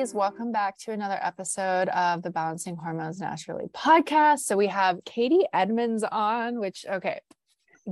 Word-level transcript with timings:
Ladies. 0.00 0.14
Welcome 0.14 0.50
back 0.50 0.78
to 0.78 0.92
another 0.92 1.18
episode 1.20 1.90
of 1.90 2.22
the 2.22 2.30
Balancing 2.30 2.74
Hormones 2.74 3.20
Naturally 3.20 3.66
podcast. 3.66 4.38
So 4.38 4.56
we 4.56 4.68
have 4.68 5.04
Katie 5.04 5.44
Edmonds 5.52 6.02
on, 6.10 6.58
which, 6.58 6.86
okay, 6.90 7.20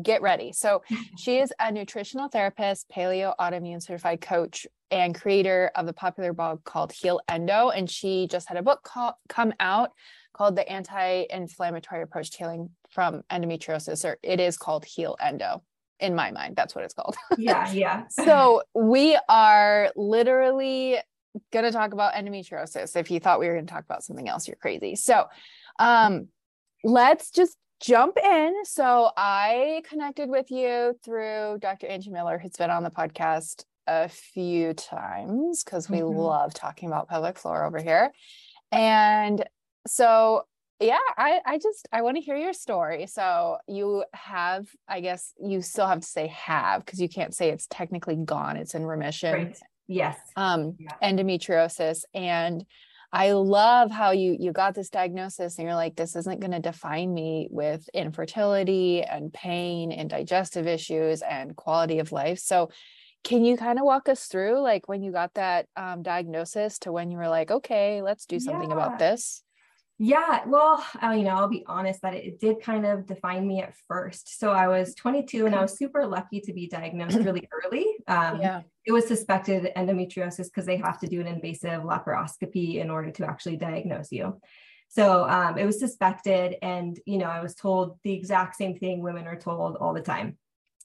get 0.01 0.23
ready. 0.23 0.53
So 0.53 0.83
she 1.19 1.37
is 1.37 1.53
a 1.61 1.71
nutritional 1.71 2.29
therapist, 2.29 2.89
paleo 2.89 3.35
autoimmune 3.39 3.83
certified 3.83 4.23
coach, 4.23 4.67
and 4.91 5.15
creator 5.15 5.71
of 5.77 5.85
the 5.85 5.93
popular 5.93 6.33
blog 6.33 6.65
called 6.65 6.93
Heal 6.93 7.21
Endo. 7.29 7.69
And 7.69 7.91
she 7.91 8.27
just 8.27 8.49
had 8.49 8.57
a 8.57 8.63
book 8.63 8.85
called, 8.85 9.13
come 9.29 9.53
out 9.61 9.91
called 10.33 10.57
The 10.57 10.67
Anti 10.67 11.27
Inflammatory 11.29 12.01
Approach 12.01 12.31
to 12.31 12.39
Healing 12.39 12.71
from 12.89 13.21
Endometriosis, 13.31 14.09
or 14.09 14.17
it 14.23 14.41
is 14.41 14.57
called 14.57 14.87
Heal 14.87 15.15
Endo 15.21 15.63
in 16.01 16.15
my 16.15 16.31
mind 16.31 16.55
that's 16.55 16.77
what 16.77 16.85
it's 16.85 16.95
called 16.95 17.17
yeah 17.39 17.69
yeah 17.73 18.05
so 18.09 18.63
we 18.73 19.19
are 19.29 19.91
literally 19.97 20.97
going 21.53 21.65
to 21.65 21.73
talk 21.73 21.93
about 21.93 22.15
endometriosis. 22.15 22.97
If 22.97 23.11
you 23.11 23.21
thought 23.21 23.41
we 23.41 23.49
were 23.49 23.55
going 23.55 23.67
to 23.67 23.73
talk 23.73 23.85
about 23.85 24.03
something 24.03 24.29
else, 24.29 24.49
you're 24.49 24.57
crazy. 24.57 24.97
So, 24.97 25.27
um, 25.79 26.29
let's 26.85 27.31
just 27.31 27.57
jump 27.81 28.17
in. 28.23 28.55
So, 28.65 29.11
I 29.17 29.83
connected 29.89 30.29
with 30.29 30.51
you 30.51 30.99
through 31.05 31.59
Dr. 31.61 31.87
Angie 31.87 32.11
Miller, 32.11 32.39
who's 32.39 32.57
been 32.57 32.71
on 32.71 32.83
the 32.83 32.91
podcast 32.91 33.65
a 33.89 34.09
few 34.09 34.75
times 34.75 35.65
because 35.65 35.89
we 35.89 35.99
mm-hmm. 35.99 36.19
love 36.19 36.55
talking 36.55 36.89
about 36.89 37.09
pelvic 37.09 37.39
floor 37.39 37.65
over 37.65 37.79
here. 37.83 38.13
And 38.71 39.45
so, 39.87 40.43
yeah, 40.81 40.99
I, 41.17 41.41
I 41.45 41.59
just 41.59 41.89
I 41.91 42.03
want 42.03 42.17
to 42.17 42.21
hear 42.21 42.37
your 42.37 42.53
story. 42.53 43.07
So 43.07 43.57
you 43.67 44.05
have, 44.13 44.69
I 44.87 45.01
guess 45.01 45.33
you 45.43 45.61
still 45.63 45.87
have 45.87 46.01
to 46.01 46.07
say 46.07 46.29
have 46.29 46.85
because 46.85 47.01
you 47.01 47.09
can't 47.09 47.35
say 47.35 47.51
it's 47.51 47.67
technically 47.69 48.17
gone. 48.17 48.57
It's 48.57 48.75
in 48.75 48.87
remission. 48.87 49.33
Right. 49.33 49.59
Yes. 49.89 50.19
Um, 50.37 50.77
yeah. 50.79 50.93
endometriosis. 51.03 52.03
And 52.15 52.65
I 53.11 53.33
love 53.33 53.91
how 53.91 54.11
you 54.11 54.37
you 54.39 54.53
got 54.53 54.75
this 54.75 54.91
diagnosis 54.91 55.59
and 55.59 55.67
you're 55.67 55.75
like, 55.75 55.97
this 55.97 56.15
isn't 56.15 56.41
going 56.41 56.51
to 56.51 56.61
define 56.61 57.13
me 57.13 57.49
with 57.51 57.89
infertility 57.95 59.03
and 59.03 59.33
pain 59.33 59.91
and 59.93 60.11
digestive 60.11 60.67
issues 60.67 61.23
and 61.23 61.57
quality 61.57 62.01
of 62.01 62.13
life. 62.13 62.39
So 62.39 62.71
can 63.25 63.45
you 63.45 63.57
kind 63.57 63.79
of 63.79 63.85
walk 63.85 64.09
us 64.09 64.27
through 64.27 64.61
like 64.61 64.89
when 64.89 65.03
you 65.03 65.11
got 65.11 65.35
that 65.35 65.67
um, 65.77 66.03
diagnosis 66.03 66.79
to 66.81 66.93
when 66.93 67.11
you 67.11 67.17
were 67.17 67.29
like, 67.29 67.51
okay, 67.51 68.03
let's 68.03 68.27
do 68.27 68.39
something 68.39 68.71
yeah. 68.71 68.77
about 68.77 68.99
this? 68.99 69.43
Yeah, 70.01 70.43
well, 70.47 70.85
uh, 71.03 71.11
you 71.11 71.25
know, 71.25 71.31
I'll 71.31 71.49
be 71.49 71.65
honest 71.67 72.03
that 72.03 72.15
it, 72.15 72.39
did 72.39 72.63
kind 72.63 72.87
of 72.87 73.05
define 73.07 73.47
me 73.47 73.61
at 73.63 73.75
first. 73.89 74.39
So 74.39 74.53
I 74.53 74.69
was 74.69 74.95
22 74.95 75.47
and 75.47 75.57
I 75.57 75.63
was 75.63 75.77
super 75.77 76.07
lucky 76.07 76.41
to 76.43 76.53
be 76.53 76.69
diagnosed 76.69 77.19
really 77.25 77.49
early. 77.51 77.85
Um, 78.07 78.41
yeah. 78.41 78.63
It 78.85 78.93
was 78.93 79.09
suspected 79.09 79.73
endometriosis 79.77 80.45
because 80.45 80.67
they 80.67 80.77
have 80.77 81.01
to 81.01 81.09
do 81.09 81.21
an 81.21 81.27
invasive 81.27 81.83
laparoscopy 81.83 82.77
in 82.77 82.91
order 82.91 83.11
to 83.11 83.27
actually 83.27 83.57
diagnose 83.57 84.13
you. 84.13 84.41
So 84.89 85.29
um, 85.29 85.59
it 85.59 85.67
was 85.67 85.79
suspected, 85.79 86.57
and 86.63 86.99
you 87.05 87.19
know, 87.19 87.27
I 87.27 87.43
was 87.43 87.55
told 87.55 87.99
the 88.05 88.15
exact 88.15 88.57
same 88.57 88.75
thing 88.75 89.03
women 89.03 89.27
are 89.27 89.39
told 89.39 89.77
all 89.77 89.93
the 89.93 90.01
time 90.01 90.39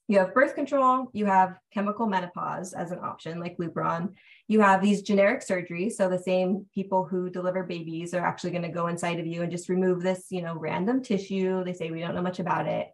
you 0.07 0.19
have 0.19 0.33
birth 0.33 0.55
control, 0.55 1.09
you 1.13 1.25
have 1.25 1.57
chemical 1.73 2.07
menopause 2.07 2.73
as 2.73 2.91
an 2.91 2.99
option, 2.99 3.39
like 3.39 3.57
Lupron. 3.57 4.13
You 4.47 4.59
have 4.59 4.81
these 4.81 5.01
generic 5.01 5.41
surgeries. 5.41 5.93
So 5.93 6.09
the 6.09 6.19
same 6.19 6.65
people 6.73 7.05
who 7.05 7.29
deliver 7.29 7.63
babies 7.63 8.13
are 8.13 8.25
actually 8.25 8.51
going 8.51 8.63
to 8.63 8.69
go 8.69 8.87
inside 8.87 9.19
of 9.19 9.25
you 9.25 9.41
and 9.41 9.51
just 9.51 9.69
remove 9.69 10.01
this, 10.01 10.25
you 10.29 10.41
know, 10.41 10.55
random 10.55 11.01
tissue. 11.01 11.63
They 11.63 11.73
say 11.73 11.89
we 11.89 12.01
don't 12.01 12.15
know 12.15 12.21
much 12.21 12.39
about 12.39 12.67
it. 12.67 12.89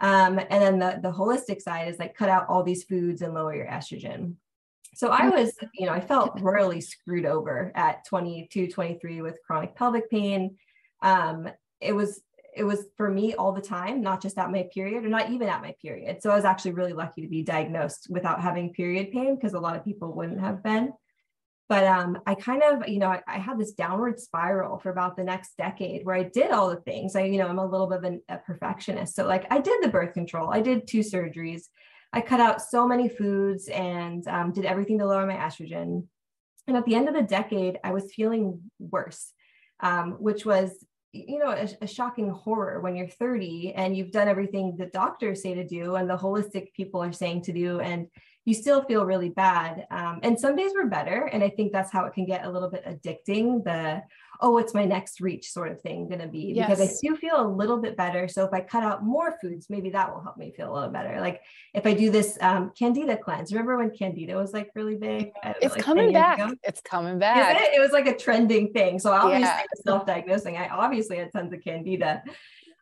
Um, 0.00 0.38
and 0.38 0.62
then 0.62 0.78
the, 0.78 0.98
the 1.02 1.12
holistic 1.12 1.60
side 1.60 1.88
is 1.88 1.98
like 1.98 2.16
cut 2.16 2.28
out 2.28 2.48
all 2.48 2.64
these 2.64 2.84
foods 2.84 3.22
and 3.22 3.34
lower 3.34 3.54
your 3.54 3.66
estrogen. 3.66 4.34
So 4.94 5.12
I 5.12 5.20
mm-hmm. 5.20 5.36
was, 5.36 5.54
you 5.74 5.86
know, 5.86 5.92
I 5.92 6.00
felt 6.00 6.40
royally 6.40 6.80
screwed 6.80 7.26
over 7.26 7.70
at 7.76 8.04
22, 8.06 8.68
23 8.68 9.22
with 9.22 9.38
chronic 9.46 9.76
pelvic 9.76 10.10
pain. 10.10 10.56
Um, 11.00 11.48
it 11.80 11.92
was 11.94 12.20
it 12.56 12.64
was 12.64 12.86
for 12.96 13.10
me 13.10 13.34
all 13.34 13.52
the 13.52 13.60
time, 13.60 14.00
not 14.00 14.20
just 14.20 14.38
at 14.38 14.50
my 14.50 14.68
period 14.72 15.04
or 15.04 15.08
not 15.08 15.30
even 15.30 15.48
at 15.48 15.62
my 15.62 15.74
period. 15.80 16.22
So 16.22 16.30
I 16.30 16.36
was 16.36 16.44
actually 16.44 16.72
really 16.72 16.92
lucky 16.92 17.22
to 17.22 17.28
be 17.28 17.42
diagnosed 17.42 18.08
without 18.10 18.40
having 18.40 18.72
period 18.72 19.12
pain 19.12 19.36
because 19.36 19.54
a 19.54 19.60
lot 19.60 19.76
of 19.76 19.84
people 19.84 20.12
wouldn't 20.12 20.40
have 20.40 20.62
been. 20.62 20.92
But 21.68 21.84
um, 21.84 22.18
I 22.26 22.34
kind 22.34 22.64
of, 22.64 22.88
you 22.88 22.98
know, 22.98 23.06
I, 23.06 23.22
I, 23.28 23.38
had 23.38 23.56
this 23.56 23.70
downward 23.70 24.18
spiral 24.18 24.78
for 24.78 24.90
about 24.90 25.16
the 25.16 25.22
next 25.22 25.56
decade 25.56 26.04
where 26.04 26.16
I 26.16 26.24
did 26.24 26.50
all 26.50 26.68
the 26.68 26.80
things. 26.80 27.14
I, 27.14 27.22
you 27.22 27.38
know, 27.38 27.46
I'm 27.46 27.60
a 27.60 27.64
little 27.64 27.86
bit 27.86 27.98
of 27.98 28.04
an, 28.04 28.20
a 28.28 28.38
perfectionist. 28.38 29.14
So 29.14 29.24
like 29.24 29.46
I 29.52 29.60
did 29.60 29.80
the 29.80 29.88
birth 29.88 30.12
control, 30.12 30.50
I 30.52 30.62
did 30.62 30.88
two 30.88 30.98
surgeries, 30.98 31.62
I 32.12 32.22
cut 32.22 32.40
out 32.40 32.60
so 32.60 32.88
many 32.88 33.08
foods 33.08 33.68
and 33.68 34.26
um, 34.26 34.52
did 34.52 34.64
everything 34.64 34.98
to 34.98 35.06
lower 35.06 35.24
my 35.26 35.36
estrogen. 35.36 36.08
And 36.66 36.76
at 36.76 36.84
the 36.86 36.96
end 36.96 37.08
of 37.08 37.14
the 37.14 37.22
decade, 37.22 37.78
I 37.84 37.92
was 37.92 38.12
feeling 38.12 38.60
worse, 38.80 39.32
um, 39.78 40.16
which 40.18 40.44
was 40.44 40.72
you 41.12 41.38
know 41.38 41.50
a, 41.50 41.68
a, 41.82 41.86
shocking 41.86 42.30
horror 42.30 42.80
when 42.80 42.94
you're 42.94 43.08
30 43.08 43.72
and 43.74 43.96
you've 43.96 44.12
done 44.12 44.28
everything 44.28 44.76
the 44.76 44.86
doctors 44.86 45.42
say 45.42 45.54
to 45.54 45.66
do 45.66 45.96
and 45.96 46.08
the 46.08 46.16
holistic 46.16 46.72
people 46.72 47.02
are 47.02 47.12
saying 47.12 47.42
to 47.42 47.52
do 47.52 47.80
and 47.80 48.06
you 48.44 48.54
still 48.54 48.82
feel 48.84 49.04
really 49.04 49.28
bad. 49.28 49.86
Um, 49.90 50.20
and 50.22 50.38
some 50.38 50.56
days 50.56 50.72
were 50.74 50.86
better 50.86 51.28
and 51.32 51.42
i 51.42 51.48
think 51.48 51.72
that's 51.72 51.92
how 51.92 52.04
it 52.04 52.14
can 52.14 52.24
get 52.24 52.44
a 52.44 52.50
little 52.50 52.70
bit 52.70 52.84
addicting 52.84 53.62
the 53.64 54.02
oh 54.40 54.50
what's 54.50 54.74
my 54.74 54.84
next 54.84 55.20
reach? 55.20 55.50
sort 55.50 55.70
of 55.70 55.80
thing 55.80 56.08
going 56.08 56.20
to 56.20 56.28
be 56.28 56.52
yes. 56.54 56.68
because 56.68 56.80
i 56.80 56.92
do 57.02 57.16
feel 57.16 57.40
a 57.40 57.46
little 57.46 57.78
bit 57.78 57.96
better. 57.96 58.28
So 58.28 58.44
if 58.44 58.52
i 58.52 58.60
cut 58.60 58.82
out 58.82 59.04
more 59.04 59.34
foods 59.40 59.68
maybe 59.68 59.90
that 59.90 60.12
will 60.12 60.22
help 60.22 60.36
me 60.36 60.52
feel 60.56 60.72
a 60.72 60.74
little 60.74 60.90
better. 60.90 61.20
Like 61.20 61.40
if 61.74 61.86
i 61.86 61.94
do 61.94 62.10
this 62.10 62.38
um, 62.40 62.72
candida 62.78 63.16
cleanse 63.16 63.52
remember 63.52 63.76
when 63.78 63.90
candida 63.90 64.34
was 64.34 64.52
like 64.52 64.70
really 64.74 64.96
big? 64.96 65.32
It's 65.44 65.62
know, 65.62 65.68
like 65.70 65.82
coming 65.82 66.12
back. 66.12 66.40
it's 66.62 66.80
coming 66.80 67.18
back. 67.18 67.60
it? 67.60 67.74
it? 67.74 67.80
was 67.80 67.92
like 67.92 68.06
a 68.06 68.16
trending 68.16 68.72
thing. 68.72 68.98
So 68.98 69.12
obviously 69.12 69.42
yeah. 69.42 69.62
self-diagnosing 69.86 70.56
i 70.56 70.68
obviously 70.68 71.18
had 71.18 71.32
tons 71.32 71.52
of 71.52 71.62
candida. 71.62 72.22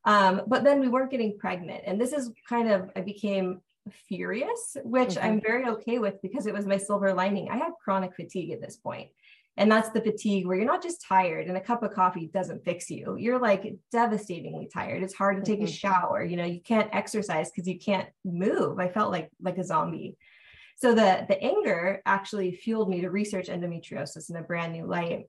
Um, 0.04 0.42
but 0.46 0.64
then 0.64 0.80
we 0.80 0.88
weren't 0.88 1.10
getting 1.10 1.36
pregnant 1.38 1.82
and 1.86 2.00
this 2.00 2.12
is 2.12 2.30
kind 2.48 2.70
of 2.70 2.90
i 2.96 3.00
became 3.00 3.60
furious 4.08 4.76
which 4.84 5.10
mm-hmm. 5.10 5.26
i'm 5.26 5.40
very 5.40 5.66
okay 5.66 5.98
with 5.98 6.20
because 6.22 6.46
it 6.46 6.54
was 6.54 6.66
my 6.66 6.76
silver 6.76 7.12
lining 7.12 7.48
i 7.50 7.56
had 7.56 7.72
chronic 7.82 8.14
fatigue 8.14 8.50
at 8.50 8.60
this 8.60 8.76
point 8.76 9.08
and 9.58 9.70
that's 9.70 9.90
the 9.90 10.00
fatigue 10.00 10.46
where 10.46 10.56
you're 10.56 10.64
not 10.64 10.84
just 10.84 11.02
tired 11.02 11.48
and 11.48 11.56
a 11.56 11.60
cup 11.60 11.82
of 11.82 11.92
coffee 11.92 12.30
doesn't 12.32 12.64
fix 12.64 12.88
you. 12.88 13.16
You're 13.18 13.40
like 13.40 13.74
devastatingly 13.90 14.70
tired. 14.72 15.02
It's 15.02 15.14
hard 15.14 15.36
to 15.36 15.42
take 15.42 15.58
mm-hmm. 15.58 15.66
a 15.66 15.72
shower. 15.72 16.24
You 16.24 16.36
know, 16.36 16.44
you 16.44 16.60
can't 16.60 16.94
exercise 16.94 17.50
because 17.50 17.66
you 17.66 17.76
can't 17.76 18.08
move. 18.24 18.78
I 18.78 18.86
felt 18.88 19.10
like 19.10 19.30
like 19.42 19.58
a 19.58 19.64
zombie. 19.64 20.16
So 20.76 20.94
the 20.94 21.26
the 21.28 21.42
anger 21.42 22.00
actually 22.06 22.52
fueled 22.52 22.88
me 22.88 23.00
to 23.00 23.10
research 23.10 23.48
endometriosis 23.48 24.30
in 24.30 24.36
a 24.36 24.42
brand 24.42 24.74
new 24.74 24.86
light. 24.86 25.26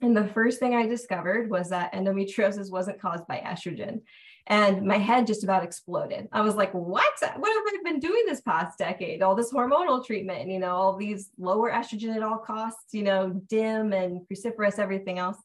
And 0.00 0.16
the 0.16 0.28
first 0.28 0.60
thing 0.60 0.74
I 0.74 0.86
discovered 0.86 1.50
was 1.50 1.70
that 1.70 1.92
endometriosis 1.92 2.70
wasn't 2.70 3.00
caused 3.00 3.26
by 3.26 3.42
estrogen 3.44 4.02
and 4.48 4.82
my 4.82 4.96
head 4.96 5.26
just 5.26 5.44
about 5.44 5.62
exploded. 5.62 6.26
I 6.32 6.40
was 6.40 6.54
like, 6.54 6.72
what? 6.72 7.12
What 7.20 7.32
have 7.32 7.40
I 7.44 7.78
been 7.84 8.00
doing 8.00 8.24
this 8.26 8.40
past 8.40 8.78
decade? 8.78 9.22
All 9.22 9.34
this 9.34 9.52
hormonal 9.52 10.04
treatment, 10.04 10.50
you 10.50 10.58
know, 10.58 10.70
all 10.70 10.96
these 10.96 11.30
lower 11.38 11.70
estrogen 11.70 12.16
at 12.16 12.22
all 12.22 12.38
costs, 12.38 12.94
you 12.94 13.02
know, 13.02 13.30
dim 13.48 13.92
and 13.92 14.22
cruciferous, 14.26 14.78
everything 14.78 15.18
else. 15.18 15.36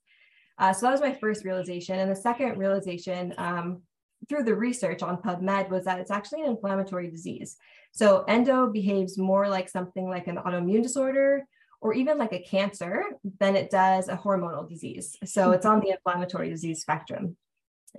Uh, 0.57 0.71
so 0.71 0.85
that 0.85 0.93
was 0.93 1.01
my 1.01 1.13
first 1.13 1.43
realization. 1.43 1.99
And 1.99 2.09
the 2.09 2.15
second 2.15 2.57
realization 2.57 3.33
um, 3.37 3.81
through 4.29 4.43
the 4.43 4.55
research 4.55 5.03
on 5.03 5.17
PubMed 5.17 5.69
was 5.69 5.83
that 5.83 5.99
it's 5.99 6.11
actually 6.11 6.43
an 6.43 6.51
inflammatory 6.51 7.09
disease. 7.09 7.57
So 7.91 8.23
endo 8.29 8.67
behaves 8.67 9.17
more 9.17 9.49
like 9.49 9.67
something 9.67 10.09
like 10.09 10.27
an 10.27 10.37
autoimmune 10.37 10.81
disorder 10.81 11.45
or 11.83 11.93
even 11.93 12.17
like 12.17 12.31
a 12.31 12.39
cancer 12.39 13.03
than 13.39 13.57
it 13.57 13.69
does 13.69 14.07
a 14.07 14.15
hormonal 14.15 14.67
disease. 14.67 15.17
So 15.25 15.51
it's 15.51 15.65
on 15.65 15.81
the 15.81 15.89
inflammatory 15.89 16.49
disease 16.49 16.79
spectrum. 16.79 17.35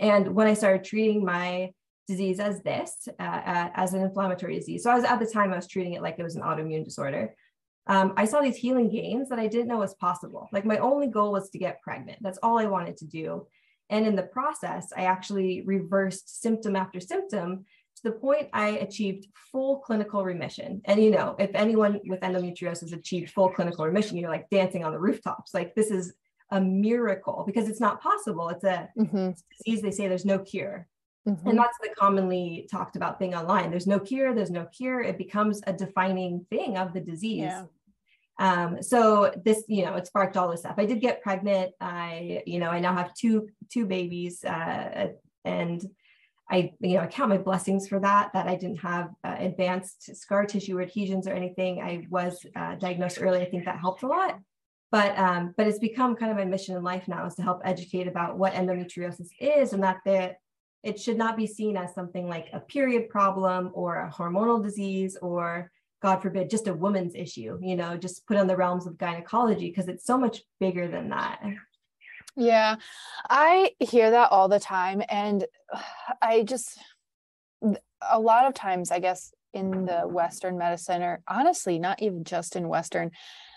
And 0.00 0.34
when 0.34 0.46
I 0.46 0.54
started 0.54 0.84
treating 0.84 1.22
my 1.22 1.70
disease 2.08 2.40
as 2.40 2.62
this, 2.62 3.08
uh, 3.20 3.22
uh, 3.22 3.70
as 3.74 3.92
an 3.92 4.00
inflammatory 4.00 4.56
disease, 4.58 4.82
so 4.82 4.90
I 4.90 4.94
was 4.94 5.04
at 5.04 5.20
the 5.20 5.26
time 5.26 5.52
I 5.52 5.56
was 5.56 5.68
treating 5.68 5.92
it 5.92 6.02
like 6.02 6.18
it 6.18 6.22
was 6.22 6.34
an 6.34 6.42
autoimmune 6.42 6.84
disorder. 6.84 7.34
Um, 7.86 8.14
I 8.16 8.24
saw 8.24 8.40
these 8.40 8.56
healing 8.56 8.88
gains 8.88 9.28
that 9.28 9.38
I 9.38 9.48
didn't 9.48 9.68
know 9.68 9.76
was 9.76 9.94
possible. 9.94 10.48
Like 10.50 10.64
my 10.64 10.78
only 10.78 11.08
goal 11.08 11.32
was 11.32 11.50
to 11.50 11.58
get 11.58 11.82
pregnant. 11.82 12.18
That's 12.22 12.38
all 12.42 12.58
I 12.58 12.64
wanted 12.64 12.96
to 12.98 13.06
do. 13.06 13.46
And 13.90 14.06
in 14.06 14.16
the 14.16 14.22
process, 14.22 14.92
I 14.96 15.04
actually 15.04 15.62
reversed 15.66 16.40
symptom 16.40 16.74
after 16.74 17.00
symptom 17.00 17.48
to 17.48 17.64
the 18.04 18.12
point 18.12 18.48
I 18.52 18.68
achieved 18.68 19.26
full 19.50 19.78
clinical 19.78 20.24
remission. 20.24 20.82
And 20.84 21.02
you 21.02 21.10
know, 21.10 21.34
if 21.38 21.50
anyone 21.54 22.00
with 22.06 22.20
endometriosis 22.20 22.92
achieved 22.92 23.30
full 23.30 23.50
clinical 23.50 23.84
remission, 23.84 24.18
you're 24.18 24.30
like 24.30 24.48
dancing 24.50 24.84
on 24.84 24.92
the 24.92 25.00
rooftops. 25.00 25.54
Like 25.54 25.74
this 25.74 25.90
is 25.90 26.12
a 26.50 26.60
miracle 26.60 27.42
because 27.46 27.68
it's 27.68 27.80
not 27.80 28.00
possible. 28.00 28.50
It's 28.50 28.64
a 28.64 28.88
mm-hmm. 28.96 29.30
disease 29.56 29.82
they 29.82 29.90
say 29.90 30.06
there's 30.06 30.26
no 30.26 30.38
cure. 30.38 30.86
Mm-hmm. 31.26 31.48
And 31.48 31.58
that's 31.58 31.78
the 31.82 31.88
commonly 31.98 32.68
talked 32.70 32.96
about 32.96 33.18
thing 33.18 33.34
online. 33.34 33.70
There's 33.70 33.86
no 33.86 33.98
cure, 33.98 34.34
there's 34.34 34.50
no 34.50 34.66
cure. 34.66 35.00
It 35.00 35.16
becomes 35.16 35.62
a 35.66 35.72
defining 35.72 36.44
thing 36.50 36.76
of 36.76 36.92
the 36.92 37.00
disease. 37.00 37.40
Yeah. 37.40 37.64
Um, 38.38 38.82
so 38.82 39.32
this, 39.44 39.64
you 39.66 39.86
know, 39.86 39.94
it 39.94 40.06
sparked 40.06 40.36
all 40.36 40.50
this 40.50 40.60
stuff. 40.60 40.74
I 40.76 40.84
did 40.84 41.00
get 41.00 41.22
pregnant. 41.22 41.72
I, 41.80 42.42
you 42.46 42.58
know, 42.58 42.68
I 42.68 42.80
now 42.80 42.94
have 42.94 43.14
two 43.14 43.48
two 43.70 43.86
babies, 43.86 44.44
uh, 44.44 45.12
and 45.44 45.82
I, 46.50 46.72
you 46.80 46.94
know, 46.94 47.00
I 47.00 47.06
count 47.06 47.30
my 47.30 47.38
blessings 47.38 47.88
for 47.88 47.98
that. 48.00 48.32
That 48.34 48.46
I 48.46 48.54
didn't 48.54 48.78
have 48.78 49.10
uh, 49.24 49.36
advanced 49.38 50.14
scar 50.16 50.44
tissue 50.44 50.78
or 50.78 50.82
adhesions 50.82 51.26
or 51.26 51.32
anything. 51.32 51.80
I 51.80 52.06
was 52.10 52.44
uh, 52.54 52.74
diagnosed 52.76 53.18
early. 53.20 53.40
I 53.40 53.50
think 53.50 53.64
that 53.64 53.78
helped 53.78 54.02
a 54.02 54.06
lot. 54.06 54.38
But 54.90 55.18
um, 55.18 55.54
but 55.56 55.66
it's 55.66 55.78
become 55.78 56.14
kind 56.14 56.30
of 56.30 56.36
my 56.38 56.44
mission 56.44 56.76
in 56.76 56.82
life 56.82 57.08
now 57.08 57.26
is 57.26 57.34
to 57.36 57.42
help 57.42 57.62
educate 57.64 58.06
about 58.06 58.38
what 58.38 58.54
endometriosis 58.54 59.28
is 59.40 59.72
and 59.72 59.82
that 59.82 59.98
the 60.04 60.36
it 60.84 61.00
should 61.00 61.16
not 61.16 61.36
be 61.36 61.46
seen 61.46 61.76
as 61.76 61.94
something 61.94 62.28
like 62.28 62.48
a 62.52 62.60
period 62.60 63.08
problem 63.08 63.70
or 63.72 63.96
a 63.96 64.10
hormonal 64.10 64.62
disease 64.62 65.16
or 65.20 65.72
god 66.00 66.20
forbid 66.20 66.50
just 66.50 66.68
a 66.68 66.74
woman's 66.74 67.14
issue 67.14 67.58
you 67.60 67.74
know 67.74 67.96
just 67.96 68.26
put 68.26 68.36
on 68.36 68.46
the 68.46 68.56
realms 68.56 68.86
of 68.86 68.98
gynecology 68.98 69.70
because 69.70 69.88
it's 69.88 70.04
so 70.04 70.18
much 70.18 70.42
bigger 70.60 70.86
than 70.86 71.08
that 71.08 71.40
yeah 72.36 72.76
i 73.30 73.70
hear 73.80 74.10
that 74.10 74.30
all 74.32 74.48
the 74.48 74.60
time 74.60 75.02
and 75.08 75.44
i 76.22 76.42
just 76.42 76.78
a 78.10 78.18
lot 78.18 78.46
of 78.46 78.54
times 78.54 78.90
i 78.90 78.98
guess 78.98 79.32
in 79.52 79.86
the 79.86 80.00
western 80.00 80.58
medicine 80.58 81.02
or 81.02 81.22
honestly 81.28 81.78
not 81.78 82.02
even 82.02 82.24
just 82.24 82.56
in 82.56 82.68
western 82.68 83.10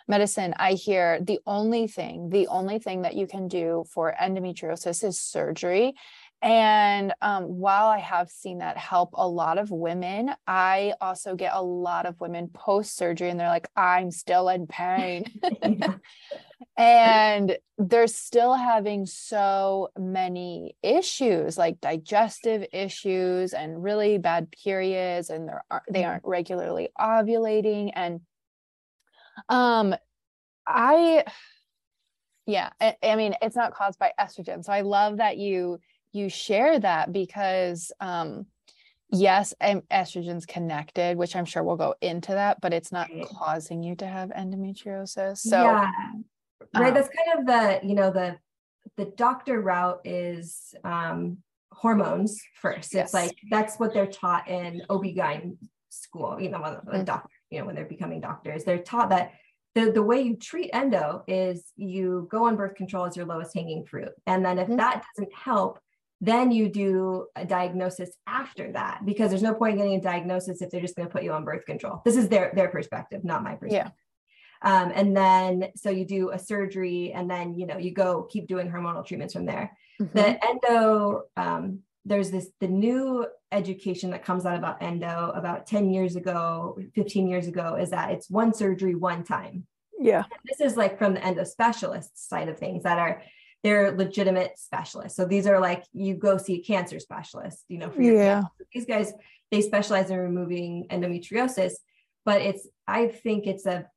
medicine 0.07 0.53
i 0.57 0.74
hear 0.74 1.19
the 1.21 1.39
only 1.45 1.88
thing 1.88 2.29
the 2.29 2.47
only 2.47 2.79
thing 2.79 3.01
that 3.01 3.15
you 3.15 3.27
can 3.27 3.47
do 3.47 3.83
for 3.91 4.13
endometriosis 4.21 5.03
is 5.03 5.19
surgery 5.19 5.94
and 6.42 7.13
um, 7.22 7.45
while 7.45 7.88
I 7.88 7.98
have 7.98 8.30
seen 8.30 8.60
that 8.60 8.78
help 8.78 9.10
a 9.13 9.28
lot 9.28 9.57
of 9.57 9.72
women, 9.72 10.31
I 10.45 10.94
also 11.01 11.36
get 11.36 11.54
a 11.54 11.63
lot 11.63 12.06
of 12.06 12.19
women 12.22 12.50
post 12.54 12.95
surgery 12.95 13.30
and 13.30 13.39
they're 13.39 13.48
like, 13.48 13.68
I'm 13.75 14.12
still 14.12 14.48
in 14.50 14.68
pain. 14.68 15.25
and 16.78 17.57
they're 17.80 18.07
still 18.07 18.54
having 18.54 19.06
so 19.07 19.89
many 19.98 20.75
issues 20.84 21.57
like 21.57 21.81
digestive 21.81 22.66
issues 22.72 23.54
and 23.54 23.84
really 23.84 24.18
bad 24.19 24.51
periods 24.51 25.30
and 25.30 25.48
they're 25.48 25.63
they 25.89 26.01
mm-hmm. 26.01 26.10
aren't 26.10 26.25
regularly 26.25 26.89
ovulating 27.00 27.92
and 27.95 28.22
um 29.50 29.95
i 30.68 31.24
yeah 32.45 32.69
I, 32.80 32.95
I 33.04 33.16
mean 33.16 33.36
it's 33.42 33.56
not 33.56 33.74
caused 33.74 34.00
by 34.00 34.12
estrogen 34.19 34.63
so 34.63 34.72
i 34.72 34.81
love 34.81 35.18
that 35.18 35.38
you 35.38 35.80
you 36.18 36.30
share 36.30 36.80
that 36.80 37.12
because 37.12 37.92
um 38.00 38.46
yes 39.12 39.54
estrogen's 39.62 40.46
connected 40.46 41.18
which 41.18 41.36
i'm 41.36 41.46
sure 41.46 41.64
we'll 41.64 41.78
go 41.78 41.96
into 42.02 42.31
that 42.31 42.60
but 42.60 42.74
it's 42.74 42.92
not 42.92 43.10
causing 43.25 43.81
you 43.81 43.96
to 43.96 44.06
have 44.06 44.30
endometriosis 44.31 45.38
so 45.38 45.64
yeah 45.64 45.92
right 46.75 46.90
um, 46.90 46.94
that's 46.94 47.10
kind 47.10 47.40
of 47.40 47.46
the 47.46 47.88
you 47.88 47.96
know 47.96 48.12
the 48.12 48.38
the 48.98 49.06
doctor 49.16 49.62
route 49.62 50.02
is 50.04 50.75
um 50.84 51.38
hormones 51.72 52.42
first 52.56 52.94
yes. 52.94 53.06
it's 53.06 53.13
like 53.13 53.38
that's 53.50 53.78
what 53.78 53.94
they're 53.94 54.08
taught 54.08 54.48
in 54.48 54.81
OB-GYN 54.90 55.56
school 55.90 56.40
you 56.40 56.50
know 56.50 56.60
mm-hmm. 56.60 57.04
doctor 57.04 57.30
you 57.50 57.60
know 57.60 57.66
when 57.66 57.75
they're 57.75 57.86
becoming 57.86 58.20
doctors 58.20 58.63
they're 58.63 58.80
taught 58.80 59.10
that 59.10 59.31
the, 59.75 59.92
the 59.92 60.02
way 60.02 60.22
you 60.22 60.36
treat 60.36 60.72
endo 60.74 61.24
is 61.28 61.72
you 61.75 62.28
go 62.31 62.48
on 62.48 62.56
birth 62.56 62.75
control 62.75 63.06
as 63.06 63.16
your 63.16 63.25
lowest 63.25 63.54
hanging 63.54 63.86
fruit 63.86 64.12
and 64.25 64.44
then 64.44 64.58
if 64.58 64.68
mm-hmm. 64.68 64.78
that 64.78 65.04
doesn't 65.16 65.34
help 65.34 65.80
then 66.19 66.52
you 66.52 66.69
do 66.69 67.28
a 67.36 67.46
diagnosis 67.46 68.10
after 68.25 68.72
that 68.72 69.06
because 69.06 69.30
there's 69.30 69.44
no 69.44 69.54
point 69.54 69.78
getting 69.78 69.96
a 69.96 70.02
diagnosis 70.02 70.62
if 70.62 70.69
they're 70.69 70.81
just 70.81 70.96
going 70.96 71.08
to 71.08 71.12
put 71.12 71.24
you 71.24 71.31
on 71.31 71.44
birth 71.46 71.66
control. 71.66 72.02
This 72.06 72.18
is 72.18 72.28
their 72.28 72.52
their 72.56 72.69
perspective, 72.69 73.24
not 73.24 73.44
my 73.44 73.56
perspective. 73.56 73.92
Yeah. 73.94 73.94
Um, 74.64 74.92
and 74.96 75.16
then 75.16 75.69
so 75.75 75.92
you 75.92 76.06
do 76.06 76.31
a 76.31 76.40
surgery 76.40 77.14
and 77.14 77.30
then 77.30 77.54
you 77.54 77.68
know 77.68 77.78
you 77.78 77.94
go 77.94 78.24
keep 78.24 78.48
doing 78.48 78.69
hormonal 78.69 79.06
treatments 79.06 79.34
from 79.34 79.46
there. 79.46 79.78
Mm-hmm. 80.02 80.18
The 80.18 80.46
endo 80.46 81.24
um, 81.38 81.80
there's 82.08 82.31
this 82.31 82.50
the 82.60 82.68
new 82.68 83.28
education 83.52 84.12
that 84.12 84.24
comes 84.24 84.46
out 84.46 84.58
about 84.58 84.81
endo 84.81 85.31
about 85.36 85.68
10 85.68 85.92
years 85.92 86.16
ago 86.16 86.78
15 86.96 87.28
years 87.28 87.48
ago 87.48 87.75
is 87.75 87.90
that 87.92 88.12
it's 88.12 88.30
one 88.30 88.54
surgery 88.54 88.96
one 88.96 89.24
time 89.24 89.66
yeah 90.00 90.24
this 90.46 90.62
is 90.62 90.78
like 90.78 90.98
from 90.98 91.13
the 91.13 91.24
endo 91.24 91.44
specialist 91.44 92.30
side 92.30 92.50
of 92.50 92.58
things 92.58 92.84
that 92.84 92.98
are 92.98 93.22
they're 93.63 93.95
legitimate 93.95 94.57
specialists. 94.57 95.15
So 95.15 95.25
these 95.25 95.48
are 95.48 95.59
like 95.59 95.83
you 95.94 96.15
go 96.15 96.38
see 96.38 96.56
a 96.56 96.63
cancer 96.63 97.00
specialist, 97.00 97.65
you 97.68 97.77
know, 97.77 97.89
for 97.89 98.01
your 98.01 98.15
yeah. 98.15 98.33
Cancer. 98.36 98.68
These 98.74 98.86
guys 98.86 99.13
they 99.51 99.62
specialize 99.62 100.09
in 100.09 100.18
removing 100.18 100.88
endometriosis, 100.89 101.74
but 102.25 102.42
it's 102.42 102.68
I 102.88 103.07
think 103.07 103.48
it's 103.48 103.65
a 103.65 103.88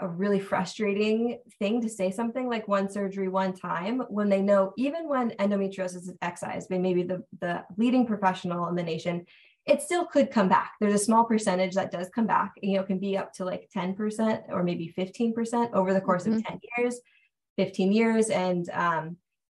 a 0.00 0.08
really 0.08 0.40
frustrating 0.40 1.38
thing 1.58 1.80
to 1.80 1.88
say 1.88 2.10
something 2.10 2.48
like 2.48 2.66
one 2.68 2.90
surgery 2.90 3.28
one 3.28 3.52
time 3.52 4.00
when 4.08 4.28
they 4.28 4.42
know 4.42 4.72
even 4.76 5.08
when 5.08 5.30
endometriosis 5.32 5.96
is 5.96 6.12
excised 6.22 6.68
by 6.68 6.78
maybe 6.78 7.02
the, 7.02 7.22
the 7.40 7.64
leading 7.76 8.06
professional 8.06 8.66
in 8.68 8.74
the 8.74 8.82
nation 8.82 9.24
it 9.66 9.80
still 9.80 10.04
could 10.04 10.30
come 10.30 10.48
back 10.48 10.72
there's 10.80 10.94
a 11.00 11.04
small 11.04 11.24
percentage 11.24 11.74
that 11.74 11.90
does 11.90 12.08
come 12.14 12.26
back 12.26 12.52
you 12.60 12.76
know 12.76 12.82
can 12.82 12.98
be 12.98 13.16
up 13.16 13.32
to 13.32 13.44
like 13.44 13.68
10% 13.74 14.42
or 14.48 14.62
maybe 14.62 14.92
15% 14.96 15.72
over 15.72 15.94
the 15.94 16.00
course 16.00 16.24
mm-hmm. 16.24 16.38
of 16.38 16.44
10 16.44 16.60
years 16.76 17.00
15 17.56 17.92
years. 17.92 18.30
And 18.30 18.68
um, 18.70 19.16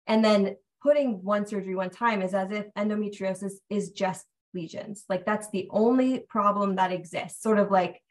and 0.07 0.23
then 0.23 0.55
putting 0.81 1.23
one 1.23 1.47
surgery 1.47 1.75
one 1.75 1.89
time 1.89 2.21
is 2.21 2.33
as 2.33 2.51
if 2.51 2.65
endometriosis 2.77 3.53
is 3.69 3.89
just 3.91 4.25
lesions. 4.53 5.03
Like 5.09 5.25
that's 5.25 5.49
the 5.49 5.67
only 5.71 6.19
problem 6.29 6.75
that 6.75 6.91
exists. 6.91 7.41
Sort 7.41 7.59
of 7.59 7.71
like 7.71 8.01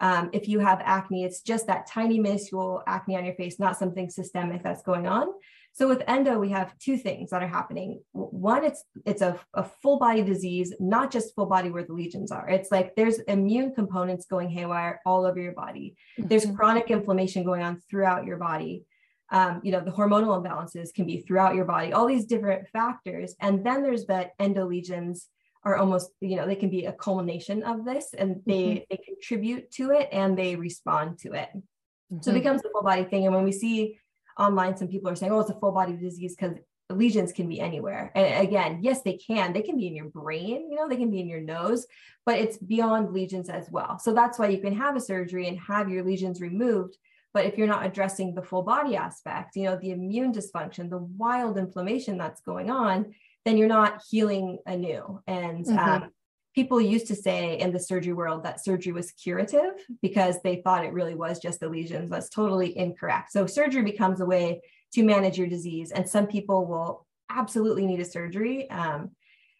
um, 0.00 0.28
if 0.32 0.46
you 0.46 0.58
have 0.58 0.82
acne 0.84 1.24
it's 1.24 1.40
just 1.40 1.68
that 1.68 1.86
tiny 1.86 2.20
minuscule 2.20 2.82
acne 2.86 3.16
on 3.16 3.24
your 3.24 3.34
face 3.34 3.58
not 3.58 3.78
something 3.78 4.10
systemic 4.10 4.62
that's 4.62 4.82
going 4.82 5.06
on. 5.06 5.28
So 5.72 5.88
with 5.88 6.02
endo 6.06 6.38
we 6.38 6.50
have 6.50 6.76
two 6.78 6.98
things 6.98 7.30
that 7.30 7.42
are 7.42 7.48
happening. 7.48 8.02
One 8.12 8.64
it's 8.64 8.84
it's 9.06 9.22
a, 9.22 9.40
a 9.54 9.64
full 9.64 9.98
body 9.98 10.22
disease 10.22 10.74
not 10.80 11.10
just 11.10 11.34
full 11.34 11.46
body 11.46 11.70
where 11.70 11.84
the 11.84 11.94
lesions 11.94 12.30
are. 12.30 12.48
It's 12.48 12.70
like 12.70 12.94
there's 12.94 13.20
immune 13.20 13.74
components 13.74 14.26
going 14.26 14.50
haywire 14.50 15.00
all 15.06 15.24
over 15.24 15.40
your 15.40 15.54
body. 15.54 15.96
Mm-hmm. 16.18 16.28
there's 16.28 16.46
chronic 16.46 16.90
inflammation 16.90 17.44
going 17.44 17.62
on 17.62 17.80
throughout 17.88 18.26
your 18.26 18.36
body 18.36 18.84
um, 19.30 19.60
you 19.64 19.72
know, 19.72 19.80
the 19.80 19.90
hormonal 19.90 20.40
imbalances 20.40 20.94
can 20.94 21.06
be 21.06 21.20
throughout 21.20 21.54
your 21.54 21.64
body, 21.64 21.92
all 21.92 22.06
these 22.06 22.26
different 22.26 22.68
factors. 22.68 23.34
And 23.40 23.64
then 23.64 23.82
there's 23.82 24.06
that 24.06 24.38
endolesions 24.38 25.26
are 25.64 25.76
almost, 25.76 26.10
you 26.20 26.36
know, 26.36 26.46
they 26.46 26.54
can 26.54 26.70
be 26.70 26.84
a 26.84 26.92
culmination 26.92 27.64
of 27.64 27.84
this 27.84 28.14
and 28.16 28.40
they, 28.46 28.62
mm-hmm. 28.62 28.84
they 28.88 28.96
contribute 28.98 29.70
to 29.72 29.90
it 29.90 30.08
and 30.12 30.38
they 30.38 30.54
respond 30.54 31.18
to 31.20 31.32
it. 31.32 31.48
Mm-hmm. 31.54 32.18
So 32.20 32.30
it 32.30 32.34
mm-hmm. 32.34 32.42
becomes 32.42 32.64
a 32.64 32.70
full 32.70 32.84
body 32.84 33.04
thing. 33.04 33.26
And 33.26 33.34
when 33.34 33.44
we 33.44 33.52
see 33.52 33.98
online, 34.38 34.76
some 34.76 34.88
people 34.88 35.10
are 35.10 35.16
saying, 35.16 35.32
oh, 35.32 35.40
it's 35.40 35.50
a 35.50 35.58
full 35.58 35.72
body 35.72 35.94
disease 35.94 36.36
because 36.36 36.56
lesions 36.88 37.32
can 37.32 37.48
be 37.48 37.58
anywhere. 37.58 38.12
And 38.14 38.46
again, 38.46 38.78
yes, 38.80 39.02
they 39.02 39.14
can. 39.14 39.52
They 39.52 39.62
can 39.62 39.76
be 39.76 39.88
in 39.88 39.96
your 39.96 40.08
brain, 40.08 40.70
you 40.70 40.76
know, 40.76 40.88
they 40.88 40.96
can 40.96 41.10
be 41.10 41.18
in 41.18 41.28
your 41.28 41.40
nose, 41.40 41.84
but 42.24 42.38
it's 42.38 42.58
beyond 42.58 43.12
lesions 43.12 43.48
as 43.48 43.68
well. 43.70 43.98
So 43.98 44.14
that's 44.14 44.38
why 44.38 44.48
you 44.48 44.60
can 44.60 44.76
have 44.76 44.94
a 44.94 45.00
surgery 45.00 45.48
and 45.48 45.58
have 45.58 45.90
your 45.90 46.04
lesions 46.04 46.40
removed 46.40 46.96
but 47.36 47.44
if 47.44 47.58
you're 47.58 47.66
not 47.66 47.84
addressing 47.84 48.34
the 48.34 48.40
full 48.40 48.62
body 48.62 48.96
aspect, 48.96 49.56
you 49.56 49.64
know, 49.64 49.76
the 49.76 49.90
immune 49.90 50.32
dysfunction, 50.32 50.88
the 50.88 51.06
wild 51.18 51.58
inflammation 51.58 52.16
that's 52.16 52.40
going 52.40 52.70
on, 52.70 53.14
then 53.44 53.58
you're 53.58 53.68
not 53.68 54.00
healing 54.08 54.56
anew. 54.64 55.20
And 55.26 55.66
mm-hmm. 55.66 55.78
um, 55.78 56.10
people 56.54 56.80
used 56.80 57.08
to 57.08 57.14
say 57.14 57.58
in 57.58 57.74
the 57.74 57.78
surgery 57.78 58.14
world 58.14 58.44
that 58.44 58.64
surgery 58.64 58.94
was 58.94 59.10
curative 59.10 59.74
because 60.00 60.36
they 60.42 60.62
thought 60.62 60.86
it 60.86 60.94
really 60.94 61.14
was 61.14 61.38
just 61.38 61.60
the 61.60 61.68
lesions. 61.68 62.08
That's 62.08 62.30
totally 62.30 62.74
incorrect. 62.74 63.32
So 63.32 63.44
surgery 63.44 63.82
becomes 63.82 64.22
a 64.22 64.24
way 64.24 64.62
to 64.94 65.02
manage 65.02 65.36
your 65.36 65.46
disease. 65.46 65.92
And 65.92 66.08
some 66.08 66.26
people 66.26 66.64
will 66.64 67.06
absolutely 67.28 67.84
need 67.84 68.00
a 68.00 68.06
surgery. 68.06 68.70
Um, 68.70 69.10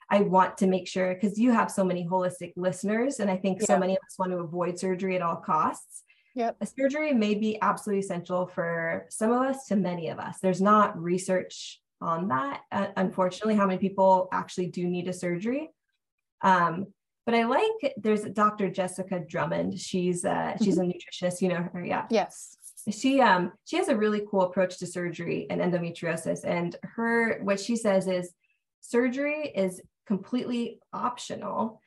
I 0.09 0.21
want 0.21 0.57
to 0.59 0.67
make 0.67 0.89
sure 0.89 1.13
because 1.13 1.39
you 1.39 1.53
have 1.53 1.71
so 1.71 1.85
many 1.85 2.07
holistic 2.07 2.55
listeners, 2.57 3.21
and 3.21 3.31
I 3.31 3.37
think 3.37 3.61
yeah. 3.61 3.67
so 3.67 3.79
many 3.79 3.93
of 3.93 3.99
us 4.07 4.19
want 4.19 4.33
to 4.33 4.39
avoid 4.39 4.79
surgery 4.79 5.15
at 5.17 5.21
all 5.21 5.37
costs. 5.37 6.05
Yep. 6.37 6.59
A 6.61 6.67
surgery 6.67 7.15
may 7.15 7.35
be 7.35 7.61
absolutely 7.63 8.01
essential 8.01 8.47
for 8.47 9.07
some 9.09 9.33
of 9.33 9.41
us 9.41 9.67
to 9.69 9.77
many 9.77 10.09
of 10.09 10.19
us. 10.19 10.39
There's 10.41 10.61
not 10.61 10.97
research 11.03 11.81
on 12.03 12.29
that, 12.29 12.61
uh, 12.71 12.89
unfortunately, 12.99 13.55
how 13.57 13.67
many 13.67 13.79
people 13.79 14.29
actually 14.33 14.67
do 14.67 14.87
need 14.87 15.09
a 15.09 15.15
surgery. 15.15 15.71
Um, 16.43 16.89
but 17.25 17.35
I 17.35 17.45
like 17.45 17.95
there's 17.97 18.23
Dr. 18.23 18.71
Jessica 18.71 19.19
Drummond. 19.27 19.81
She's 19.81 20.27
uh, 20.27 20.57
she's 20.63 20.79
mm-hmm. 20.79 20.91
a 20.91 20.93
nutritionist, 20.93 21.41
you 21.41 21.49
know 21.49 21.69
her, 21.73 21.85
yeah. 21.85 22.05
Yes. 22.11 22.59
She 22.91 23.21
um 23.21 23.53
she 23.65 23.79
has 23.79 23.89
a 23.89 23.97
really 23.97 24.23
cool 24.31 24.43
approach 24.43 24.79
to 24.79 24.87
surgery 24.87 25.47
and 25.49 25.61
endometriosis. 25.61 26.45
And 26.45 26.77
her 26.83 27.41
what 27.43 27.59
she 27.59 27.77
says 27.77 28.07
is 28.07 28.33
surgery 28.83 29.51
is 29.57 29.81
completely 30.07 30.81
optional 30.93 31.81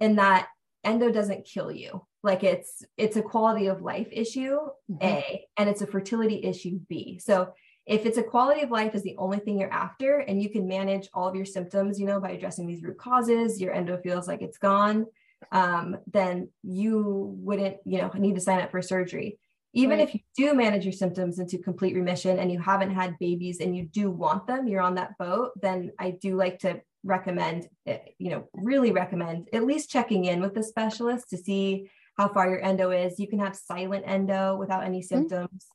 in 0.00 0.16
that 0.16 0.48
endo 0.84 1.10
doesn't 1.10 1.46
kill 1.46 1.70
you 1.70 2.02
like 2.22 2.44
it's 2.44 2.84
it's 2.96 3.16
a 3.16 3.22
quality 3.22 3.66
of 3.66 3.82
life 3.82 4.08
issue 4.10 4.58
mm-hmm. 4.90 5.02
a 5.02 5.44
and 5.56 5.68
it's 5.68 5.82
a 5.82 5.86
fertility 5.86 6.44
issue 6.44 6.78
b 6.88 7.18
so 7.18 7.52
if 7.84 8.06
it's 8.06 8.18
a 8.18 8.22
quality 8.22 8.60
of 8.62 8.70
life 8.70 8.94
is 8.94 9.02
the 9.02 9.16
only 9.18 9.38
thing 9.38 9.58
you're 9.58 9.72
after 9.72 10.18
and 10.18 10.40
you 10.40 10.48
can 10.48 10.68
manage 10.68 11.08
all 11.14 11.28
of 11.28 11.34
your 11.34 11.44
symptoms 11.44 11.98
you 11.98 12.06
know 12.06 12.20
by 12.20 12.30
addressing 12.30 12.66
these 12.66 12.82
root 12.82 12.98
causes 12.98 13.60
your 13.60 13.72
endo 13.72 13.98
feels 13.98 14.28
like 14.28 14.42
it's 14.42 14.58
gone 14.58 15.06
um, 15.50 15.96
then 16.06 16.48
you 16.62 17.34
wouldn't 17.38 17.76
you 17.84 17.98
know 17.98 18.10
need 18.14 18.36
to 18.36 18.40
sign 18.40 18.60
up 18.60 18.70
for 18.70 18.82
surgery 18.82 19.38
even 19.74 19.98
right. 19.98 20.06
if 20.06 20.14
you 20.14 20.20
do 20.36 20.54
manage 20.54 20.84
your 20.84 20.92
symptoms 20.92 21.38
into 21.38 21.58
complete 21.58 21.94
remission 21.94 22.38
and 22.38 22.52
you 22.52 22.60
haven't 22.60 22.94
had 22.94 23.18
babies 23.18 23.60
and 23.60 23.76
you 23.76 23.84
do 23.84 24.10
want 24.10 24.46
them 24.46 24.68
you're 24.68 24.82
on 24.82 24.94
that 24.94 25.18
boat 25.18 25.50
then 25.60 25.90
i 25.98 26.10
do 26.10 26.36
like 26.36 26.60
to 26.60 26.80
recommend 27.04 27.68
eh, 27.86 27.98
you 28.18 28.30
know 28.30 28.48
really 28.54 28.92
recommend 28.92 29.48
at 29.52 29.64
least 29.64 29.90
checking 29.90 30.26
in 30.26 30.40
with 30.40 30.54
the 30.54 30.62
specialist 30.62 31.28
to 31.30 31.36
see 31.36 31.90
how 32.16 32.28
far 32.28 32.48
your 32.48 32.62
endo 32.62 32.90
is. 32.90 33.18
You 33.18 33.28
can 33.28 33.38
have 33.38 33.56
silent 33.56 34.04
endo 34.06 34.56
without 34.56 34.84
any 34.84 35.00
mm-hmm. 35.00 35.06
symptoms. 35.06 35.66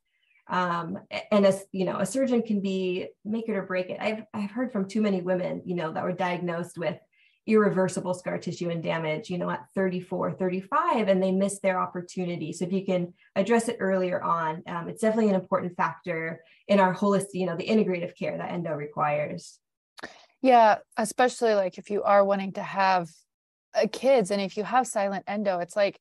Um, 0.50 1.00
and 1.32 1.46
as 1.46 1.66
you 1.72 1.84
know 1.86 1.98
a 1.98 2.06
surgeon 2.06 2.42
can 2.42 2.62
be 2.62 3.08
make 3.26 3.50
it 3.50 3.56
or 3.56 3.64
break 3.64 3.90
it. 3.90 3.98
I've 4.00 4.24
i've 4.34 4.52
heard 4.52 4.72
from 4.72 4.88
too 4.88 5.02
many 5.02 5.22
women 5.22 5.62
you 5.66 5.76
know 5.76 5.92
that 5.92 6.04
were 6.04 6.14
diagnosed 6.14 6.78
with 6.78 6.98
irreversible 7.48 8.14
scar 8.14 8.38
tissue 8.38 8.70
and 8.70 8.84
damage 8.84 9.30
you 9.30 9.38
know 9.38 9.50
at 9.50 9.66
34 9.74 10.34
35 10.34 11.08
and 11.08 11.22
they 11.22 11.32
miss 11.32 11.60
their 11.60 11.80
opportunity. 11.80 12.54
So 12.54 12.66
if 12.66 12.72
you 12.72 12.86
can 12.86 13.14
address 13.36 13.68
it 13.68 13.78
earlier 13.80 14.22
on 14.24 14.64
um, 14.68 14.88
it's 14.88 15.02
definitely 15.02 15.30
an 15.30 15.36
important 15.36 15.76
factor 15.76 16.42
in 16.70 16.80
our 16.80 16.96
holistic 16.96 17.34
you 17.34 17.46
know 17.46 17.58
the 17.58 17.68
integrative 17.68 18.18
care 18.18 18.38
that 18.38 18.52
endo 18.52 18.72
requires. 18.72 19.60
Yeah 20.42 20.78
especially 20.96 21.56
like 21.56 21.78
if 21.78 21.90
you 21.90 22.04
are 22.04 22.24
wanting 22.24 22.54
to 22.54 22.64
have 22.64 23.10
uh, 23.74 23.86
kids 23.92 24.32
and 24.32 24.42
if 24.42 24.56
you 24.56 24.64
have 24.64 24.88
silent 24.88 25.26
endo 25.28 25.60
it's 25.60 25.76
like 25.76 26.00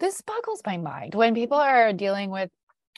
this 0.00 0.20
boggles 0.20 0.62
my 0.64 0.76
mind 0.76 1.14
when 1.14 1.34
people 1.34 1.58
are 1.58 1.92
dealing 1.92 2.30
with 2.30 2.50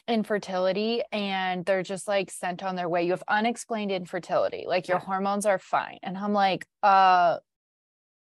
infertility 0.07 1.01
and 1.11 1.65
they're 1.65 1.83
just 1.83 2.07
like 2.07 2.31
sent 2.31 2.63
on 2.63 2.75
their 2.75 2.89
way. 2.89 3.03
You 3.03 3.11
have 3.11 3.23
unexplained 3.27 3.91
infertility, 3.91 4.65
like 4.67 4.87
your 4.87 4.97
yeah. 4.97 5.05
hormones 5.05 5.45
are 5.45 5.59
fine. 5.59 5.99
And 6.03 6.17
I'm 6.17 6.33
like, 6.33 6.65
uh, 6.83 7.37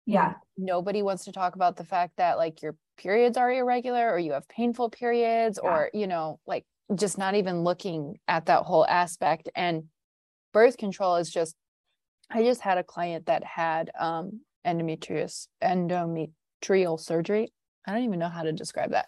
yeah, 0.05 0.35
nobody 0.57 1.01
wants 1.01 1.25
to 1.25 1.31
talk 1.31 1.55
about 1.55 1.75
the 1.75 1.83
fact 1.83 2.13
that 2.17 2.37
like 2.37 2.61
your 2.61 2.75
periods 2.97 3.37
are 3.37 3.51
irregular 3.51 4.09
or 4.09 4.17
you 4.17 4.33
have 4.33 4.47
painful 4.47 4.89
periods 4.89 5.59
yeah. 5.61 5.69
or, 5.69 5.89
you 5.93 6.07
know, 6.07 6.39
like 6.47 6.65
just 6.95 7.17
not 7.17 7.35
even 7.35 7.63
looking 7.63 8.17
at 8.27 8.45
that 8.45 8.63
whole 8.63 8.85
aspect. 8.85 9.49
And 9.55 9.83
birth 10.53 10.77
control 10.77 11.17
is 11.17 11.29
just, 11.29 11.55
I 12.29 12.43
just 12.43 12.61
had 12.61 12.77
a 12.77 12.83
client 12.83 13.25
that 13.27 13.43
had 13.43 13.91
um 13.99 14.41
endometrius 14.65 15.47
endometrial 15.63 16.99
surgery. 16.99 17.51
I 17.87 17.93
don't 17.93 18.03
even 18.03 18.19
know 18.19 18.29
how 18.29 18.43
to 18.43 18.51
describe 18.51 18.91
that. 18.91 19.07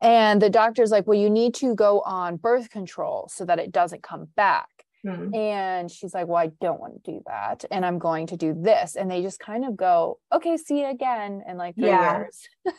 And 0.00 0.40
the 0.40 0.50
doctor's 0.50 0.90
like, 0.90 1.06
well, 1.06 1.18
you 1.18 1.30
need 1.30 1.54
to 1.54 1.74
go 1.74 2.00
on 2.00 2.36
birth 2.36 2.70
control 2.70 3.28
so 3.32 3.44
that 3.44 3.58
it 3.58 3.72
doesn't 3.72 4.02
come 4.02 4.28
back. 4.36 4.68
Hmm. 5.04 5.32
And 5.34 5.90
she's 5.90 6.12
like, 6.12 6.26
well, 6.26 6.38
I 6.38 6.50
don't 6.60 6.80
want 6.80 7.02
to 7.02 7.12
do 7.12 7.22
that. 7.26 7.64
And 7.70 7.86
I'm 7.86 7.98
going 7.98 8.26
to 8.28 8.36
do 8.36 8.54
this. 8.54 8.96
And 8.96 9.10
they 9.10 9.22
just 9.22 9.38
kind 9.38 9.64
of 9.64 9.76
go, 9.76 10.18
okay, 10.32 10.56
see 10.56 10.80
you 10.80 10.90
again 10.90 11.42
in 11.48 11.56
like 11.56 11.76
three 11.76 11.86
yeah. 11.86 12.18
years. 12.18 12.48
and 12.66 12.74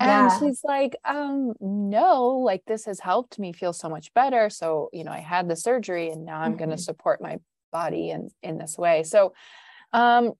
yeah. 0.00 0.38
she's 0.38 0.60
like, 0.62 0.96
um, 1.04 1.54
no, 1.60 2.28
like 2.38 2.62
this 2.66 2.84
has 2.84 3.00
helped 3.00 3.38
me 3.38 3.52
feel 3.52 3.72
so 3.72 3.88
much 3.88 4.14
better. 4.14 4.48
So, 4.48 4.90
you 4.92 5.02
know, 5.02 5.12
I 5.12 5.18
had 5.18 5.48
the 5.48 5.56
surgery 5.56 6.10
and 6.10 6.24
now 6.24 6.40
I'm 6.40 6.52
mm-hmm. 6.52 6.58
going 6.58 6.70
to 6.70 6.78
support 6.78 7.20
my 7.20 7.38
body 7.72 8.10
in, 8.10 8.30
in 8.42 8.58
this 8.58 8.78
way. 8.78 9.02
So, 9.02 9.34
um, 9.92 10.32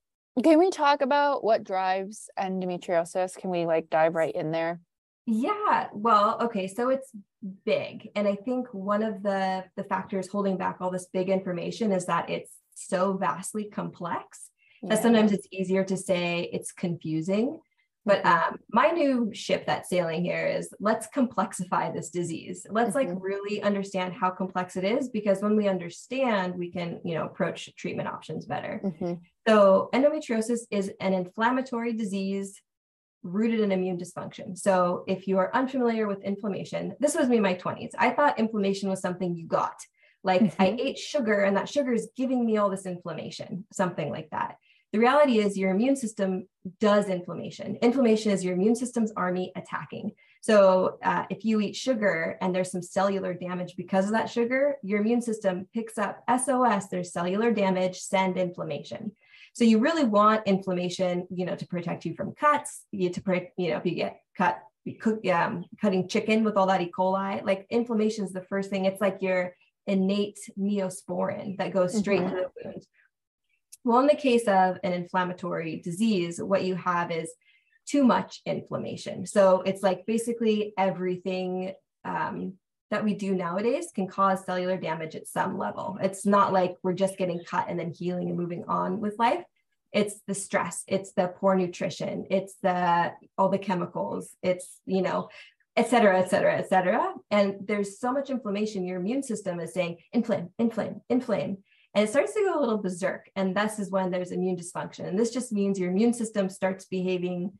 can 0.43 0.59
we 0.59 0.69
talk 0.69 1.01
about 1.01 1.43
what 1.43 1.63
drives 1.63 2.29
endometriosis? 2.39 3.35
Can 3.35 3.49
we 3.49 3.65
like 3.65 3.89
dive 3.89 4.15
right 4.15 4.33
in 4.33 4.51
there? 4.51 4.79
Yeah, 5.25 5.87
well, 5.93 6.37
okay, 6.41 6.67
so 6.67 6.89
it's 6.89 7.11
big. 7.65 8.09
And 8.15 8.27
I 8.27 8.35
think 8.35 8.67
one 8.73 9.03
of 9.03 9.23
the 9.23 9.63
the 9.75 9.83
factors 9.83 10.27
holding 10.27 10.57
back 10.57 10.77
all 10.79 10.91
this 10.91 11.07
big 11.11 11.29
information 11.29 11.91
is 11.91 12.05
that 12.05 12.29
it's 12.29 12.51
so 12.73 13.17
vastly 13.17 13.65
complex 13.65 14.49
yeah. 14.81 14.89
that 14.89 15.03
sometimes 15.03 15.31
it's 15.31 15.47
easier 15.51 15.83
to 15.85 15.97
say 15.97 16.49
it's 16.51 16.71
confusing. 16.71 17.59
But 18.03 18.23
mm-hmm. 18.23 18.53
um, 18.53 18.59
my 18.71 18.87
new 18.87 19.29
ship 19.31 19.67
that's 19.67 19.89
sailing 19.89 20.23
here 20.23 20.47
is 20.47 20.73
let's 20.79 21.07
complexify 21.15 21.93
this 21.93 22.09
disease. 22.09 22.65
Let's 22.69 22.95
mm-hmm. 22.95 23.11
like 23.11 23.17
really 23.21 23.61
understand 23.61 24.13
how 24.13 24.31
complex 24.31 24.75
it 24.75 24.83
is 24.83 25.09
because 25.09 25.41
when 25.41 25.55
we 25.55 25.67
understand, 25.67 26.55
we 26.55 26.71
can 26.71 26.99
you 27.03 27.13
know 27.13 27.25
approach 27.25 27.69
treatment 27.75 28.09
options 28.09 28.45
better. 28.45 28.81
Mm-hmm. 28.83 29.13
So 29.47 29.89
endometriosis 29.93 30.61
is 30.69 30.91
an 30.99 31.13
inflammatory 31.13 31.93
disease 31.93 32.61
rooted 33.23 33.59
in 33.59 33.71
immune 33.71 33.97
dysfunction. 33.97 34.57
So 34.57 35.03
if 35.07 35.27
you 35.27 35.37
are 35.37 35.53
unfamiliar 35.55 36.07
with 36.07 36.23
inflammation, 36.23 36.95
this 36.99 37.15
was 37.15 37.27
me 37.27 37.37
in 37.37 37.43
my 37.43 37.55
20s. 37.55 37.91
I 37.97 38.11
thought 38.11 38.39
inflammation 38.39 38.89
was 38.89 39.01
something 39.01 39.35
you 39.35 39.47
got. 39.47 39.75
Like 40.23 40.41
mm-hmm. 40.41 40.61
I 40.61 40.77
ate 40.79 40.97
sugar 40.97 41.41
and 41.41 41.57
that 41.57 41.69
sugar 41.69 41.93
is 41.93 42.09
giving 42.15 42.45
me 42.45 42.57
all 42.57 42.69
this 42.69 42.85
inflammation, 42.85 43.65
something 43.71 44.11
like 44.11 44.29
that. 44.31 44.57
The 44.91 44.99
reality 44.99 45.39
is 45.39 45.57
your 45.57 45.71
immune 45.71 45.95
system 45.95 46.47
does 46.79 47.07
inflammation. 47.07 47.77
Inflammation 47.81 48.31
is 48.31 48.43
your 48.43 48.55
immune 48.55 48.75
system's 48.75 49.13
army 49.15 49.53
attacking. 49.55 50.11
So 50.41 50.97
uh, 51.01 51.25
if 51.29 51.45
you 51.45 51.61
eat 51.61 51.75
sugar 51.75 52.37
and 52.41 52.53
there's 52.53 52.71
some 52.71 52.81
cellular 52.81 53.33
damage 53.33 53.75
because 53.77 54.05
of 54.05 54.11
that 54.11 54.29
sugar, 54.29 54.75
your 54.83 54.99
immune 54.99 55.21
system 55.21 55.67
picks 55.73 55.97
up 55.97 56.23
SOS, 56.27 56.87
there's 56.87 57.13
cellular 57.13 57.51
damage, 57.53 57.99
send 57.99 58.37
inflammation. 58.37 59.13
So 59.53 59.63
you 59.63 59.79
really 59.79 60.03
want 60.03 60.47
inflammation, 60.47 61.27
you 61.29 61.45
know, 61.45 61.55
to 61.55 61.67
protect 61.67 62.05
you 62.05 62.15
from 62.15 62.33
cuts, 62.33 62.85
you 62.91 63.09
to, 63.09 63.21
you 63.57 63.71
know, 63.71 63.77
if 63.77 63.85
you 63.85 63.95
get 63.95 64.21
cut, 64.37 64.59
you 64.85 64.97
cook, 64.97 65.25
um, 65.27 65.65
cutting 65.79 66.07
chicken 66.07 66.43
with 66.43 66.57
all 66.57 66.67
that 66.67 66.81
E. 66.81 66.91
coli, 66.95 67.43
like 67.43 67.67
inflammation 67.69 68.25
is 68.25 68.31
the 68.31 68.41
first 68.43 68.69
thing. 68.69 68.85
It's 68.85 69.01
like 69.01 69.17
your 69.21 69.53
innate 69.87 70.39
neosporin 70.57 71.57
that 71.57 71.73
goes 71.73 71.97
straight 71.97 72.21
mm-hmm. 72.21 72.35
to 72.35 72.49
the 72.63 72.69
wound. 72.69 72.85
Well, 73.83 73.99
in 73.99 74.07
the 74.07 74.15
case 74.15 74.47
of 74.47 74.77
an 74.83 74.93
inflammatory 74.93 75.77
disease, 75.77 76.41
what 76.41 76.63
you 76.63 76.75
have 76.75 77.11
is 77.11 77.31
too 77.87 78.03
much 78.03 78.41
inflammation. 78.45 79.25
So 79.25 79.61
it's 79.61 79.83
like 79.83 80.05
basically 80.05 80.73
everything 80.77 81.73
um, 82.05 82.53
that 82.91 83.03
we 83.03 83.15
do 83.15 83.33
nowadays 83.33 83.87
can 83.95 84.07
cause 84.07 84.45
cellular 84.45 84.77
damage 84.77 85.15
at 85.15 85.27
some 85.27 85.57
level. 85.57 85.97
It's 86.01 86.25
not 86.25 86.53
like 86.53 86.75
we're 86.83 86.93
just 86.93 87.17
getting 87.17 87.43
cut 87.43 87.65
and 87.67 87.79
then 87.79 87.91
healing 87.91 88.29
and 88.29 88.37
moving 88.37 88.65
on 88.67 88.99
with 88.99 89.17
life. 89.17 89.43
It's 89.91 90.21
the 90.27 90.35
stress, 90.35 90.83
it's 90.87 91.11
the 91.13 91.27
poor 91.27 91.55
nutrition, 91.55 92.25
it's 92.29 92.55
the 92.61 93.11
all 93.37 93.49
the 93.49 93.57
chemicals, 93.57 94.29
it's 94.41 94.79
you 94.85 95.01
know, 95.01 95.29
et 95.75 95.89
cetera, 95.89 96.19
et 96.19 96.29
cetera, 96.29 96.57
et 96.57 96.69
cetera. 96.69 97.13
And 97.29 97.55
there's 97.65 97.99
so 97.99 98.11
much 98.11 98.29
inflammation, 98.29 98.85
your 98.85 98.99
immune 98.99 99.23
system 99.23 99.59
is 99.59 99.73
saying 99.73 99.97
inflame, 100.13 100.49
inflame, 100.59 101.01
inflame. 101.09 101.57
And 101.93 102.05
it 102.05 102.09
starts 102.09 102.33
to 102.35 102.39
go 102.41 102.57
a 102.57 102.61
little 102.61 102.77
berserk. 102.77 103.29
And 103.35 103.53
this 103.55 103.79
is 103.79 103.91
when 103.91 104.11
there's 104.11 104.31
immune 104.31 104.55
dysfunction. 104.55 105.07
And 105.07 105.19
this 105.19 105.31
just 105.31 105.51
means 105.51 105.77
your 105.77 105.91
immune 105.91 106.13
system 106.13 106.47
starts 106.47 106.85
behaving 106.85 107.51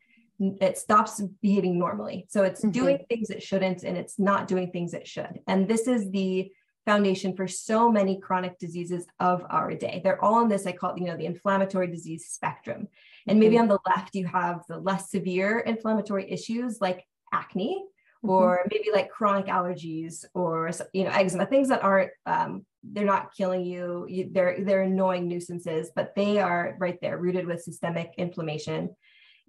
it 0.60 0.78
stops 0.78 1.20
behaving 1.40 1.78
normally. 1.78 2.26
So 2.28 2.42
it's 2.42 2.60
mm-hmm. 2.60 2.70
doing 2.70 2.98
things 3.08 3.30
it 3.30 3.42
shouldn't 3.42 3.82
and 3.84 3.96
it's 3.96 4.18
not 4.18 4.48
doing 4.48 4.70
things 4.70 4.94
it 4.94 5.06
should. 5.06 5.40
And 5.46 5.68
this 5.68 5.86
is 5.86 6.10
the 6.10 6.50
foundation 6.84 7.36
for 7.36 7.46
so 7.46 7.90
many 7.90 8.18
chronic 8.18 8.58
diseases 8.58 9.06
of 9.20 9.44
our 9.50 9.74
day. 9.74 10.00
They're 10.02 10.22
all 10.22 10.34
on 10.34 10.48
this, 10.48 10.66
I 10.66 10.72
call 10.72 10.94
it, 10.94 10.98
you 10.98 11.06
know, 11.06 11.16
the 11.16 11.26
inflammatory 11.26 11.86
disease 11.86 12.26
spectrum. 12.26 12.88
And 13.28 13.38
maybe 13.38 13.54
mm-hmm. 13.54 13.62
on 13.62 13.68
the 13.68 13.78
left, 13.86 14.14
you 14.14 14.26
have 14.26 14.62
the 14.68 14.78
less 14.78 15.10
severe 15.10 15.60
inflammatory 15.60 16.30
issues 16.30 16.80
like 16.80 17.06
acne, 17.32 17.84
mm-hmm. 18.24 18.30
or 18.30 18.64
maybe 18.70 18.90
like 18.92 19.10
chronic 19.10 19.46
allergies 19.46 20.24
or 20.34 20.70
you 20.92 21.04
know 21.04 21.10
eczema 21.10 21.46
things 21.46 21.68
that 21.68 21.82
aren't 21.82 22.10
um, 22.26 22.64
they're 22.82 23.04
not 23.04 23.34
killing 23.34 23.64
you. 23.64 24.06
you 24.08 24.28
they're 24.32 24.56
they're 24.64 24.82
annoying 24.82 25.28
nuisances 25.28 25.90
but 25.94 26.14
they 26.14 26.38
are 26.38 26.76
right 26.80 26.98
there 27.00 27.18
rooted 27.18 27.46
with 27.46 27.62
systemic 27.62 28.12
inflammation 28.18 28.90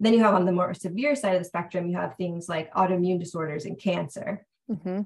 then 0.00 0.12
you 0.12 0.20
have 0.20 0.34
on 0.34 0.44
the 0.44 0.52
more 0.52 0.74
severe 0.74 1.14
side 1.14 1.34
of 1.34 1.40
the 1.40 1.48
spectrum, 1.48 1.88
you 1.88 1.96
have 1.96 2.16
things 2.16 2.48
like 2.48 2.72
autoimmune 2.74 3.18
disorders 3.18 3.64
and 3.64 3.78
cancer. 3.78 4.44
Mm-hmm. 4.70 5.02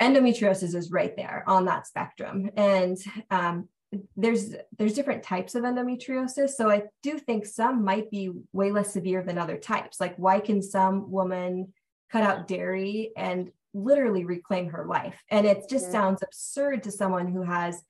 Endometriosis 0.00 0.74
is 0.74 0.90
right 0.90 1.14
there 1.16 1.44
on 1.46 1.66
that 1.66 1.86
spectrum. 1.86 2.50
And 2.56 2.96
um, 3.30 3.68
there's 4.16 4.54
there's 4.78 4.94
different 4.94 5.22
types 5.22 5.54
of 5.54 5.64
endometriosis. 5.64 6.50
So 6.50 6.70
I 6.70 6.84
do 7.02 7.18
think 7.18 7.44
some 7.44 7.84
might 7.84 8.10
be 8.10 8.30
way 8.52 8.70
less 8.70 8.92
severe 8.92 9.22
than 9.22 9.36
other 9.36 9.58
types. 9.58 10.00
Like 10.00 10.16
why 10.16 10.40
can 10.40 10.62
some 10.62 11.10
woman 11.10 11.72
cut 12.10 12.22
out 12.22 12.48
dairy 12.48 13.12
and 13.16 13.50
literally 13.74 14.24
reclaim 14.24 14.70
her 14.70 14.86
life? 14.86 15.20
And 15.28 15.46
it 15.46 15.68
just 15.68 15.86
mm-hmm. 15.86 15.92
sounds 15.92 16.22
absurd 16.22 16.84
to 16.84 16.92
someone 16.92 17.28
who 17.28 17.42
has 17.42 17.82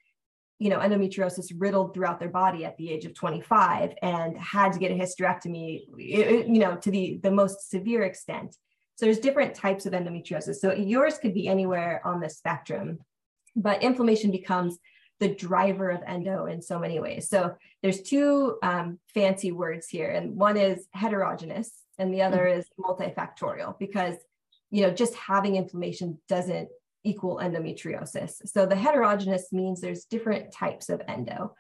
you 0.61 0.69
know, 0.69 0.79
endometriosis 0.79 1.50
riddled 1.57 1.95
throughout 1.95 2.21
their 2.21 2.29
body 2.29 2.67
at 2.67 2.76
the 2.76 2.90
age 2.90 3.07
of 3.07 3.14
25 3.14 3.95
and 4.02 4.37
had 4.37 4.73
to 4.75 4.79
get 4.79 4.90
a 4.90 4.95
hysterectomy, 4.95 5.81
you 5.97 6.59
know, 6.59 6.76
to 6.76 6.90
the, 6.90 7.19
the 7.23 7.31
most 7.31 7.71
severe 7.71 8.02
extent. 8.02 8.55
So 8.97 9.07
there's 9.07 9.19
different 9.19 9.55
types 9.55 9.87
of 9.87 9.95
endometriosis. 9.95 10.57
So 10.57 10.75
yours 10.75 11.17
could 11.17 11.33
be 11.33 11.49
anywhere 11.49 12.02
on 12.05 12.21
the 12.21 12.29
spectrum, 12.29 12.99
but 13.57 13.83
inflammation 13.83 14.31
becomes 14.31 14.79
the 15.19 15.35
driver 15.35 15.88
of 15.88 16.02
endo 16.07 16.45
in 16.45 16.61
so 16.61 16.79
many 16.79 17.00
ways. 17.00 17.31
So 17.31 17.55
there's 17.83 18.02
two 18.02 18.59
um, 18.62 18.99
fancy 19.14 19.52
words 19.52 19.88
here, 19.88 20.11
and 20.11 20.37
one 20.37 20.59
is 20.59 20.87
heterogeneous, 20.93 21.73
and 21.99 22.12
the 22.12 22.23
other 22.23 22.45
mm-hmm. 22.45 22.61
is 22.61 22.67
multifactorial 22.79 23.79
because 23.79 24.17
you 24.71 24.83
know 24.83 24.90
just 24.90 25.14
having 25.14 25.57
inflammation 25.57 26.19
doesn't 26.29 26.69
equal 27.04 27.38
endometriosis. 27.38 28.47
So 28.49 28.66
the 28.66 28.76
heterogeneous 28.76 29.52
means 29.52 29.80
there's 29.80 30.04
different 30.04 30.52
types 30.52 30.88
of 30.88 31.02
endo. 31.09 31.54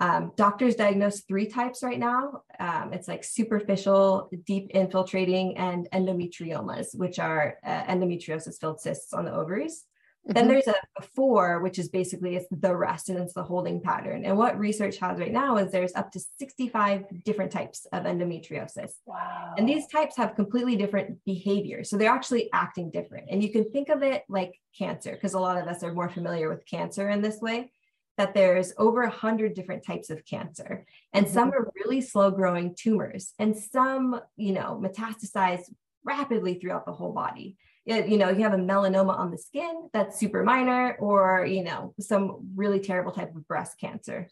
Um, 0.00 0.32
doctors 0.36 0.74
diagnose 0.74 1.20
three 1.20 1.46
types 1.46 1.82
right 1.82 1.98
now. 1.98 2.42
Um, 2.58 2.92
it's 2.92 3.06
like 3.06 3.22
superficial, 3.22 4.30
deep 4.46 4.70
infiltrating, 4.70 5.56
and 5.56 5.88
endometriomas, 5.92 6.96
which 6.96 7.18
are 7.18 7.58
uh, 7.64 7.84
endometriosis 7.84 8.58
filled 8.60 8.80
cysts 8.80 9.12
on 9.12 9.26
the 9.26 9.32
ovaries. 9.32 9.84
Mm-hmm. 10.24 10.34
Then 10.34 10.48
there's 10.48 10.68
a, 10.68 10.74
four, 11.16 11.60
which 11.60 11.78
is 11.80 11.88
basically 11.88 12.36
it's 12.36 12.46
the 12.50 12.76
rest 12.76 13.08
and 13.08 13.18
it's 13.18 13.34
the 13.34 13.42
holding 13.42 13.80
pattern. 13.80 14.24
And 14.24 14.38
what 14.38 14.58
research 14.58 14.98
has 14.98 15.18
right 15.18 15.32
now 15.32 15.56
is 15.56 15.72
there's 15.72 15.94
up 15.96 16.12
to 16.12 16.20
65 16.38 17.24
different 17.24 17.50
types 17.50 17.86
of 17.92 18.04
endometriosis. 18.04 18.92
Wow. 19.04 19.54
And 19.58 19.68
these 19.68 19.88
types 19.88 20.16
have 20.16 20.36
completely 20.36 20.76
different 20.76 21.18
behavior. 21.24 21.82
So 21.82 21.96
they're 21.96 22.12
actually 22.12 22.50
acting 22.52 22.90
different. 22.92 23.30
And 23.30 23.42
you 23.42 23.50
can 23.50 23.70
think 23.70 23.88
of 23.88 24.02
it 24.02 24.22
like 24.28 24.60
cancer, 24.78 25.12
because 25.12 25.34
a 25.34 25.40
lot 25.40 25.60
of 25.60 25.66
us 25.66 25.82
are 25.82 25.92
more 25.92 26.08
familiar 26.08 26.48
with 26.48 26.64
cancer 26.66 27.08
in 27.10 27.20
this 27.20 27.40
way 27.40 27.72
that 28.18 28.34
there's 28.34 28.72
over 28.78 29.02
100 29.02 29.54
different 29.54 29.84
types 29.84 30.10
of 30.10 30.24
cancer 30.24 30.84
and 31.12 31.26
mm-hmm. 31.26 31.34
some 31.34 31.52
are 31.52 31.72
really 31.82 32.00
slow 32.00 32.30
growing 32.30 32.74
tumors 32.74 33.32
and 33.38 33.56
some 33.56 34.20
you 34.36 34.52
know 34.52 34.80
metastasize 34.82 35.62
rapidly 36.04 36.54
throughout 36.54 36.84
the 36.84 36.92
whole 36.92 37.12
body 37.12 37.56
it, 37.84 38.08
you 38.08 38.16
know 38.16 38.30
you 38.30 38.42
have 38.42 38.52
a 38.52 38.56
melanoma 38.56 39.18
on 39.18 39.30
the 39.30 39.38
skin 39.38 39.88
that's 39.92 40.18
super 40.18 40.44
minor 40.44 40.96
or 41.00 41.44
you 41.46 41.64
know 41.64 41.94
some 41.98 42.48
really 42.54 42.80
terrible 42.80 43.12
type 43.12 43.34
of 43.34 43.46
breast 43.48 43.78
cancer. 43.78 44.28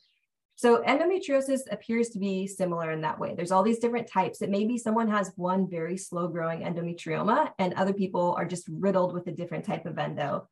So 0.55 0.83
endometriosis 0.83 1.61
appears 1.71 2.11
to 2.11 2.19
be 2.19 2.47
similar 2.47 2.91
in 2.91 3.01
that 3.01 3.19
way. 3.19 3.35
There's 3.35 3.51
all 3.51 3.63
these 3.63 3.79
different 3.79 4.09
types. 4.09 4.41
That 4.41 4.51
maybe 4.51 4.77
someone 4.77 5.09
has 5.09 5.33
one 5.37 5.71
very 5.71 5.97
slow 5.97 6.29
growing 6.29 6.61
endometrioma 6.61 7.53
and 7.59 7.73
other 7.75 7.95
people 7.95 8.35
are 8.37 8.45
just 8.45 8.69
riddled 8.69 9.15
with 9.15 9.27
a 9.27 9.33
different 9.33 9.65
type 9.65 9.87
of 9.87 9.99
endo. 9.99 10.49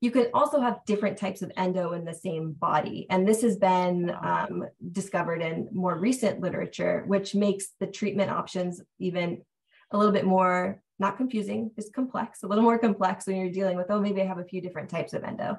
You 0.00 0.10
can 0.10 0.28
also 0.32 0.60
have 0.60 0.84
different 0.86 1.18
types 1.18 1.42
of 1.42 1.52
endo 1.58 1.92
in 1.92 2.06
the 2.06 2.14
same 2.14 2.52
body. 2.52 3.06
And 3.10 3.28
this 3.28 3.42
has 3.42 3.58
been 3.58 4.10
um, 4.22 4.64
discovered 4.92 5.42
in 5.42 5.68
more 5.72 5.94
recent 5.94 6.40
literature, 6.40 7.04
which 7.06 7.34
makes 7.34 7.66
the 7.80 7.86
treatment 7.86 8.30
options 8.30 8.80
even 8.98 9.42
a 9.90 9.98
little 9.98 10.12
bit 10.12 10.24
more, 10.24 10.82
not 11.00 11.16
confusing, 11.16 11.70
just 11.74 11.92
complex, 11.92 12.42
a 12.42 12.46
little 12.46 12.64
more 12.64 12.78
complex 12.78 13.26
when 13.26 13.36
you're 13.36 13.50
dealing 13.50 13.76
with, 13.76 13.86
oh, 13.90 14.00
maybe 14.00 14.20
I 14.22 14.26
have 14.26 14.38
a 14.38 14.44
few 14.44 14.60
different 14.60 14.90
types 14.90 15.12
of 15.12 15.24
endo. 15.24 15.58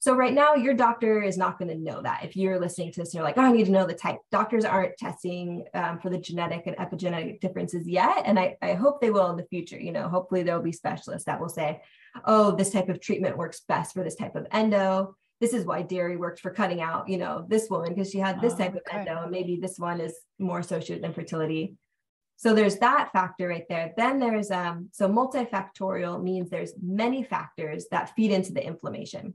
So 0.00 0.14
right 0.14 0.32
now, 0.32 0.54
your 0.54 0.74
doctor 0.74 1.22
is 1.22 1.36
not 1.36 1.58
going 1.58 1.70
to 1.70 1.74
know 1.74 2.00
that. 2.02 2.24
If 2.24 2.36
you're 2.36 2.60
listening 2.60 2.92
to 2.92 3.00
this, 3.00 3.12
you're 3.12 3.24
like, 3.24 3.36
oh, 3.36 3.42
I 3.42 3.50
need 3.50 3.64
to 3.64 3.72
know 3.72 3.84
the 3.84 3.94
type. 3.94 4.18
Doctors 4.30 4.64
aren't 4.64 4.96
testing 4.96 5.64
um, 5.74 5.98
for 5.98 6.08
the 6.08 6.18
genetic 6.18 6.68
and 6.68 6.76
epigenetic 6.76 7.40
differences 7.40 7.86
yet, 7.86 8.22
and 8.24 8.38
I, 8.38 8.56
I 8.62 8.74
hope 8.74 9.00
they 9.00 9.10
will 9.10 9.28
in 9.30 9.36
the 9.36 9.46
future. 9.46 9.78
You 9.78 9.90
know, 9.90 10.08
hopefully 10.08 10.44
there'll 10.44 10.62
be 10.62 10.72
specialists 10.72 11.26
that 11.26 11.40
will 11.40 11.48
say, 11.48 11.82
oh, 12.24 12.52
this 12.52 12.70
type 12.70 12.88
of 12.88 13.00
treatment 13.00 13.36
works 13.36 13.62
best 13.66 13.92
for 13.92 14.04
this 14.04 14.14
type 14.14 14.36
of 14.36 14.46
endo. 14.52 15.16
This 15.40 15.52
is 15.52 15.64
why 15.64 15.82
dairy 15.82 16.16
worked 16.16 16.40
for 16.40 16.50
cutting 16.50 16.80
out, 16.80 17.08
you 17.08 17.16
know, 17.16 17.44
this 17.48 17.68
woman 17.68 17.92
because 17.92 18.10
she 18.10 18.18
had 18.18 18.40
this 18.40 18.54
oh, 18.54 18.58
type 18.58 18.76
okay. 18.76 19.00
of 19.00 19.08
endo, 19.08 19.22
and 19.22 19.32
maybe 19.32 19.58
this 19.60 19.80
one 19.80 20.00
is 20.00 20.14
more 20.38 20.60
associated 20.60 21.02
with 21.02 21.10
infertility. 21.10 21.76
So 22.38 22.54
there's 22.54 22.76
that 22.78 23.10
factor 23.12 23.48
right 23.48 23.66
there. 23.68 23.92
Then 23.96 24.20
there's 24.20 24.52
um, 24.52 24.90
so 24.92 25.08
multifactorial 25.08 26.22
means 26.22 26.48
there's 26.48 26.72
many 26.80 27.24
factors 27.24 27.86
that 27.90 28.14
feed 28.14 28.30
into 28.30 28.52
the 28.52 28.64
inflammation. 28.64 29.34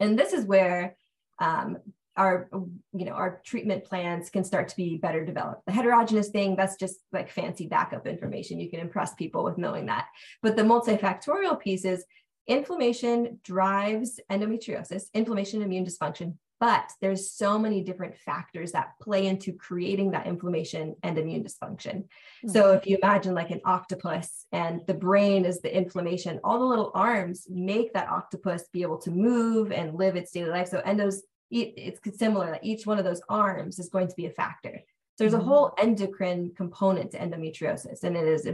And 0.00 0.18
this 0.18 0.34
is 0.34 0.44
where 0.44 0.96
um, 1.38 1.78
our 2.16 2.50
you 2.92 3.06
know 3.06 3.12
our 3.12 3.40
treatment 3.42 3.84
plans 3.84 4.28
can 4.28 4.44
start 4.44 4.68
to 4.68 4.76
be 4.76 4.98
better 4.98 5.24
developed 5.24 5.64
the 5.64 5.72
heterogeneous 5.72 6.28
thing 6.28 6.56
that's 6.56 6.76
just 6.76 6.96
like 7.12 7.30
fancy 7.30 7.66
backup 7.66 8.04
information 8.06 8.58
you 8.58 8.68
can 8.68 8.80
impress 8.80 9.14
people 9.14 9.44
with 9.44 9.56
knowing 9.56 9.86
that 9.86 10.06
but 10.42 10.56
the 10.56 10.62
multifactorial 10.62 11.58
piece 11.58 11.84
is 11.84 12.04
inflammation 12.48 13.38
drives 13.44 14.18
endometriosis 14.28 15.04
inflammation 15.14 15.62
immune 15.62 15.86
dysfunction 15.86 16.34
but 16.60 16.92
there's 17.00 17.32
so 17.32 17.58
many 17.58 17.82
different 17.82 18.16
factors 18.16 18.72
that 18.72 18.92
play 19.00 19.26
into 19.26 19.52
creating 19.52 20.10
that 20.10 20.26
inflammation 20.26 20.94
and 21.02 21.18
immune 21.18 21.42
dysfunction 21.42 21.96
mm-hmm. 21.96 22.50
so 22.50 22.72
if 22.72 22.86
you 22.86 22.96
imagine 23.02 23.34
like 23.34 23.50
an 23.50 23.60
octopus 23.64 24.46
and 24.52 24.80
the 24.86 24.94
brain 24.94 25.44
is 25.44 25.60
the 25.60 25.76
inflammation 25.76 26.38
all 26.44 26.58
the 26.58 26.64
little 26.64 26.92
arms 26.94 27.46
make 27.48 27.92
that 27.92 28.08
octopus 28.08 28.68
be 28.72 28.82
able 28.82 28.98
to 28.98 29.10
move 29.10 29.72
and 29.72 29.94
live 29.94 30.16
its 30.16 30.30
daily 30.30 30.50
life 30.50 30.68
so 30.68 30.80
endos 30.82 31.16
it's 31.50 32.18
similar 32.18 32.50
that 32.52 32.64
each 32.64 32.86
one 32.86 32.98
of 32.98 33.04
those 33.04 33.20
arms 33.28 33.78
is 33.78 33.88
going 33.88 34.08
to 34.08 34.16
be 34.16 34.26
a 34.26 34.30
factor. 34.30 34.80
So 35.16 35.24
there's 35.24 35.34
a 35.34 35.38
mm-hmm. 35.38 35.48
whole 35.48 35.74
endocrine 35.78 36.52
component 36.56 37.10
to 37.12 37.18
endometriosis, 37.18 38.04
and 38.04 38.16
it 38.16 38.26
is 38.26 38.48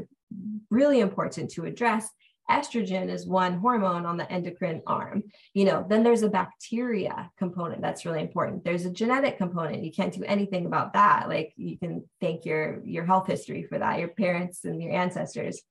really 0.70 1.00
important 1.00 1.50
to 1.52 1.64
address. 1.64 2.08
Estrogen 2.50 3.10
is 3.10 3.26
one 3.26 3.58
hormone 3.58 4.06
on 4.06 4.16
the 4.16 4.30
endocrine 4.30 4.82
arm. 4.86 5.24
You 5.52 5.64
know, 5.64 5.84
then 5.88 6.02
there's 6.02 6.22
a 6.22 6.28
bacteria 6.28 7.30
component 7.36 7.82
that's 7.82 8.06
really 8.06 8.20
important. 8.20 8.64
There's 8.64 8.86
a 8.86 8.90
genetic 8.90 9.38
component. 9.38 9.84
You 9.84 9.92
can't 9.92 10.14
do 10.14 10.22
anything 10.24 10.66
about 10.66 10.92
that. 10.92 11.28
Like 11.28 11.52
you 11.56 11.76
can 11.78 12.04
thank 12.20 12.44
your 12.44 12.80
your 12.84 13.04
health 13.04 13.26
history 13.26 13.64
for 13.64 13.78
that, 13.78 13.98
your 13.98 14.08
parents 14.08 14.64
and 14.64 14.80
your 14.80 14.92
ancestors. 14.92 15.62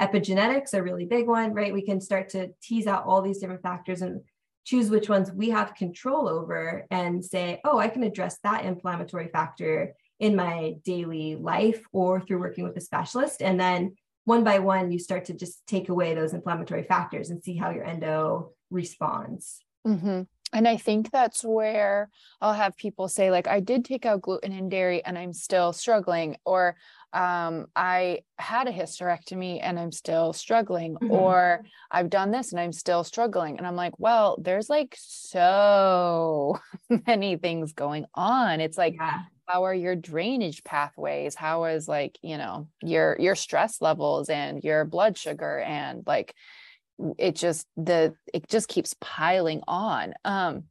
Epigenetics 0.00 0.74
a 0.74 0.82
really 0.82 1.06
big 1.06 1.28
one, 1.28 1.54
right? 1.54 1.72
We 1.72 1.86
can 1.86 2.00
start 2.00 2.30
to 2.30 2.50
tease 2.60 2.88
out 2.88 3.04
all 3.06 3.22
these 3.22 3.38
different 3.38 3.62
factors 3.62 4.02
and 4.02 4.22
choose 4.64 4.90
which 4.90 5.08
ones 5.08 5.30
we 5.30 5.50
have 5.50 5.74
control 5.74 6.28
over 6.28 6.86
and 6.90 7.24
say, 7.24 7.60
oh, 7.64 7.78
I 7.78 7.88
can 7.88 8.02
address 8.02 8.38
that 8.42 8.64
inflammatory 8.64 9.28
factor 9.28 9.94
in 10.18 10.34
my 10.34 10.76
daily 10.84 11.36
life 11.36 11.84
or 11.92 12.20
through 12.20 12.40
working 12.40 12.64
with 12.64 12.76
a 12.76 12.80
specialist. 12.80 13.42
And 13.42 13.60
then 13.60 13.96
one 14.24 14.44
by 14.44 14.58
one, 14.58 14.90
you 14.90 14.98
start 14.98 15.26
to 15.26 15.34
just 15.34 15.66
take 15.66 15.88
away 15.88 16.14
those 16.14 16.32
inflammatory 16.32 16.84
factors 16.84 17.30
and 17.30 17.42
see 17.42 17.56
how 17.56 17.70
your 17.70 17.84
endo 17.84 18.52
responds. 18.70 19.60
Mm-hmm. 19.86 20.22
And 20.52 20.68
I 20.68 20.76
think 20.76 21.10
that's 21.10 21.44
where 21.44 22.08
I'll 22.40 22.52
have 22.52 22.76
people 22.76 23.08
say, 23.08 23.30
like, 23.30 23.48
I 23.48 23.58
did 23.58 23.84
take 23.84 24.06
out 24.06 24.22
gluten 24.22 24.52
and 24.52 24.70
dairy 24.70 25.04
and 25.04 25.18
I'm 25.18 25.32
still 25.32 25.72
struggling, 25.72 26.36
or 26.44 26.76
um, 27.12 27.66
I 27.74 28.20
had 28.38 28.68
a 28.68 28.72
hysterectomy 28.72 29.58
and 29.60 29.80
I'm 29.80 29.90
still 29.90 30.32
struggling, 30.32 30.94
mm-hmm. 30.94 31.10
or 31.10 31.64
I've 31.90 32.08
done 32.08 32.30
this 32.30 32.52
and 32.52 32.60
I'm 32.60 32.72
still 32.72 33.02
struggling. 33.02 33.58
And 33.58 33.66
I'm 33.66 33.74
like, 33.74 33.98
well, 33.98 34.38
there's 34.40 34.70
like 34.70 34.94
so 34.96 36.58
many 37.06 37.36
things 37.36 37.72
going 37.72 38.06
on. 38.14 38.60
It's 38.60 38.78
like, 38.78 38.94
yeah. 38.94 39.22
How 39.46 39.64
are 39.64 39.74
your 39.74 39.94
drainage 39.96 40.64
pathways? 40.64 41.34
How 41.34 41.64
is 41.64 41.88
like, 41.88 42.18
you 42.22 42.38
know, 42.38 42.68
your 42.82 43.16
your 43.18 43.34
stress 43.34 43.80
levels 43.80 44.28
and 44.28 44.62
your 44.62 44.84
blood 44.84 45.16
sugar 45.18 45.58
and 45.60 46.02
like 46.06 46.34
it 47.18 47.36
just 47.36 47.66
the 47.76 48.14
it 48.32 48.48
just 48.48 48.68
keeps 48.68 48.94
piling 49.00 49.62
on. 49.66 50.14
Um 50.24 50.64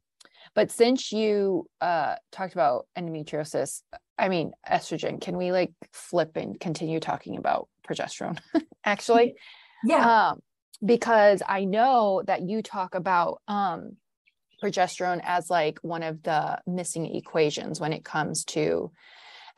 but 0.56 0.72
since 0.72 1.12
you 1.12 1.68
uh 1.82 2.16
talked 2.32 2.54
about 2.54 2.86
endometriosis 2.98 3.82
i 4.18 4.30
mean 4.30 4.52
estrogen 4.70 5.20
can 5.20 5.38
we 5.38 5.52
like 5.52 5.72
flip 5.92 6.36
and 6.36 6.60
continue 6.60 7.00
talking 7.00 7.38
about 7.38 7.68
progesterone 7.88 8.40
actually? 8.86 9.36
Yeah. 9.84 10.30
Um 10.30 10.40
because 10.84 11.42
i 11.48 11.64
know 11.64 12.22
that 12.26 12.42
you 12.42 12.62
talk 12.62 12.96
about 12.96 13.42
um 13.48 13.98
progesterone 14.64 15.22
as 15.24 15.50
like 15.50 15.80
one 15.82 16.04
of 16.04 16.24
the 16.24 16.60
missing 16.66 17.16
equations 17.16 17.80
when 17.80 17.94
it 17.94 18.06
comes 18.06 18.46
to 18.46 18.92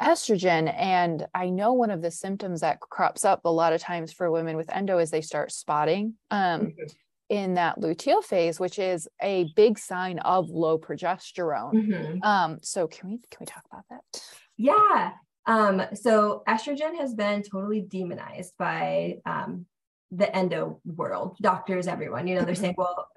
estrogen. 0.01 0.73
And 0.75 1.25
I 1.33 1.49
know 1.49 1.73
one 1.73 1.91
of 1.91 2.01
the 2.01 2.11
symptoms 2.11 2.61
that 2.61 2.79
crops 2.79 3.23
up 3.23 3.41
a 3.45 3.49
lot 3.49 3.73
of 3.73 3.81
times 3.81 4.11
for 4.11 4.29
women 4.31 4.57
with 4.57 4.73
endo 4.73 4.97
is 4.97 5.11
they 5.11 5.21
start 5.21 5.51
spotting 5.51 6.15
um, 6.31 6.61
mm-hmm. 6.61 6.83
in 7.29 7.53
that 7.53 7.79
luteal 7.79 8.23
phase, 8.23 8.59
which 8.59 8.79
is 8.79 9.07
a 9.21 9.47
big 9.55 9.79
sign 9.79 10.19
of 10.19 10.49
low 10.49 10.77
progesterone. 10.77 11.73
Mm-hmm. 11.73 12.23
Um, 12.23 12.59
so 12.61 12.87
can 12.87 13.09
we 13.09 13.17
can 13.29 13.37
we 13.41 13.45
talk 13.45 13.63
about 13.71 13.85
that? 13.89 14.21
Yeah. 14.57 15.11
Um, 15.47 15.83
so 15.93 16.43
estrogen 16.47 16.97
has 16.97 17.13
been 17.13 17.43
totally 17.43 17.81
demonized 17.81 18.53
by 18.57 19.19
um, 19.25 19.67
the 20.11 20.33
endo 20.35 20.81
world, 20.85 21.37
doctors, 21.39 21.87
everyone. 21.87 22.27
You 22.27 22.35
know, 22.35 22.45
they're 22.45 22.55
saying, 22.55 22.75
well, 22.77 23.07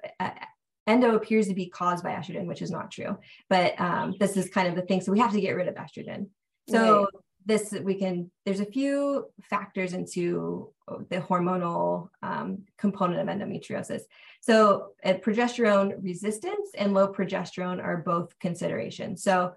endo 0.88 1.14
appears 1.14 1.46
to 1.48 1.54
be 1.54 1.66
caused 1.66 2.02
by 2.02 2.10
estrogen, 2.10 2.46
which 2.46 2.62
is 2.62 2.70
not 2.70 2.90
true. 2.90 3.18
But 3.48 3.80
um, 3.80 4.14
this 4.18 4.36
is 4.36 4.48
kind 4.48 4.66
of 4.66 4.74
the 4.74 4.82
thing. 4.82 5.00
So 5.00 5.12
we 5.12 5.20
have 5.20 5.32
to 5.32 5.40
get 5.40 5.52
rid 5.52 5.68
of 5.68 5.74
estrogen. 5.74 6.28
So 6.68 7.00
right. 7.00 7.08
this 7.46 7.72
we 7.82 7.94
can 7.94 8.30
there's 8.44 8.60
a 8.60 8.66
few 8.66 9.26
factors 9.42 9.92
into 9.92 10.72
the 11.10 11.20
hormonal 11.20 12.08
um, 12.22 12.64
component 12.78 13.20
of 13.20 13.28
endometriosis. 13.28 14.02
So 14.40 14.92
uh, 15.04 15.14
progesterone 15.14 16.02
resistance 16.02 16.70
and 16.76 16.94
low 16.94 17.12
progesterone 17.12 17.82
are 17.82 17.98
both 17.98 18.38
considerations. 18.38 19.22
So 19.22 19.52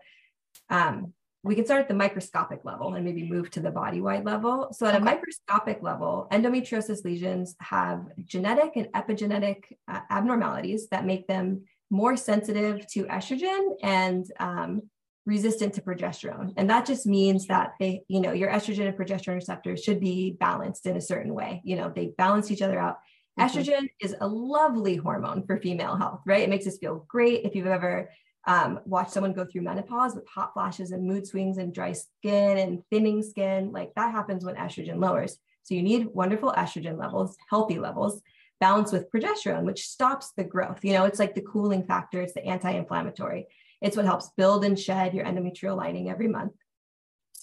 um, 0.69 1.13
we 1.43 1.55
can 1.55 1.65
start 1.65 1.81
at 1.81 1.87
the 1.87 1.95
microscopic 1.95 2.63
level 2.63 2.93
and 2.93 3.03
maybe 3.03 3.27
move 3.27 3.49
to 3.51 3.59
the 3.59 3.71
body 3.71 3.99
wide 3.99 4.25
level. 4.25 4.69
So, 4.73 4.85
at 4.85 4.93
okay. 4.93 5.01
a 5.01 5.05
microscopic 5.05 5.81
level, 5.81 6.27
endometriosis 6.31 7.03
lesions 7.03 7.55
have 7.59 8.05
genetic 8.25 8.73
and 8.75 8.87
epigenetic 8.93 9.63
uh, 9.87 10.01
abnormalities 10.09 10.87
that 10.89 11.05
make 11.05 11.27
them 11.27 11.63
more 11.89 12.15
sensitive 12.15 12.85
to 12.87 13.05
estrogen 13.05 13.75
and 13.81 14.25
um, 14.39 14.83
resistant 15.25 15.73
to 15.73 15.81
progesterone. 15.81 16.53
And 16.57 16.69
that 16.69 16.85
just 16.85 17.05
means 17.05 17.47
that 17.47 17.73
they, 17.79 18.03
you 18.07 18.21
know, 18.21 18.31
your 18.31 18.49
estrogen 18.49 18.87
and 18.87 18.97
progesterone 18.97 19.35
receptors 19.35 19.83
should 19.83 19.99
be 19.99 20.37
balanced 20.39 20.85
in 20.85 20.95
a 20.95 21.01
certain 21.01 21.33
way. 21.33 21.61
You 21.63 21.75
know, 21.75 21.91
they 21.93 22.13
balance 22.17 22.51
each 22.51 22.61
other 22.61 22.79
out. 22.79 22.97
Mm-hmm. 23.39 23.59
Estrogen 23.59 23.89
is 23.99 24.15
a 24.19 24.27
lovely 24.27 24.95
hormone 24.95 25.45
for 25.45 25.59
female 25.59 25.95
health, 25.95 26.21
right? 26.25 26.41
It 26.41 26.49
makes 26.49 26.67
us 26.67 26.77
feel 26.77 27.05
great. 27.07 27.45
If 27.45 27.55
you've 27.55 27.67
ever 27.67 28.09
um, 28.45 28.79
watched 28.85 29.11
someone 29.11 29.33
go 29.33 29.45
through 29.45 29.61
menopause 29.61 30.15
with 30.15 30.27
hot 30.27 30.53
flashes 30.53 30.91
and 30.91 31.05
mood 31.05 31.27
swings 31.27 31.57
and 31.57 31.73
dry 31.73 31.93
skin 31.93 32.57
and 32.57 32.83
thinning 32.89 33.21
skin, 33.21 33.71
like 33.71 33.93
that 33.95 34.11
happens 34.11 34.43
when 34.43 34.55
estrogen 34.55 34.99
lowers. 34.99 35.37
So 35.63 35.75
you 35.75 35.83
need 35.83 36.07
wonderful 36.07 36.53
estrogen 36.57 36.97
levels, 36.97 37.37
healthy 37.49 37.77
levels, 37.77 38.21
balanced 38.59 38.93
with 38.93 39.11
progesterone, 39.11 39.63
which 39.63 39.87
stops 39.87 40.31
the 40.35 40.43
growth. 40.43 40.83
You 40.83 40.93
know, 40.93 41.05
it's 41.05 41.19
like 41.19 41.35
the 41.35 41.41
cooling 41.41 41.83
factor, 41.83 42.21
it's 42.21 42.33
the 42.33 42.45
anti 42.45 42.71
inflammatory. 42.71 43.47
It's 43.81 43.95
what 43.95 44.05
helps 44.05 44.31
build 44.37 44.63
and 44.65 44.79
shed 44.79 45.13
your 45.13 45.25
endometrial 45.25 45.77
lining 45.77 46.09
every 46.09 46.27
month. 46.27 46.53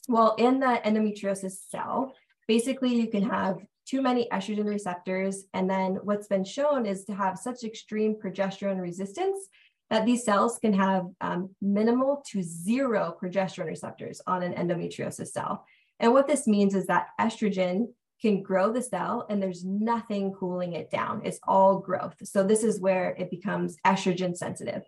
Well, 0.09 0.35
in 0.39 0.61
the 0.61 0.81
endometriosis 0.85 1.59
cell, 1.69 2.15
basically 2.47 2.95
you 2.95 3.09
can 3.09 3.23
have 3.29 3.59
too 3.87 4.03
many 4.03 4.29
estrogen 4.31 4.67
receptors. 4.67 5.45
And 5.55 5.69
then 5.69 5.99
what's 6.03 6.29
been 6.29 6.45
shown 6.45 6.87
is 6.87 7.05
to 7.07 7.15
have 7.15 7.39
such 7.39 7.65
extreme 7.65 8.15
progesterone 8.15 8.81
resistance 8.81 9.49
that 9.90 10.05
these 10.05 10.24
cells 10.24 10.59
can 10.59 10.72
have 10.72 11.07
um, 11.20 11.51
minimal 11.62 12.22
to 12.31 12.42
zero 12.42 13.16
progesterone 13.20 13.66
receptors 13.66 14.20
on 14.27 14.42
an 14.42 14.53
endometriosis 14.55 15.29
cell. 15.29 15.64
And 16.01 16.12
what 16.12 16.27
this 16.27 16.46
means 16.46 16.74
is 16.74 16.87
that 16.87 17.09
estrogen 17.20 17.88
can 18.20 18.42
grow 18.42 18.72
the 18.72 18.83
cell 18.83 19.27
and 19.31 19.42
there's 19.42 19.64
nothing 19.64 20.33
cooling 20.33 20.74
it 20.74 20.90
down. 20.90 21.22
It's 21.24 21.40
all 21.46 21.79
growth. 21.79 22.16
So 22.24 22.42
this 22.42 22.64
is 22.64 22.81
where 22.81 23.14
it 23.18 23.31
becomes 23.31 23.77
estrogen 23.87 24.37
sensitive. 24.37 24.83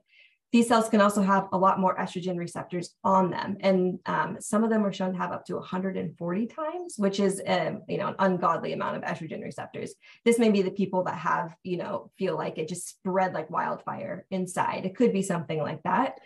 These 0.52 0.68
cells 0.68 0.88
can 0.88 1.00
also 1.00 1.22
have 1.22 1.48
a 1.52 1.58
lot 1.58 1.78
more 1.78 1.96
estrogen 1.96 2.36
receptors 2.36 2.94
on 3.04 3.30
them. 3.30 3.56
And 3.60 4.00
um, 4.06 4.36
some 4.40 4.64
of 4.64 4.70
them 4.70 4.84
are 4.84 4.92
shown 4.92 5.12
to 5.12 5.18
have 5.18 5.30
up 5.30 5.44
to 5.46 5.54
140 5.54 6.46
times, 6.46 6.94
which 6.96 7.20
is 7.20 7.40
um, 7.46 7.82
you 7.88 7.98
know, 7.98 8.08
an 8.08 8.16
ungodly 8.18 8.72
amount 8.72 8.96
of 8.96 9.02
estrogen 9.02 9.42
receptors. 9.42 9.94
This 10.24 10.38
may 10.38 10.50
be 10.50 10.62
the 10.62 10.70
people 10.70 11.04
that 11.04 11.18
have, 11.18 11.54
you 11.62 11.76
know, 11.76 12.10
feel 12.18 12.36
like 12.36 12.58
it 12.58 12.68
just 12.68 12.88
spread 12.88 13.32
like 13.32 13.50
wildfire 13.50 14.26
inside. 14.30 14.84
It 14.84 14.96
could 14.96 15.12
be 15.12 15.22
something 15.22 15.58
like 15.58 15.82
that. 15.84 16.18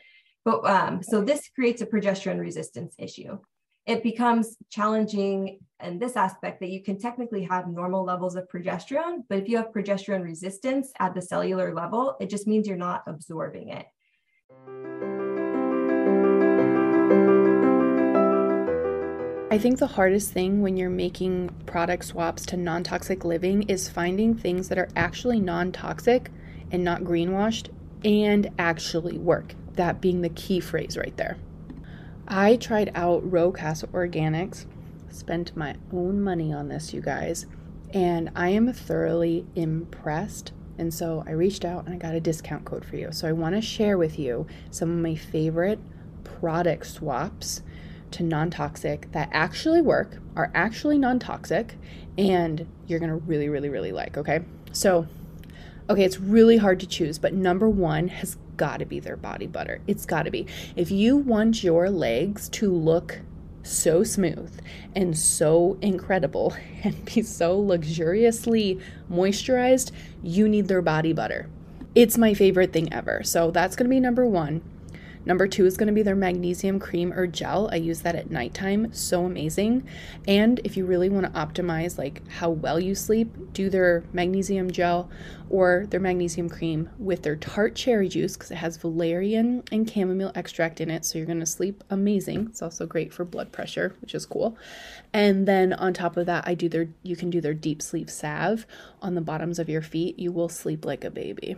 But 0.45 0.69
um, 0.69 1.03
so 1.03 1.23
this 1.23 1.49
creates 1.55 1.83
a 1.83 1.87
progesterone 1.87 2.41
resistance 2.41 2.95
issue 2.99 3.39
it 3.87 4.03
becomes 4.03 4.57
challenging 4.71 5.59
in 5.83 5.99
this 5.99 6.17
aspect 6.17 6.61
that 6.61 6.71
you 6.71 6.83
can 6.83 6.99
technically 6.99 7.43
have 7.45 7.69
normal 7.69 8.05
levels 8.05 8.35
of 8.35 8.49
progesterone, 8.49 9.25
but 9.29 9.39
if 9.39 9.49
you 9.49 9.59
have 9.59 9.73
progesterone 9.73 10.23
resistance 10.23 10.91
at 10.99 11.15
the 11.15 11.21
cellular 11.21 11.75
level, 11.75 12.17
it 12.21 12.31
just 12.31 12.47
means 12.47 12.67
you're 12.67 12.77
not 12.77 13.03
absorbing 13.07 13.69
it. 13.69 13.87
I 19.55 19.59
think 19.59 19.79
the 19.79 19.87
hardest 19.87 20.33
thing 20.33 20.63
when 20.63 20.77
you're 20.77 20.91
making 20.91 21.51
product 21.65 22.07
swaps 22.07 22.45
to 22.47 22.57
non 22.57 22.83
toxic 22.83 23.25
living 23.25 23.63
is 23.69 23.89
finding 23.89 24.35
things 24.35 24.69
that 24.69 24.79
are 24.79 24.89
actually 24.97 25.39
non 25.39 25.71
toxic 25.71 26.29
and 26.73 26.83
not 26.83 27.03
greenwashed 27.03 27.69
and 28.05 28.51
actually 28.59 29.17
work. 29.17 29.55
That 29.75 30.01
being 30.01 30.23
the 30.23 30.29
key 30.31 30.59
phrase 30.59 30.97
right 30.97 31.17
there. 31.17 31.37
I 32.27 32.57
tried 32.57 32.91
out 32.97 33.31
Rowe 33.31 33.53
Organics, 33.53 34.67
spent 35.11 35.57
my 35.57 35.77
own 35.93 36.21
money 36.21 36.53
on 36.53 36.67
this, 36.67 36.93
you 36.93 37.01
guys, 37.01 37.47
and 37.93 38.33
I 38.35 38.49
am 38.49 38.73
thoroughly 38.73 39.47
impressed. 39.55 40.51
And 40.79 40.93
so 40.93 41.23
I 41.29 41.31
reached 41.31 41.65
out 41.65 41.85
and 41.87 41.95
I 41.95 41.99
got 41.99 42.17
a 42.17 42.21
discount 42.21 42.65
code 42.65 42.85
for 42.85 42.97
you. 42.97 43.13
So 43.13 43.29
I 43.29 43.33
want 43.33 43.55
to 43.55 43.61
share 43.61 43.99
with 43.99 44.19
you 44.19 44.49
some 44.73 44.91
of 44.91 44.99
my 44.99 45.15
favorite 45.15 45.79
product 46.25 46.89
swaps 46.89 47.63
to 48.15 48.23
non 48.23 48.51
toxic 48.51 49.11
that 49.13 49.29
actually 49.33 49.83
work, 49.83 50.19
are 50.37 50.51
actually 50.55 50.99
non 50.99 51.19
toxic, 51.19 51.77
and 52.17 52.67
you're 52.87 53.01
to 53.01 53.17
really, 53.17 53.49
really, 53.49 53.69
really 53.69 53.93
like. 53.93 54.17
Okay. 54.17 54.45
So, 54.73 55.07
okay, 55.91 56.05
it's 56.05 56.21
really 56.21 56.57
hard 56.57 56.81
to 56.81 56.87
choose, 56.87 57.19
but 57.19 57.35
number 57.35 57.69
one 57.69 58.09
has 58.09 58.37
got 58.57 58.79
to 58.79 58.85
be 58.85 59.01
their 59.01 59.17
body 59.17 59.47
butter. 59.47 59.81
It's 59.87 60.07
got 60.07 60.25
to 60.25 60.31
be. 60.31 60.47
If 60.77 60.91
you 60.91 61.17
want 61.17 61.63
your 61.63 61.91
legs 61.91 62.49
to 62.51 62.73
look 62.73 63.21
so 63.63 64.05
smooth 64.05 64.61
and 64.95 65.17
so 65.17 65.79
incredible 65.81 66.55
and 66.85 67.05
be 67.05 67.23
so 67.23 67.59
luxuriously 67.59 68.79
moisturized, 69.11 69.91
you 70.23 70.49
need 70.49 70.69
their 70.69 70.83
body 70.83 71.13
butter. 71.13 71.49
It's 71.95 72.19
my 72.19 72.35
favorite 72.35 72.73
thing 72.73 72.93
ever. 72.93 73.23
So 73.23 73.51
that's 73.51 73.77
going 73.77 73.89
to 73.89 73.95
be 73.95 74.01
number 74.01 74.27
one. 74.27 74.63
Number 75.27 75.49
two 75.49 75.65
is 75.65 75.77
going 75.77 75.87
to 75.87 75.93
be 75.93 76.03
their 76.03 76.15
magnesium 76.15 76.79
cream 76.79 77.13
or 77.13 77.27
gel. 77.27 77.69
I 77.73 77.77
use 77.77 78.01
that 78.03 78.15
at 78.15 78.31
nighttime. 78.31 78.93
So 78.93 79.25
amazing. 79.25 79.89
And 80.29 80.61
if 80.65 80.77
you 80.77 80.85
really 80.85 81.09
want 81.09 81.27
to 81.27 81.33
optimize 81.33 81.97
like 81.97 82.27
how 82.29 82.51
well 82.51 82.79
you 82.79 82.95
sleep, 82.95 83.53
do 83.53 83.71
their 83.71 84.05
magnesium 84.13 84.71
gel 84.71 85.11
or 85.49 85.87
their 85.89 86.01
magnesium 86.01 86.49
cream 86.49 86.91
with 86.99 87.23
their 87.23 87.37
tart 87.37 87.75
cherry 87.75 88.09
juice 88.09 88.35
because 88.35 88.51
it 88.51 88.57
has 88.57 88.77
valerian 88.77 89.63
and 89.73 89.91
chamomile 89.91 90.33
extract 90.35 90.81
in 90.81 90.91
it. 90.91 91.05
So 91.05 91.19
you're 91.19 91.27
going 91.27 91.41
to 91.41 91.47
sleep 91.47 91.83
amazing. 91.91 92.49
It's 92.51 92.63
also 92.63 92.87
great 92.87 93.13
for 93.13 93.25
blood 93.25 93.53
pressure, 93.53 93.95
which 94.01 94.15
is 94.15 94.27
cool. 94.27 94.59
And 95.13 95.47
then 95.49 95.73
on 95.73 95.95
top 95.95 96.17
of 96.17 96.27
that, 96.27 96.47
I 96.47 96.55
do 96.55 96.69
their 96.69 96.89
you 97.03 97.17
can 97.17 97.31
do 97.31 97.41
their 97.41 97.55
deep 97.55 97.81
sleep 97.81 98.11
salve 98.11 98.67
on 99.01 99.15
the 99.15 99.21
bottoms 99.21 99.59
of 99.59 99.69
your 99.69 99.83
feet. 99.83 100.19
You 100.19 100.33
will 100.33 100.49
sleep 100.49 100.85
like 100.85 101.05
a 101.05 101.11
baby. 101.11 101.57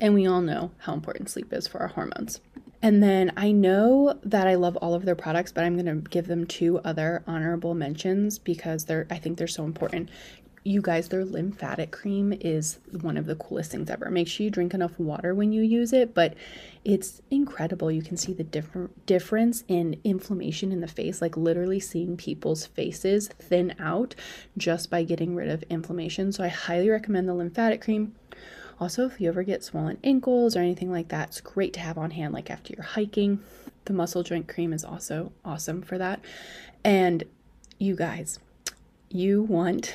And 0.00 0.14
we 0.14 0.26
all 0.26 0.40
know 0.40 0.70
how 0.78 0.94
important 0.94 1.28
sleep 1.28 1.52
is 1.52 1.66
for 1.66 1.78
our 1.80 1.88
hormones. 1.88 2.40
And 2.82 3.02
then 3.02 3.32
I 3.36 3.52
know 3.52 4.18
that 4.22 4.46
I 4.46 4.54
love 4.54 4.76
all 4.76 4.94
of 4.94 5.04
their 5.04 5.14
products, 5.14 5.52
but 5.52 5.64
I'm 5.64 5.74
going 5.74 6.02
to 6.02 6.08
give 6.08 6.26
them 6.26 6.46
two 6.46 6.78
other 6.78 7.22
honorable 7.26 7.74
mentions 7.74 8.38
because 8.38 8.86
they're 8.86 9.06
I 9.10 9.18
think 9.18 9.38
they're 9.38 9.46
so 9.46 9.64
important. 9.64 10.08
You 10.62 10.82
guys, 10.82 11.08
their 11.08 11.24
lymphatic 11.24 11.90
cream 11.90 12.34
is 12.38 12.80
one 13.00 13.16
of 13.16 13.24
the 13.24 13.34
coolest 13.34 13.70
things 13.70 13.88
ever. 13.88 14.10
Make 14.10 14.28
sure 14.28 14.44
you 14.44 14.50
drink 14.50 14.74
enough 14.74 14.98
water 14.98 15.34
when 15.34 15.52
you 15.52 15.62
use 15.62 15.94
it, 15.94 16.12
but 16.12 16.34
it's 16.84 17.22
incredible. 17.30 17.90
You 17.90 18.02
can 18.02 18.18
see 18.18 18.34
the 18.34 18.44
different 18.44 19.06
difference 19.06 19.64
in 19.68 19.98
inflammation 20.04 20.70
in 20.70 20.80
the 20.80 20.86
face, 20.86 21.22
like 21.22 21.36
literally 21.38 21.80
seeing 21.80 22.18
people's 22.18 22.66
faces 22.66 23.28
thin 23.28 23.74
out 23.78 24.14
just 24.58 24.90
by 24.90 25.02
getting 25.02 25.34
rid 25.34 25.48
of 25.48 25.62
inflammation. 25.70 26.30
So 26.30 26.44
I 26.44 26.48
highly 26.48 26.90
recommend 26.90 27.26
the 27.26 27.34
lymphatic 27.34 27.80
cream. 27.80 28.14
Also, 28.80 29.04
if 29.04 29.20
you 29.20 29.28
ever 29.28 29.42
get 29.42 29.62
swollen 29.62 29.98
ankles 30.02 30.56
or 30.56 30.60
anything 30.60 30.90
like 30.90 31.08
that, 31.08 31.28
it's 31.28 31.40
great 31.42 31.74
to 31.74 31.80
have 31.80 31.98
on 31.98 32.12
hand, 32.12 32.32
like 32.32 32.50
after 32.50 32.72
you're 32.72 32.82
hiking. 32.82 33.40
The 33.84 33.92
muscle 33.92 34.22
joint 34.22 34.48
cream 34.48 34.72
is 34.72 34.84
also 34.84 35.32
awesome 35.44 35.82
for 35.82 35.98
that. 35.98 36.20
And 36.82 37.24
you 37.78 37.94
guys, 37.94 38.38
you 39.10 39.42
want 39.42 39.94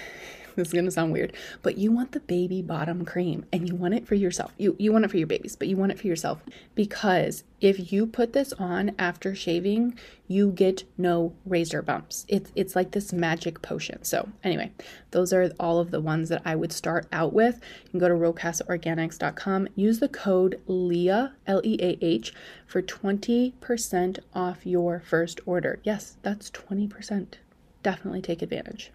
this 0.66 0.68
is 0.68 0.74
going 0.74 0.86
to 0.86 0.92
sound 0.92 1.12
weird, 1.12 1.34
but 1.62 1.78
you 1.78 1.92
want 1.92 2.12
the 2.12 2.20
baby 2.20 2.62
bottom 2.62 3.06
cream 3.06 3.46
and 3.52 3.68
you 3.68 3.76
want 3.76 3.94
it 3.94 4.08
for 4.08 4.16
yourself. 4.16 4.54
You 4.58 4.76
you 4.80 4.92
want 4.92 5.06
it 5.06 5.12
for 5.12 5.18
your 5.18 5.28
babies, 5.28 5.56
but 5.56 5.68
you 5.68 5.78
want 5.78 5.92
it 5.92 6.00
for 6.00 6.08
yourself 6.08 6.42
because 6.76 7.44
if 7.62 7.92
you 7.92 8.06
put 8.06 8.34
this 8.34 8.54
on 8.54 8.94
after 9.00 9.34
shaving, 9.34 9.98
you 10.28 10.52
get 10.52 10.84
no 10.98 11.34
razor 11.46 11.82
bumps. 11.82 12.26
It's 12.28 12.52
it's 12.56 12.76
like 12.76 12.92
this 12.92 13.12
magic 13.14 13.62
potion. 13.62 14.04
So, 14.04 14.30
anyway, 14.44 14.72
those 15.12 15.34
are 15.34 15.52
all 15.60 15.80
of 15.80 15.92
the 15.92 16.02
ones 16.02 16.30
that 16.30 16.42
I 16.46 16.56
would 16.56 16.72
start 16.72 17.08
out 17.12 17.34
with. 17.34 17.60
You 17.86 17.92
can 17.92 18.00
go 18.00 18.08
to 18.08 18.14
rowecasaorganics.com, 18.14 19.70
use 19.76 20.00
the 20.00 20.10
code 20.10 20.62
LEAH, 20.68 21.32
L 21.48 21.62
E 21.64 21.78
A 21.82 21.98
H 22.02 22.34
for 22.68 22.82
20% 22.82 24.20
off 24.34 24.66
your 24.66 25.00
first 25.00 25.40
order. 25.46 25.80
Yes, 25.84 26.18
that's 26.22 26.52
20%. 26.52 27.36
Definitely 27.84 28.22
take 28.22 28.42
advantage. 28.42 28.92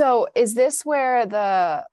So 0.00 0.28
is 0.34 0.54
this 0.54 0.80
where 0.82 1.26
the 1.26 1.84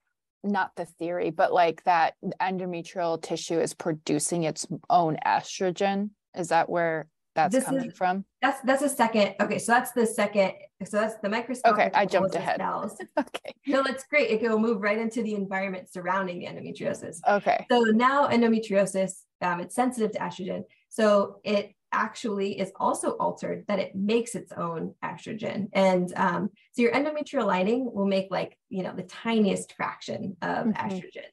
not 0.42 0.70
the 0.76 0.86
theory, 0.86 1.28
but 1.28 1.52
like 1.52 1.84
that 1.84 2.14
endometrial 2.40 3.20
tissue 3.20 3.60
is 3.60 3.74
producing 3.74 4.44
its 4.44 4.66
own 4.88 5.18
estrogen? 5.26 6.08
Is 6.34 6.48
that 6.48 6.70
where 6.70 7.06
that's 7.34 7.54
this 7.54 7.64
coming 7.64 7.90
is, 7.90 7.98
from? 7.98 8.24
That's 8.40 8.62
that's 8.62 8.80
a 8.80 8.88
second. 8.88 9.34
Okay, 9.42 9.58
so 9.58 9.72
that's 9.72 9.92
the 9.92 10.06
second. 10.06 10.52
So 10.86 10.96
that's 10.96 11.16
the 11.22 11.28
microscopic. 11.28 11.88
Okay, 11.88 11.90
I 11.92 12.06
jumped 12.06 12.34
ahead. 12.34 12.60
Cells. 12.60 12.96
okay. 13.18 13.52
No, 13.66 13.82
that's 13.82 14.04
great. 14.04 14.30
It 14.30 14.40
will 14.40 14.58
move 14.58 14.80
right 14.80 14.96
into 14.96 15.22
the 15.22 15.34
environment 15.34 15.92
surrounding 15.92 16.38
the 16.38 16.46
endometriosis. 16.46 17.18
Okay. 17.28 17.66
So 17.70 17.80
now 17.80 18.28
endometriosis, 18.28 19.20
um, 19.42 19.60
it's 19.60 19.74
sensitive 19.74 20.12
to 20.12 20.18
estrogen. 20.18 20.62
So 20.88 21.40
it 21.44 21.74
actually 21.92 22.58
is 22.58 22.72
also 22.76 23.12
altered 23.12 23.64
that 23.68 23.78
it 23.78 23.94
makes 23.94 24.34
its 24.34 24.52
own 24.52 24.94
estrogen 25.02 25.68
and 25.72 26.12
um, 26.16 26.50
so 26.72 26.82
your 26.82 26.92
endometrial 26.92 27.46
lining 27.46 27.90
will 27.92 28.06
make 28.06 28.28
like 28.30 28.58
you 28.68 28.82
know 28.82 28.94
the 28.94 29.02
tiniest 29.04 29.74
fraction 29.74 30.36
of 30.42 30.66
mm-hmm. 30.66 30.86
estrogen 30.86 31.30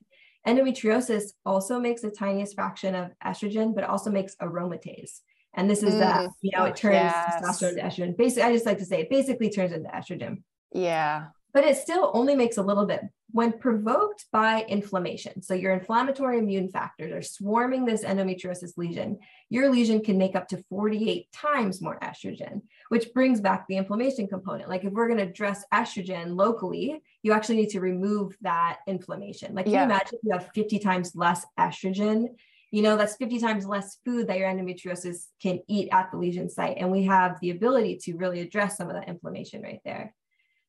endometriosis 0.47 1.31
also 1.45 1.79
makes 1.79 2.01
the 2.01 2.11
tiniest 2.11 2.55
fraction 2.55 2.95
of 2.95 3.11
estrogen 3.25 3.73
but 3.73 3.83
also 3.83 4.09
makes 4.09 4.35
aromatase 4.37 5.19
and 5.55 5.69
this 5.69 5.83
is 5.83 5.95
mm. 5.95 5.99
that 5.99 6.29
you 6.41 6.51
know 6.55 6.65
it 6.65 6.75
turns 6.75 6.93
yes. 6.93 7.41
testosterone 7.41 7.75
to 7.75 7.81
estrogen 7.81 8.17
basically 8.17 8.43
i 8.43 8.53
just 8.53 8.65
like 8.65 8.77
to 8.77 8.85
say 8.85 9.01
it 9.01 9.09
basically 9.09 9.49
turns 9.49 9.71
into 9.71 9.89
estrogen 9.89 10.41
yeah 10.71 11.25
but 11.55 11.63
it 11.63 11.77
still 11.77 12.11
only 12.13 12.35
makes 12.35 12.57
a 12.57 12.61
little 12.61 12.85
bit 12.85 12.99
when 13.31 13.57
provoked 13.57 14.25
by 14.33 14.65
inflammation. 14.67 15.41
So 15.41 15.53
your 15.53 15.71
inflammatory 15.71 16.37
immune 16.37 16.67
factors 16.67 17.13
are 17.13 17.21
swarming 17.21 17.85
this 17.85 18.03
endometriosis 18.03 18.77
lesion. 18.77 19.19
Your 19.49 19.71
lesion 19.71 20.03
can 20.03 20.17
make 20.17 20.35
up 20.35 20.49
to 20.49 20.61
48 20.69 21.31
times 21.31 21.81
more 21.81 21.97
estrogen, 22.03 22.61
which 22.89 23.13
brings 23.13 23.39
back 23.39 23.65
the 23.69 23.77
inflammation 23.77 24.27
component. 24.27 24.67
Like 24.67 24.83
if 24.83 24.91
we're 24.91 25.07
going 25.07 25.19
to 25.19 25.29
address 25.29 25.63
estrogen 25.73 26.35
locally, 26.35 27.01
you 27.23 27.31
actually 27.31 27.55
need 27.55 27.69
to 27.69 27.79
remove 27.79 28.35
that 28.41 28.79
inflammation. 28.85 29.55
Like, 29.55 29.65
can 29.65 29.75
yeah. 29.75 29.79
you 29.79 29.85
imagine 29.85 30.13
if 30.15 30.19
you 30.23 30.31
have 30.33 30.49
50 30.53 30.79
times 30.79 31.13
less 31.15 31.45
estrogen? 31.57 32.25
You 32.71 32.81
know, 32.81 32.97
that's 32.97 33.15
50 33.15 33.39
times 33.39 33.65
less 33.65 33.97
food 34.03 34.27
that 34.27 34.37
your 34.37 34.49
endometriosis 34.49 35.27
can 35.41 35.61
eat 35.69 35.87
at 35.93 36.11
the 36.11 36.17
lesion 36.17 36.49
site. 36.49 36.75
And 36.79 36.91
we 36.91 37.05
have 37.05 37.39
the 37.39 37.51
ability 37.51 37.99
to 38.03 38.17
really 38.17 38.41
address 38.41 38.75
some 38.75 38.89
of 38.89 38.95
that 38.95 39.07
inflammation 39.07 39.61
right 39.61 39.79
there. 39.85 40.13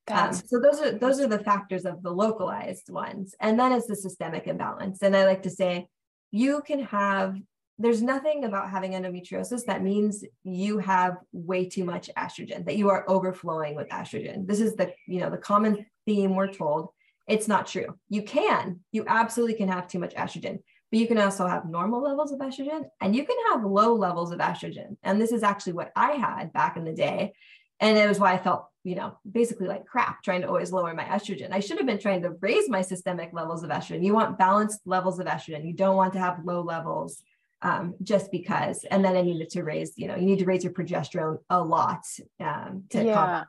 Um, 0.08 0.32
so 0.32 0.60
those 0.60 0.80
are 0.80 0.92
those 0.92 1.20
are 1.20 1.26
the 1.26 1.38
factors 1.38 1.84
of 1.84 2.02
the 2.02 2.10
localized 2.10 2.90
ones, 2.90 3.34
and 3.40 3.58
then 3.58 3.72
it's 3.72 3.86
the 3.86 3.96
systemic 3.96 4.46
imbalance. 4.46 5.02
And 5.02 5.16
I 5.16 5.24
like 5.24 5.42
to 5.42 5.50
say, 5.50 5.88
you 6.30 6.62
can 6.66 6.80
have. 6.84 7.36
There's 7.78 8.00
nothing 8.00 8.44
about 8.44 8.70
having 8.70 8.92
endometriosis 8.92 9.66
that 9.66 9.82
means 9.82 10.24
you 10.44 10.78
have 10.78 11.18
way 11.32 11.68
too 11.68 11.84
much 11.84 12.08
estrogen, 12.16 12.64
that 12.64 12.78
you 12.78 12.88
are 12.88 13.04
overflowing 13.06 13.74
with 13.74 13.88
estrogen. 13.90 14.46
This 14.46 14.60
is 14.60 14.74
the 14.76 14.94
you 15.06 15.20
know 15.20 15.28
the 15.28 15.36
common 15.36 15.84
theme 16.06 16.34
we're 16.34 16.52
told. 16.52 16.88
It's 17.26 17.48
not 17.48 17.66
true. 17.66 17.98
You 18.08 18.22
can, 18.22 18.80
you 18.92 19.04
absolutely 19.06 19.56
can 19.56 19.68
have 19.68 19.88
too 19.88 19.98
much 19.98 20.14
estrogen, 20.14 20.60
but 20.90 21.00
you 21.00 21.08
can 21.08 21.18
also 21.18 21.46
have 21.46 21.68
normal 21.68 22.02
levels 22.02 22.32
of 22.32 22.38
estrogen 22.38 22.84
and 23.00 23.16
you 23.16 23.24
can 23.24 23.36
have 23.50 23.64
low 23.64 23.94
levels 23.94 24.30
of 24.30 24.38
estrogen. 24.38 24.96
And 25.02 25.20
this 25.20 25.32
is 25.32 25.42
actually 25.42 25.72
what 25.72 25.90
I 25.96 26.12
had 26.12 26.52
back 26.52 26.76
in 26.76 26.84
the 26.84 26.92
day. 26.92 27.32
And 27.80 27.98
it 27.98 28.08
was 28.08 28.20
why 28.20 28.32
I 28.32 28.38
felt 28.38 28.68
you 28.86 28.94
know, 28.94 29.18
basically 29.30 29.66
like 29.66 29.84
crap, 29.84 30.22
trying 30.22 30.42
to 30.42 30.46
always 30.46 30.70
lower 30.70 30.94
my 30.94 31.02
estrogen. 31.02 31.50
I 31.50 31.58
should 31.58 31.76
have 31.78 31.86
been 31.86 31.98
trying 31.98 32.22
to 32.22 32.30
raise 32.40 32.68
my 32.68 32.82
systemic 32.82 33.30
levels 33.32 33.64
of 33.64 33.70
estrogen. 33.70 34.04
You 34.04 34.14
want 34.14 34.38
balanced 34.38 34.80
levels 34.86 35.18
of 35.18 35.26
estrogen. 35.26 35.66
You 35.66 35.72
don't 35.72 35.96
want 35.96 36.12
to 36.12 36.20
have 36.20 36.44
low 36.44 36.62
levels 36.62 37.20
um, 37.62 37.94
just 38.04 38.30
because. 38.30 38.84
And 38.88 39.04
then 39.04 39.16
I 39.16 39.22
needed 39.22 39.50
to 39.50 39.64
raise, 39.64 39.94
you 39.96 40.06
know, 40.06 40.14
you 40.14 40.24
need 40.24 40.38
to 40.38 40.44
raise 40.44 40.62
your 40.62 40.72
progesterone 40.72 41.38
a 41.50 41.60
lot 41.60 42.04
um, 42.38 42.84
to 42.90 43.04
yeah. 43.04 43.44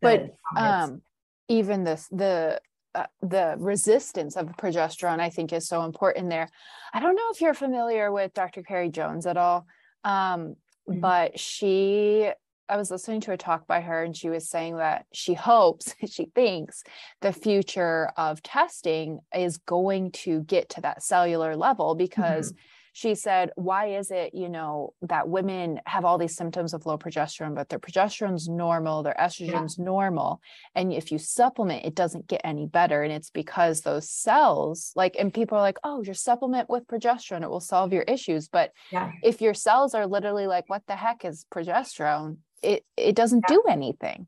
but 0.00 0.34
um, 0.56 1.02
even 1.46 1.84
this, 1.84 2.08
the 2.10 2.60
uh, 2.92 3.06
the 3.22 3.54
resistance 3.58 4.36
of 4.36 4.48
progesterone, 4.56 5.20
I 5.20 5.30
think, 5.30 5.52
is 5.52 5.68
so 5.68 5.84
important 5.84 6.28
there. 6.30 6.48
I 6.92 6.98
don't 6.98 7.14
know 7.14 7.28
if 7.30 7.40
you're 7.40 7.54
familiar 7.54 8.10
with 8.10 8.34
Dr. 8.34 8.64
Carrie 8.64 8.88
Jones 8.88 9.28
at 9.28 9.36
all, 9.36 9.64
um, 10.02 10.56
mm-hmm. 10.88 10.98
but 10.98 11.38
she 11.38 12.32
I 12.70 12.76
was 12.76 12.90
listening 12.90 13.20
to 13.22 13.32
a 13.32 13.36
talk 13.36 13.66
by 13.66 13.80
her, 13.80 14.04
and 14.04 14.16
she 14.16 14.30
was 14.30 14.48
saying 14.48 14.76
that 14.76 15.06
she 15.12 15.34
hopes, 15.34 15.94
she 16.08 16.26
thinks 16.26 16.84
the 17.20 17.32
future 17.32 18.10
of 18.16 18.42
testing 18.42 19.18
is 19.34 19.58
going 19.58 20.12
to 20.12 20.42
get 20.42 20.70
to 20.70 20.80
that 20.82 21.02
cellular 21.02 21.56
level 21.56 21.96
because 21.96 22.52
mm-hmm. 22.52 22.60
she 22.92 23.16
said, 23.16 23.50
Why 23.56 23.96
is 23.96 24.12
it, 24.12 24.34
you 24.34 24.48
know, 24.48 24.94
that 25.02 25.28
women 25.28 25.80
have 25.86 26.04
all 26.04 26.16
these 26.16 26.36
symptoms 26.36 26.72
of 26.72 26.86
low 26.86 26.96
progesterone, 26.96 27.56
but 27.56 27.68
their 27.70 27.80
progesterone's 27.80 28.48
normal, 28.48 29.02
their 29.02 29.16
estrogen's 29.18 29.76
yeah. 29.76 29.84
normal. 29.84 30.40
And 30.76 30.92
if 30.92 31.10
you 31.10 31.18
supplement, 31.18 31.84
it 31.84 31.96
doesn't 31.96 32.28
get 32.28 32.42
any 32.44 32.66
better. 32.66 33.02
And 33.02 33.12
it's 33.12 33.30
because 33.30 33.80
those 33.80 34.08
cells, 34.08 34.92
like, 34.94 35.16
and 35.18 35.34
people 35.34 35.58
are 35.58 35.62
like, 35.62 35.78
Oh, 35.82 36.04
just 36.04 36.22
supplement 36.22 36.70
with 36.70 36.86
progesterone, 36.86 37.42
it 37.42 37.50
will 37.50 37.58
solve 37.58 37.92
your 37.92 38.02
issues. 38.02 38.46
But 38.46 38.70
yeah. 38.92 39.10
if 39.24 39.40
your 39.40 39.54
cells 39.54 39.92
are 39.92 40.06
literally 40.06 40.46
like, 40.46 40.70
What 40.70 40.86
the 40.86 40.94
heck 40.94 41.24
is 41.24 41.44
progesterone? 41.52 42.36
It 42.62 42.84
it 42.96 43.14
doesn't 43.14 43.44
yeah. 43.48 43.56
do 43.56 43.62
anything. 43.68 44.26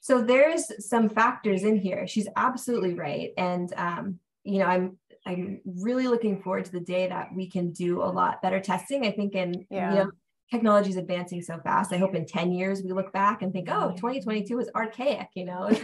So 0.00 0.22
there's 0.22 0.70
some 0.88 1.08
factors 1.08 1.64
in 1.64 1.78
here. 1.78 2.06
She's 2.06 2.28
absolutely 2.36 2.94
right. 2.94 3.30
And 3.36 3.72
um, 3.76 4.20
you 4.46 4.60
know 4.60 4.66
i'm 4.66 4.96
i'm 5.26 5.60
really 5.64 6.06
looking 6.06 6.40
forward 6.40 6.64
to 6.64 6.72
the 6.72 6.80
day 6.80 7.08
that 7.08 7.34
we 7.34 7.50
can 7.50 7.72
do 7.72 8.02
a 8.02 8.06
lot 8.06 8.40
better 8.40 8.60
testing. 8.60 9.04
I 9.04 9.10
think 9.10 9.34
in 9.34 9.66
yeah. 9.70 9.90
you 9.90 9.98
know 9.98 10.10
technology 10.50 10.90
is 10.90 10.96
advancing 10.96 11.42
so 11.42 11.58
fast. 11.58 11.92
I 11.92 11.96
hope 11.96 12.14
in 12.14 12.24
10 12.24 12.52
years 12.52 12.80
we 12.82 12.92
look 12.92 13.12
back 13.12 13.42
and 13.42 13.52
think 13.52 13.68
oh 13.70 13.90
2022 13.96 14.60
is 14.60 14.70
archaic 14.74 15.28
you 15.34 15.44
know? 15.44 15.70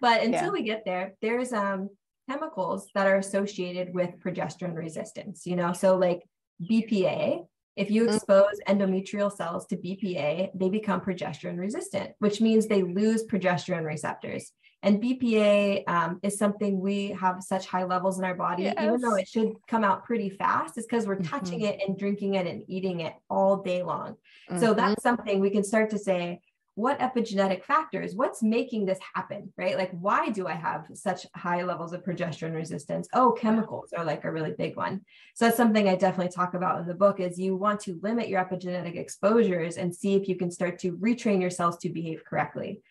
But 0.00 0.22
until 0.22 0.48
yeah. 0.48 0.50
we 0.50 0.62
get 0.62 0.84
there 0.84 1.14
there's 1.22 1.52
um 1.52 1.88
chemicals 2.28 2.88
that 2.94 3.06
are 3.06 3.16
associated 3.16 3.94
with 3.94 4.20
progesterone 4.22 4.76
resistance 4.76 5.46
you 5.46 5.56
know? 5.56 5.72
So 5.72 5.96
like 5.96 6.22
bpa 6.70 7.46
if 7.76 7.90
you 7.90 8.06
mm. 8.06 8.14
expose 8.14 8.60
endometrial 8.68 9.34
cells 9.34 9.66
to 9.66 9.76
BPA, 9.76 10.50
they 10.54 10.68
become 10.68 11.00
progesterone 11.00 11.58
resistant, 11.58 12.12
which 12.18 12.40
means 12.40 12.66
they 12.66 12.82
lose 12.82 13.24
progesterone 13.24 13.84
receptors. 13.84 14.52
And 14.82 15.02
BPA 15.02 15.88
um, 15.88 16.20
is 16.22 16.36
something 16.36 16.78
we 16.78 17.08
have 17.12 17.42
such 17.42 17.66
high 17.66 17.84
levels 17.84 18.18
in 18.18 18.24
our 18.24 18.34
body, 18.34 18.64
yes. 18.64 18.74
even 18.78 19.00
though 19.00 19.14
it 19.14 19.26
should 19.26 19.54
come 19.66 19.82
out 19.82 20.04
pretty 20.04 20.28
fast, 20.28 20.76
is 20.76 20.84
because 20.84 21.06
we're 21.06 21.20
touching 21.20 21.60
mm-hmm. 21.60 21.80
it 21.80 21.88
and 21.88 21.98
drinking 21.98 22.34
it 22.34 22.46
and 22.46 22.62
eating 22.68 23.00
it 23.00 23.14
all 23.30 23.62
day 23.62 23.82
long. 23.82 24.16
Mm-hmm. 24.50 24.60
So 24.60 24.74
that's 24.74 25.02
something 25.02 25.40
we 25.40 25.48
can 25.48 25.64
start 25.64 25.88
to 25.90 25.98
say, 25.98 26.40
what 26.76 26.98
epigenetic 26.98 27.62
factors 27.64 28.14
what's 28.14 28.42
making 28.42 28.84
this 28.84 28.98
happen 29.14 29.52
right? 29.56 29.76
Like 29.76 29.92
why 29.92 30.30
do 30.30 30.46
i 30.46 30.52
have 30.52 30.86
such 30.94 31.26
high 31.34 31.62
levels 31.62 31.92
of 31.92 32.04
progesterone 32.04 32.54
resistance? 32.54 33.08
Oh 33.12 33.32
chemicals 33.32 33.92
are 33.96 34.04
like 34.04 34.24
a 34.24 34.32
really 34.32 34.52
big 34.56 34.76
one. 34.76 35.02
So 35.34 35.44
that's 35.44 35.56
something 35.56 35.88
i 35.88 35.94
definitely 35.94 36.32
talk 36.32 36.54
about 36.54 36.80
in 36.80 36.86
the 36.86 36.94
book 36.94 37.20
is 37.20 37.38
you 37.38 37.56
want 37.56 37.80
to 37.80 37.98
limit 38.02 38.28
your 38.28 38.44
epigenetic 38.44 38.96
exposures 38.96 39.76
and 39.76 39.94
see 39.94 40.14
if 40.14 40.28
you 40.28 40.36
can 40.36 40.50
start 40.50 40.78
to 40.80 40.96
retrain 40.96 41.40
your 41.40 41.50
cells 41.50 41.78
to 41.78 41.88
behave 41.88 42.24
correctly. 42.24 42.82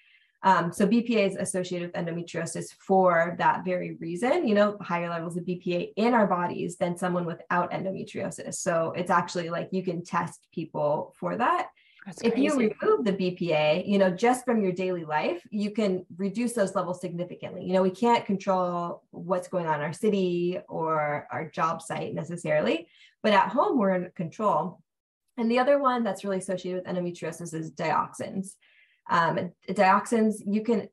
Um, 0.44 0.74
so 0.74 0.86
BPA 0.86 1.30
is 1.30 1.36
associated 1.38 1.94
with 1.94 2.06
endometriosis 2.06 2.74
for 2.78 3.36
that 3.40 3.64
very 3.64 3.96
reason, 3.96 4.46
you 4.46 4.56
know, 4.56 4.78
higher 4.82 5.10
levels 5.10 5.38
of 5.38 5.46
BPA 5.46 5.94
in 5.96 6.14
our 6.14 6.28
bodies 6.28 6.76
than 6.76 6.98
someone 6.98 7.26
without 7.26 7.72
endometriosis. 7.72 8.56
So 8.56 8.94
it's 8.98 9.10
actually 9.10 9.50
like 9.50 9.70
you 9.72 9.84
can 9.84 10.04
test 10.04 10.48
people 10.54 11.16
for 11.18 11.38
that 11.38 11.70
if 12.22 12.38
you 12.38 12.52
remove 12.56 13.06
the 13.06 13.14
BPA, 13.14 13.88
you 13.88 13.98
know, 13.98 14.10
just 14.10 14.46
from 14.46 14.62
your 14.62 14.72
daily 14.72 15.06
life, 15.06 15.42
you 15.50 15.72
can 15.72 16.06
reduce 16.18 16.54
those 16.54 16.76
levels 16.76 17.00
significantly. 17.00 17.66
You 17.66 17.74
know, 17.74 17.82
we 17.82 17.92
can't 17.92 18.26
control 18.26 19.04
what's 19.12 19.48
going 19.48 19.68
on 19.68 19.76
in 19.76 19.82
our 19.82 19.94
city 19.94 20.60
or 20.68 21.28
our 21.32 21.50
job 21.50 21.82
site 21.82 22.14
necessarily, 22.14 22.88
but 23.22 23.34
at 23.34 23.50
home 23.50 23.78
we're 23.78 23.96
in 23.96 24.12
control. 24.16 24.82
And 25.38 25.50
the 25.50 25.60
other 25.60 25.80
one 25.80 26.04
that's 26.04 26.24
really 26.24 26.38
associated 26.38 26.84
with 26.84 26.96
endometriosis 26.96 27.54
is 27.54 27.72
dioxins. 27.72 28.56
Um, 29.10 29.52
dioxins, 29.70 30.36
you 30.46 30.62
can 30.64 30.88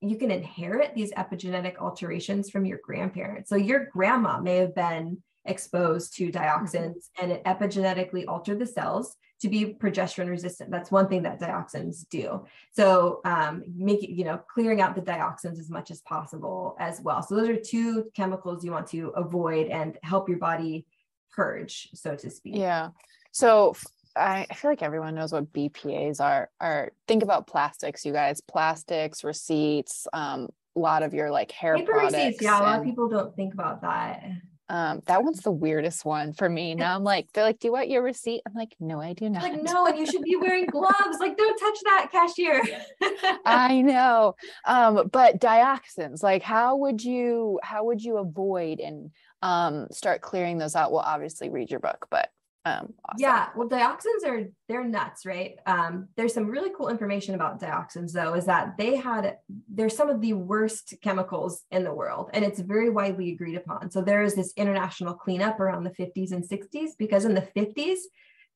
you 0.00 0.16
can 0.16 0.30
inherit 0.30 0.94
these 0.94 1.12
epigenetic 1.12 1.76
alterations 1.76 2.48
from 2.48 2.64
your 2.64 2.78
grandparents. 2.82 3.50
So 3.50 3.56
your 3.56 3.86
grandma 3.92 4.40
may 4.40 4.56
have 4.56 4.74
been 4.74 5.22
exposed 5.44 6.16
to 6.16 6.32
dioxins 6.32 7.10
and 7.20 7.30
it 7.30 7.44
epigenetically 7.44 8.24
altered 8.26 8.58
the 8.58 8.66
cells 8.66 9.14
to 9.40 9.48
be 9.48 9.74
progesterone 9.74 10.28
resistant. 10.28 10.70
That's 10.70 10.90
one 10.90 11.08
thing 11.08 11.22
that 11.24 11.40
dioxins 11.40 12.08
do. 12.08 12.46
So 12.72 13.20
um, 13.24 13.62
making, 13.76 14.16
you 14.16 14.24
know, 14.24 14.38
clearing 14.38 14.80
out 14.80 14.94
the 14.94 15.02
dioxins 15.02 15.58
as 15.58 15.70
much 15.70 15.90
as 15.90 16.00
possible 16.02 16.76
as 16.78 17.00
well. 17.00 17.22
So 17.22 17.36
those 17.36 17.48
are 17.48 17.56
two 17.56 18.10
chemicals 18.14 18.64
you 18.64 18.70
want 18.70 18.86
to 18.88 19.08
avoid 19.16 19.68
and 19.68 19.98
help 20.02 20.28
your 20.28 20.38
body 20.38 20.86
purge, 21.32 21.88
so 21.94 22.14
to 22.16 22.30
speak. 22.30 22.56
Yeah. 22.56 22.90
So 23.32 23.74
I, 24.16 24.46
I 24.48 24.54
feel 24.54 24.70
like 24.70 24.82
everyone 24.82 25.14
knows 25.14 25.32
what 25.32 25.52
BPAs 25.52 26.20
are. 26.20 26.50
Are 26.60 26.92
think 27.08 27.22
about 27.22 27.46
plastics, 27.46 28.04
you 28.04 28.12
guys. 28.12 28.40
Plastics, 28.40 29.24
receipts, 29.24 30.06
um, 30.12 30.48
a 30.76 30.80
lot 30.80 31.02
of 31.02 31.14
your 31.14 31.30
like 31.30 31.50
hair 31.50 31.76
Paper 31.76 31.92
products. 31.92 32.14
Receipts, 32.14 32.42
yeah, 32.42 32.60
a 32.60 32.62
lot 32.62 32.78
of 32.78 32.84
people 32.84 33.08
don't 33.08 33.34
think 33.34 33.54
about 33.54 33.82
that. 33.82 34.24
Um, 34.68 35.02
that 35.06 35.22
one's 35.22 35.40
the 35.40 35.50
weirdest 35.50 36.04
one 36.04 36.32
for 36.32 36.48
me. 36.48 36.74
Now 36.74 36.94
I'm 36.96 37.04
like, 37.04 37.30
they're 37.32 37.44
like, 37.44 37.58
do 37.58 37.68
you 37.68 37.72
want 37.72 37.90
your 37.90 38.02
receipt? 38.02 38.40
I'm 38.46 38.54
like, 38.54 38.74
no, 38.80 38.98
I 39.00 39.12
do 39.12 39.28
not. 39.28 39.42
Like, 39.42 39.62
no, 39.62 39.86
and 39.86 39.98
you 39.98 40.06
should 40.06 40.22
be 40.22 40.36
wearing 40.36 40.66
gloves. 40.66 41.18
Like, 41.20 41.36
don't 41.36 41.58
touch 41.58 41.78
that 41.84 42.08
cashier. 42.10 42.62
I 43.44 43.82
know. 43.82 44.36
Um, 44.64 45.10
but 45.12 45.38
dioxins, 45.38 46.22
like 46.22 46.42
how 46.42 46.76
would 46.76 47.04
you 47.04 47.60
how 47.62 47.84
would 47.84 48.02
you 48.02 48.16
avoid 48.18 48.80
and 48.80 49.10
um 49.42 49.88
start 49.90 50.22
clearing 50.22 50.58
those 50.58 50.76
out? 50.76 50.92
Well, 50.92 51.04
obviously 51.04 51.50
read 51.50 51.70
your 51.70 51.80
book, 51.80 52.06
but 52.10 52.30
um, 52.66 52.94
awesome. 53.04 53.18
Yeah, 53.18 53.48
well, 53.54 53.68
dioxins 53.68 54.26
are 54.26 54.48
they're 54.68 54.84
nuts, 54.84 55.26
right? 55.26 55.56
Um, 55.66 56.08
there's 56.16 56.32
some 56.32 56.46
really 56.46 56.70
cool 56.74 56.88
information 56.88 57.34
about 57.34 57.60
dioxins, 57.60 58.12
though, 58.12 58.34
is 58.34 58.46
that 58.46 58.78
they 58.78 58.96
had 58.96 59.36
they're 59.68 59.90
some 59.90 60.08
of 60.08 60.22
the 60.22 60.32
worst 60.32 60.94
chemicals 61.02 61.62
in 61.70 61.84
the 61.84 61.92
world, 61.92 62.30
and 62.32 62.42
it's 62.42 62.60
very 62.60 62.88
widely 62.88 63.32
agreed 63.32 63.56
upon. 63.56 63.90
So 63.90 64.00
there 64.00 64.22
is 64.22 64.34
this 64.34 64.54
international 64.56 65.12
cleanup 65.12 65.60
around 65.60 65.84
the 65.84 65.90
50s 65.90 66.32
and 66.32 66.42
60s 66.42 66.92
because 66.98 67.26
in 67.26 67.34
the 67.34 67.46
50s 67.54 67.98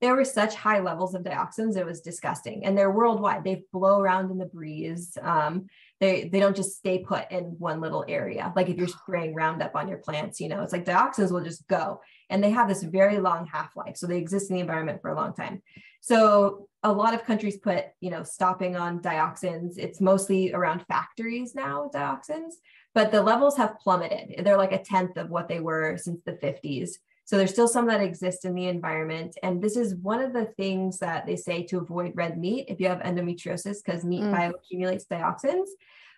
there 0.01 0.15
were 0.15 0.25
such 0.25 0.55
high 0.55 0.81
levels 0.81 1.15
of 1.15 1.23
dioxins 1.23 1.77
it 1.77 1.87
was 1.87 2.01
disgusting, 2.01 2.65
and 2.65 2.77
they're 2.77 2.91
worldwide. 2.91 3.45
They 3.45 3.65
blow 3.73 4.01
around 4.01 4.31
in 4.31 4.39
the 4.39 4.47
breeze. 4.47 5.17
Um, 5.21 5.67
they 6.01 6.29
they 6.29 6.41
don't 6.41 6.57
just 6.57 6.77
stay 6.77 7.01
put 7.01 7.31
in 7.31 7.57
one 7.59 7.81
little 7.81 8.05
area. 8.09 8.53
Like 8.55 8.69
if 8.69 8.77
you're 8.77 8.89
spraying 9.03 9.35
Roundup 9.35 9.75
on 9.75 9.89
your 9.89 9.99
plants, 9.99 10.41
you 10.41 10.49
know, 10.49 10.63
it's 10.63 10.73
like 10.73 10.85
dioxins 10.85 11.33
will 11.33 11.45
just 11.45 11.67
go 11.69 12.01
and 12.31 12.43
they 12.43 12.51
have 12.51 12.69
this 12.69 12.83
very 12.83 13.19
long 13.19 13.47
half 13.47 13.75
life. 13.77 13.97
So 13.97 14.07
they 14.07 14.19
exist 14.19 14.51
in 14.51 14.57
the 14.57 14.61
environment 14.61 15.01
for 15.01 15.11
a 15.11 15.17
long 15.17 15.35
time. 15.35 15.63
So 16.01 16.69
a 16.83 16.93
lot 16.93 17.15
of 17.15 17.25
countries 17.25 17.59
put, 17.59 17.87
you 18.01 18.11
know, 18.11 18.23
stopping 18.23 18.77
on 18.77 19.01
dioxins. 19.01 19.79
It's 19.79 20.01
mostly 20.01 20.53
around 20.53 20.85
factories 20.87 21.55
now, 21.55 21.91
dioxins, 21.93 22.55
but 22.95 23.11
the 23.11 23.23
levels 23.23 23.57
have 23.57 23.79
plummeted. 23.81 24.45
They're 24.45 24.57
like 24.57 24.73
a 24.73 24.83
tenth 24.83 25.17
of 25.17 25.31
what 25.31 25.49
they 25.49 25.61
were 25.61 25.97
since 25.97 26.21
the 26.25 26.33
50s. 26.33 26.91
So 27.29 27.37
there's 27.37 27.51
still 27.51 27.69
some 27.69 27.87
that 27.89 28.01
exist 28.01 28.47
in 28.47 28.55
the 28.55 28.69
environment. 28.69 29.37
And 29.43 29.61
this 29.61 29.77
is 29.77 29.95
one 29.97 30.23
of 30.23 30.33
the 30.33 30.47
things 30.57 30.99
that 31.01 31.27
they 31.27 31.37
say 31.37 31.63
to 31.65 31.77
avoid 31.77 32.13
red 32.15 32.39
meat 32.39 32.65
if 32.69 32.81
you 32.81 32.89
have 32.89 33.01
endometriosis, 33.01 33.85
because 33.85 34.03
meat 34.03 34.23
mm. 34.23 34.35
bioaccumulates 34.35 35.07
dioxins, 35.07 35.67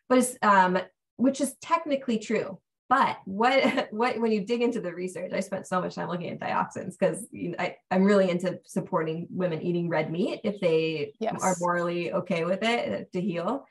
but 0.08 0.18
it's, 0.18 0.36
um, 0.40 0.78
which 1.16 1.40
is 1.40 1.56
technically 1.60 2.20
true. 2.20 2.60
But 2.88 3.18
what 3.24 3.88
what 3.90 4.20
when 4.20 4.30
you 4.30 4.46
dig 4.46 4.62
into 4.62 4.80
the 4.80 4.94
research, 4.94 5.32
I 5.32 5.40
spent 5.40 5.66
so 5.66 5.80
much 5.80 5.96
time 5.96 6.08
looking 6.08 6.30
at 6.30 6.38
dioxins 6.38 6.96
because 6.96 7.26
you 7.32 7.50
know, 7.50 7.56
I, 7.58 7.74
I'm 7.90 8.04
really 8.04 8.30
into 8.30 8.60
supporting 8.64 9.26
women 9.30 9.62
eating 9.62 9.88
red 9.88 10.12
meat 10.12 10.42
if 10.44 10.60
they 10.60 11.14
yes. 11.18 11.42
are 11.42 11.56
morally 11.58 12.12
okay 12.12 12.44
with 12.44 12.62
it 12.62 13.12
to 13.14 13.20
heal. 13.20 13.66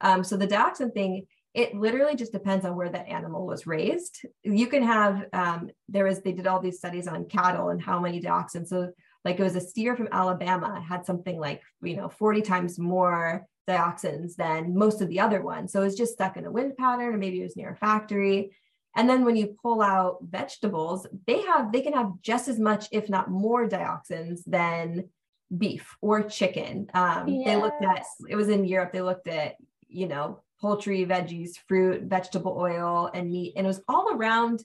Um, 0.00 0.24
so 0.24 0.38
the 0.38 0.48
dioxin 0.48 0.94
thing, 0.94 1.26
it 1.54 1.74
literally 1.74 2.14
just 2.14 2.32
depends 2.32 2.64
on 2.64 2.76
where 2.76 2.90
that 2.90 3.08
animal 3.08 3.46
was 3.46 3.66
raised. 3.66 4.24
You 4.42 4.66
can 4.66 4.82
have 4.82 5.24
um, 5.32 5.70
there 5.88 6.04
was 6.04 6.20
they 6.20 6.32
did 6.32 6.46
all 6.46 6.60
these 6.60 6.78
studies 6.78 7.08
on 7.08 7.26
cattle 7.26 7.70
and 7.70 7.82
how 7.82 8.00
many 8.00 8.20
dioxins. 8.20 8.68
So 8.68 8.92
like 9.24 9.40
it 9.40 9.42
was 9.42 9.56
a 9.56 9.60
steer 9.60 9.96
from 9.96 10.08
Alabama 10.12 10.80
had 10.86 11.04
something 11.04 11.38
like 11.38 11.62
you 11.82 11.96
know 11.96 12.08
40 12.08 12.42
times 12.42 12.78
more 12.78 13.46
dioxins 13.68 14.36
than 14.36 14.76
most 14.76 15.00
of 15.00 15.08
the 15.08 15.20
other 15.20 15.42
ones. 15.42 15.72
So 15.72 15.80
it 15.80 15.84
was 15.84 15.96
just 15.96 16.14
stuck 16.14 16.36
in 16.36 16.46
a 16.46 16.50
wind 16.50 16.76
pattern, 16.76 17.14
or 17.14 17.18
maybe 17.18 17.40
it 17.40 17.44
was 17.44 17.56
near 17.56 17.70
a 17.70 17.76
factory. 17.76 18.56
And 18.96 19.08
then 19.08 19.24
when 19.24 19.36
you 19.36 19.56
pull 19.62 19.82
out 19.82 20.18
vegetables, 20.22 21.06
they 21.26 21.42
have 21.42 21.72
they 21.72 21.80
can 21.80 21.92
have 21.92 22.12
just 22.22 22.48
as 22.48 22.58
much, 22.58 22.88
if 22.92 23.08
not 23.08 23.30
more, 23.30 23.68
dioxins 23.68 24.40
than 24.46 25.08
beef 25.56 25.96
or 26.00 26.22
chicken. 26.22 26.90
Um, 26.94 27.28
yes. 27.28 27.46
They 27.46 27.56
looked 27.56 27.84
at 27.84 28.04
it 28.28 28.36
was 28.36 28.48
in 28.48 28.64
Europe. 28.64 28.92
They 28.92 29.02
looked 29.02 29.28
at 29.28 29.56
you 29.88 30.08
know 30.08 30.40
poultry, 30.60 31.04
veggies, 31.06 31.56
fruit, 31.66 32.02
vegetable 32.02 32.56
oil, 32.58 33.10
and 33.12 33.30
meat, 33.30 33.54
and 33.56 33.66
it 33.66 33.68
was 33.68 33.82
all 33.88 34.12
around 34.12 34.62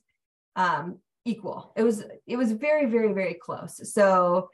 um, 0.56 1.00
equal. 1.26 1.74
It 1.76 1.84
was 1.84 2.04
it 2.28 2.38
was 2.38 2.52
very 2.52 2.86
very 2.86 3.14
very 3.14 3.36
close. 3.36 3.80
So 3.94 4.50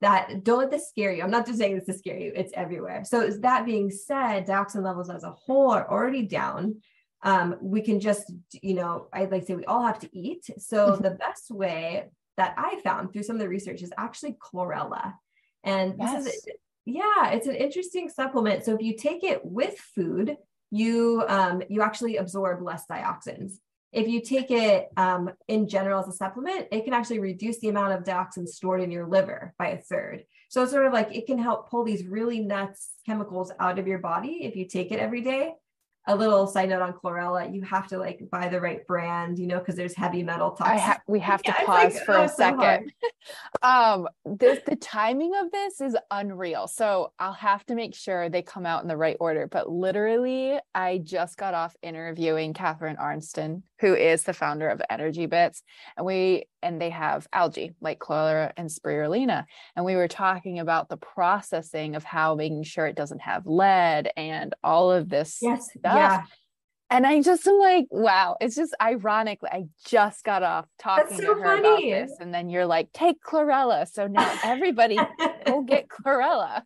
that 0.00 0.42
don't 0.42 0.58
let 0.58 0.70
this 0.70 0.88
scare 0.88 1.12
you. 1.12 1.22
I'm 1.22 1.30
not 1.30 1.46
just 1.46 1.58
saying 1.58 1.76
this 1.76 1.86
to 1.86 1.94
scare 1.94 2.18
you, 2.18 2.32
it's 2.34 2.52
everywhere. 2.54 3.04
So 3.04 3.20
is 3.20 3.40
that 3.40 3.64
being 3.64 3.90
said, 3.90 4.46
dioxin 4.46 4.82
levels 4.82 5.08
as 5.08 5.22
a 5.22 5.30
whole 5.30 5.70
are 5.70 5.88
already 5.88 6.22
down. 6.22 6.82
Um, 7.22 7.56
we 7.62 7.82
can 7.82 8.00
just, 8.00 8.32
you 8.62 8.74
know, 8.74 9.06
I'd 9.12 9.30
like 9.30 9.42
to 9.42 9.46
say 9.46 9.54
we 9.54 9.64
all 9.64 9.86
have 9.86 10.00
to 10.00 10.10
eat. 10.12 10.44
So 10.58 10.88
mm-hmm. 10.88 11.04
the 11.04 11.12
best 11.12 11.52
way 11.52 12.10
that 12.36 12.54
I 12.58 12.80
found 12.82 13.12
through 13.12 13.22
some 13.22 13.36
of 13.36 13.40
the 13.40 13.48
research 13.48 13.80
is 13.80 13.92
actually 13.96 14.36
chlorella. 14.42 15.14
And 15.62 15.94
yes. 16.00 16.24
this 16.24 16.34
is 16.34 16.46
yeah, 16.84 17.30
it's 17.30 17.46
an 17.46 17.54
interesting 17.54 18.08
supplement. 18.08 18.64
So 18.64 18.74
if 18.74 18.82
you 18.82 18.96
take 18.96 19.22
it 19.22 19.44
with 19.44 19.78
food, 19.94 20.36
you 20.72 21.22
um, 21.28 21.62
you 21.68 21.82
actually 21.82 22.16
absorb 22.16 22.62
less 22.62 22.84
dioxins. 22.90 23.52
If 23.92 24.08
you 24.08 24.22
take 24.22 24.50
it 24.50 24.88
um, 24.96 25.30
in 25.48 25.68
general 25.68 26.00
as 26.00 26.08
a 26.08 26.12
supplement, 26.12 26.66
it 26.72 26.84
can 26.84 26.94
actually 26.94 27.20
reduce 27.20 27.60
the 27.60 27.68
amount 27.68 27.92
of 27.92 28.04
dioxin 28.04 28.48
stored 28.48 28.80
in 28.80 28.90
your 28.90 29.06
liver 29.06 29.54
by 29.58 29.68
a 29.68 29.78
third. 29.78 30.24
So 30.48 30.62
it's 30.62 30.72
sort 30.72 30.86
of 30.86 30.94
like 30.94 31.14
it 31.14 31.26
can 31.26 31.38
help 31.38 31.68
pull 31.68 31.84
these 31.84 32.06
really 32.06 32.40
nuts 32.40 32.92
chemicals 33.04 33.52
out 33.60 33.78
of 33.78 33.86
your 33.86 33.98
body 33.98 34.44
if 34.44 34.56
you 34.56 34.66
take 34.66 34.92
it 34.92 34.98
every 34.98 35.20
day 35.20 35.52
a 36.06 36.16
little 36.16 36.46
side 36.46 36.68
note 36.68 36.82
on 36.82 36.92
chlorella 36.92 37.52
you 37.52 37.62
have 37.62 37.86
to 37.86 37.96
like 37.96 38.20
buy 38.30 38.48
the 38.48 38.60
right 38.60 38.86
brand 38.86 39.38
you 39.38 39.46
know 39.46 39.58
because 39.58 39.76
there's 39.76 39.94
heavy 39.94 40.22
metal 40.22 40.50
toxins. 40.50 40.80
Ha- 40.80 41.00
we 41.06 41.20
have 41.20 41.42
to 41.42 41.54
yeah, 41.56 41.64
pause 41.64 41.94
like, 41.94 42.04
for 42.04 42.16
oh, 42.16 42.22
a 42.24 42.28
second. 42.28 42.92
So 43.62 43.62
um 43.68 44.08
this 44.24 44.58
the 44.66 44.76
timing 44.76 45.32
of 45.36 45.52
this 45.52 45.80
is 45.80 45.96
unreal. 46.10 46.66
So 46.66 47.12
i'll 47.18 47.32
have 47.32 47.64
to 47.66 47.74
make 47.74 47.94
sure 47.94 48.28
they 48.28 48.42
come 48.42 48.66
out 48.66 48.82
in 48.82 48.88
the 48.88 48.96
right 48.96 49.16
order 49.20 49.46
but 49.46 49.70
literally 49.70 50.58
i 50.74 50.98
just 50.98 51.36
got 51.36 51.54
off 51.54 51.76
interviewing 51.82 52.52
Catharine 52.52 52.96
Arnston 52.96 53.62
who 53.82 53.96
is 53.96 54.22
the 54.22 54.32
founder 54.32 54.68
of 54.68 54.80
ENERGYbits 54.90 55.60
and 55.96 56.06
we 56.06 56.44
and 56.62 56.80
they 56.80 56.90
have 56.90 57.26
algae 57.32 57.74
like 57.80 57.98
chlorella 57.98 58.52
and 58.56 58.70
spirulina. 58.70 59.44
And 59.74 59.84
we 59.84 59.96
were 59.96 60.06
talking 60.06 60.60
about 60.60 60.88
the 60.88 60.96
processing 60.96 61.96
of 61.96 62.04
how 62.04 62.36
making 62.36 62.62
sure 62.62 62.86
it 62.86 62.94
doesn't 62.94 63.22
have 63.22 63.44
lead 63.44 64.08
and 64.16 64.54
all 64.62 64.92
of 64.92 65.08
this 65.08 65.38
yes, 65.42 65.66
stuff. 65.76 65.96
Yeah. 65.96 66.22
And 66.90 67.06
I 67.06 67.22
just 67.22 67.44
am 67.46 67.58
like, 67.58 67.86
wow, 67.90 68.36
it's 68.40 68.54
just 68.54 68.72
ironic. 68.80 69.40
I 69.44 69.64
just 69.84 70.22
got 70.22 70.44
off 70.44 70.66
talking 70.78 71.16
so 71.16 71.34
to 71.34 71.40
her 71.40 71.56
funny. 71.56 71.90
about 71.90 72.06
this. 72.06 72.18
And 72.20 72.32
then 72.32 72.50
you're 72.50 72.66
like, 72.66 72.92
take 72.92 73.16
chlorella. 73.20 73.88
So 73.90 74.06
now 74.06 74.32
everybody 74.44 74.96
go 75.46 75.62
get 75.62 75.88
chlorella. 75.88 76.62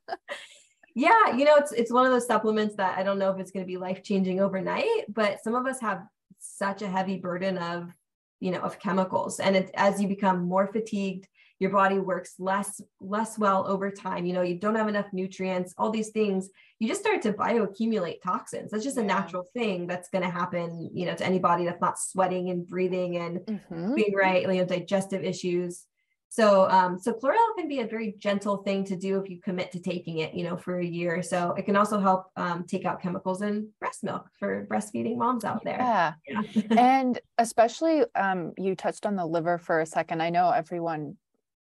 yeah, 0.94 1.34
you 1.34 1.46
know, 1.46 1.54
it's 1.56 1.72
it's 1.72 1.92
one 1.92 2.04
of 2.04 2.12
those 2.12 2.26
supplements 2.26 2.74
that 2.76 2.98
I 2.98 3.04
don't 3.04 3.18
know 3.18 3.30
if 3.30 3.38
it's 3.38 3.52
going 3.52 3.64
to 3.64 3.66
be 3.66 3.78
life 3.78 4.02
changing 4.02 4.40
overnight, 4.40 5.06
but 5.08 5.42
some 5.42 5.54
of 5.54 5.64
us 5.64 5.80
have 5.80 6.02
such 6.46 6.82
a 6.82 6.88
heavy 6.88 7.16
burden 7.16 7.58
of 7.58 7.92
you 8.40 8.50
know 8.50 8.60
of 8.60 8.78
chemicals. 8.78 9.40
And 9.40 9.56
it, 9.56 9.70
as 9.74 10.00
you 10.00 10.08
become 10.08 10.42
more 10.42 10.66
fatigued 10.66 11.26
your 11.58 11.70
body 11.70 11.98
works 11.98 12.34
less 12.38 12.82
less 13.00 13.38
well 13.38 13.66
over 13.66 13.90
time. 13.90 14.26
You 14.26 14.34
know 14.34 14.42
you 14.42 14.56
don't 14.56 14.74
have 14.74 14.88
enough 14.88 15.06
nutrients 15.12 15.74
all 15.78 15.90
these 15.90 16.10
things. 16.10 16.50
You 16.78 16.88
just 16.88 17.00
start 17.00 17.22
to 17.22 17.32
bioaccumulate 17.32 18.20
toxins. 18.22 18.70
That's 18.70 18.84
just 18.84 18.98
a 18.98 19.02
natural 19.02 19.44
thing 19.54 19.86
that's 19.86 20.10
going 20.10 20.24
to 20.24 20.30
happen 20.30 20.90
you 20.92 21.06
know 21.06 21.14
to 21.14 21.24
anybody 21.24 21.64
that's 21.64 21.80
not 21.80 21.98
sweating 21.98 22.50
and 22.50 22.66
breathing 22.66 23.16
and 23.16 23.38
mm-hmm. 23.38 23.94
being 23.94 24.14
right 24.14 24.42
you 24.42 24.48
know 24.48 24.64
digestive 24.64 25.24
issues 25.24 25.86
so, 26.28 26.68
um, 26.68 26.98
so 26.98 27.12
chlorella 27.12 27.54
can 27.56 27.68
be 27.68 27.80
a 27.80 27.86
very 27.86 28.14
gentle 28.18 28.58
thing 28.58 28.84
to 28.84 28.96
do 28.96 29.18
if 29.20 29.30
you 29.30 29.40
commit 29.40 29.72
to 29.72 29.80
taking 29.80 30.18
it, 30.18 30.34
you 30.34 30.44
know, 30.44 30.56
for 30.56 30.78
a 30.78 30.84
year. 30.84 31.22
So 31.22 31.52
it 31.52 31.64
can 31.64 31.76
also 31.76 31.98
help 31.98 32.26
um, 32.36 32.64
take 32.66 32.84
out 32.84 33.00
chemicals 33.00 33.42
in 33.42 33.70
breast 33.78 34.04
milk 34.04 34.28
for 34.38 34.66
breastfeeding 34.66 35.16
moms 35.16 35.44
out 35.44 35.64
there. 35.64 35.78
Yeah, 35.78 36.12
yeah. 36.28 36.62
and 36.78 37.18
especially 37.38 38.02
um, 38.14 38.52
you 38.58 38.74
touched 38.74 39.06
on 39.06 39.16
the 39.16 39.24
liver 39.24 39.58
for 39.58 39.80
a 39.80 39.86
second. 39.86 40.22
I 40.22 40.30
know 40.30 40.50
everyone 40.50 41.16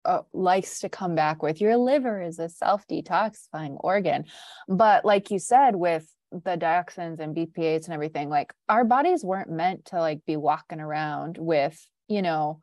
uh, 0.05 0.23
likes 0.33 0.81
to 0.81 0.89
come 0.89 1.15
back 1.15 1.43
with 1.43 1.61
your 1.61 1.77
liver 1.77 2.23
is 2.23 2.39
a 2.39 2.49
self 2.49 2.87
detoxifying 2.87 3.77
organ, 3.81 4.25
but 4.69 5.05
like 5.05 5.31
you 5.31 5.39
said, 5.39 5.77
with 5.77 6.09
the 6.31 6.57
dioxins 6.57 7.21
and 7.21 7.37
BPAs 7.37 7.85
and 7.85 7.95
everything, 7.95 8.31
like 8.31 8.55
our 8.69 8.85
bodies 8.85 9.23
weren't 9.23 9.51
meant 9.51 9.85
to 9.87 9.99
like 9.99 10.25
be 10.25 10.37
walking 10.37 10.81
around 10.81 11.37
with, 11.39 11.87
you 12.09 12.23
know 12.23 12.61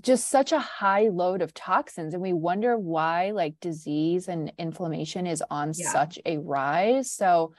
just 0.00 0.28
such 0.28 0.52
a 0.52 0.58
high 0.58 1.08
load 1.08 1.42
of 1.42 1.54
toxins 1.54 2.14
and 2.14 2.22
we 2.22 2.32
wonder 2.32 2.76
why 2.76 3.30
like 3.30 3.58
disease 3.60 4.28
and 4.28 4.52
inflammation 4.58 5.26
is 5.26 5.42
on 5.50 5.72
yeah. 5.74 5.90
such 5.90 6.18
a 6.26 6.38
rise 6.38 7.10
so 7.10 7.52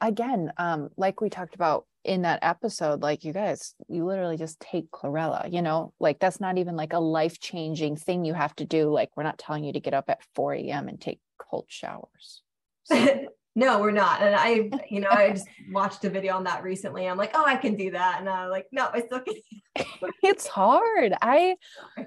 again 0.00 0.52
um 0.58 0.88
like 0.96 1.20
we 1.20 1.30
talked 1.30 1.54
about 1.54 1.86
in 2.04 2.22
that 2.22 2.38
episode 2.42 3.00
like 3.00 3.24
you 3.24 3.32
guys 3.32 3.74
you 3.88 4.04
literally 4.04 4.36
just 4.36 4.60
take 4.60 4.90
chlorella 4.90 5.50
you 5.50 5.62
know 5.62 5.92
like 6.00 6.18
that's 6.18 6.40
not 6.40 6.58
even 6.58 6.76
like 6.76 6.92
a 6.92 6.98
life 6.98 7.40
changing 7.40 7.96
thing 7.96 8.24
you 8.24 8.34
have 8.34 8.54
to 8.54 8.64
do 8.64 8.90
like 8.90 9.10
we're 9.16 9.22
not 9.22 9.38
telling 9.38 9.64
you 9.64 9.72
to 9.72 9.80
get 9.80 9.94
up 9.94 10.10
at 10.10 10.22
4 10.34 10.54
a.m 10.54 10.88
and 10.88 11.00
take 11.00 11.20
cold 11.38 11.66
showers 11.68 12.42
so. 12.84 13.26
no 13.54 13.80
we're 13.80 13.90
not. 13.90 14.20
And 14.22 14.34
i 14.34 14.70
you 14.90 15.00
know 15.00 15.10
i 15.10 15.30
just 15.30 15.46
watched 15.70 16.04
a 16.04 16.10
video 16.10 16.34
on 16.36 16.44
that 16.44 16.62
recently. 16.62 17.08
I'm 17.08 17.18
like 17.18 17.32
oh 17.34 17.44
i 17.44 17.56
can 17.56 17.76
do 17.76 17.90
that. 17.92 18.20
And 18.20 18.28
i'm 18.28 18.50
like 18.50 18.66
no 18.72 18.88
i 18.92 19.00
still 19.00 19.20
can 19.20 19.34
it's 20.22 20.46
hard. 20.46 21.14
I 21.20 21.56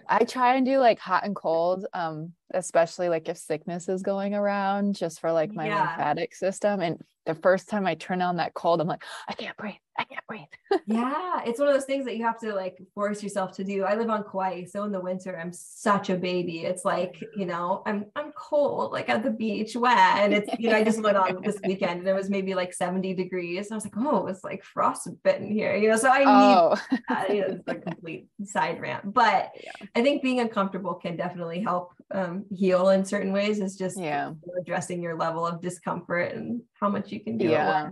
i 0.07 0.23
try 0.23 0.55
and 0.55 0.65
do 0.65 0.79
like 0.79 0.99
hot 0.99 1.25
and 1.25 1.35
cold 1.35 1.85
um 1.93 2.33
especially 2.53 3.09
like 3.09 3.27
if 3.29 3.37
sickness 3.37 3.89
is 3.89 4.01
going 4.01 4.33
around 4.33 4.95
just 4.95 5.19
for 5.19 5.31
like 5.31 5.53
my 5.53 5.67
yeah. 5.67 5.81
lymphatic 5.81 6.33
system 6.35 6.81
and 6.81 7.01
the 7.25 7.35
first 7.35 7.69
time 7.69 7.85
i 7.85 7.93
turn 7.95 8.21
on 8.21 8.37
that 8.37 8.53
cold 8.53 8.79
i'm 8.79 8.87
like 8.87 9.03
i 9.27 9.33
can't 9.33 9.57
breathe 9.57 9.75
I 9.97 10.03
can't 10.03 10.25
breathe. 10.27 10.41
yeah, 10.85 11.41
it's 11.45 11.59
one 11.59 11.67
of 11.67 11.73
those 11.73 11.85
things 11.85 12.05
that 12.05 12.17
you 12.17 12.23
have 12.23 12.39
to 12.41 12.53
like 12.53 12.77
force 12.93 13.23
yourself 13.23 13.53
to 13.53 13.63
do. 13.63 13.83
I 13.83 13.95
live 13.95 14.09
on 14.09 14.23
Kauai, 14.23 14.65
so 14.65 14.83
in 14.83 14.91
the 14.91 14.99
winter 14.99 15.37
I'm 15.39 15.51
such 15.51 16.09
a 16.09 16.15
baby. 16.15 16.59
It's 16.59 16.85
like, 16.85 17.23
you 17.35 17.45
know, 17.45 17.81
I'm 17.85 18.05
I'm 18.15 18.31
cold, 18.33 18.91
like 18.91 19.09
at 19.09 19.23
the 19.23 19.31
beach, 19.31 19.75
wet. 19.75 19.97
And 19.97 20.33
it's, 20.33 20.49
you 20.59 20.69
know, 20.69 20.75
I 20.75 20.83
just 20.83 21.01
went 21.01 21.17
on 21.17 21.41
this 21.41 21.57
weekend 21.65 21.99
and 21.99 22.07
it 22.07 22.13
was 22.13 22.29
maybe 22.29 22.53
like 22.53 22.73
70 22.73 23.15
degrees. 23.15 23.67
And 23.67 23.73
I 23.73 23.75
was 23.77 23.85
like, 23.85 23.97
oh, 23.97 24.27
it's 24.27 24.43
like 24.43 24.63
frostbitten 24.63 25.51
here, 25.51 25.75
you 25.75 25.89
know. 25.89 25.97
So 25.97 26.09
I 26.09 26.19
need 26.19 26.25
oh. 26.27 26.77
uh, 27.09 27.23
you 27.29 27.41
know, 27.41 27.47
it's 27.47 27.67
a 27.67 27.75
complete 27.75 28.27
side 28.45 28.79
rant. 28.79 29.13
But 29.13 29.51
yeah. 29.63 29.87
I 29.95 30.03
think 30.03 30.21
being 30.21 30.39
uncomfortable 30.39 30.93
can 30.93 31.17
definitely 31.17 31.61
help 31.61 31.93
um, 32.11 32.45
heal 32.53 32.89
in 32.89 33.05
certain 33.05 33.33
ways. 33.33 33.59
Is 33.59 33.75
just 33.75 33.99
yeah. 33.99 34.31
addressing 34.59 35.01
your 35.01 35.15
level 35.15 35.45
of 35.45 35.61
discomfort 35.61 36.33
and 36.33 36.61
how 36.79 36.89
much 36.89 37.11
you 37.11 37.19
can 37.19 37.37
do. 37.37 37.49
Yeah. 37.49 37.89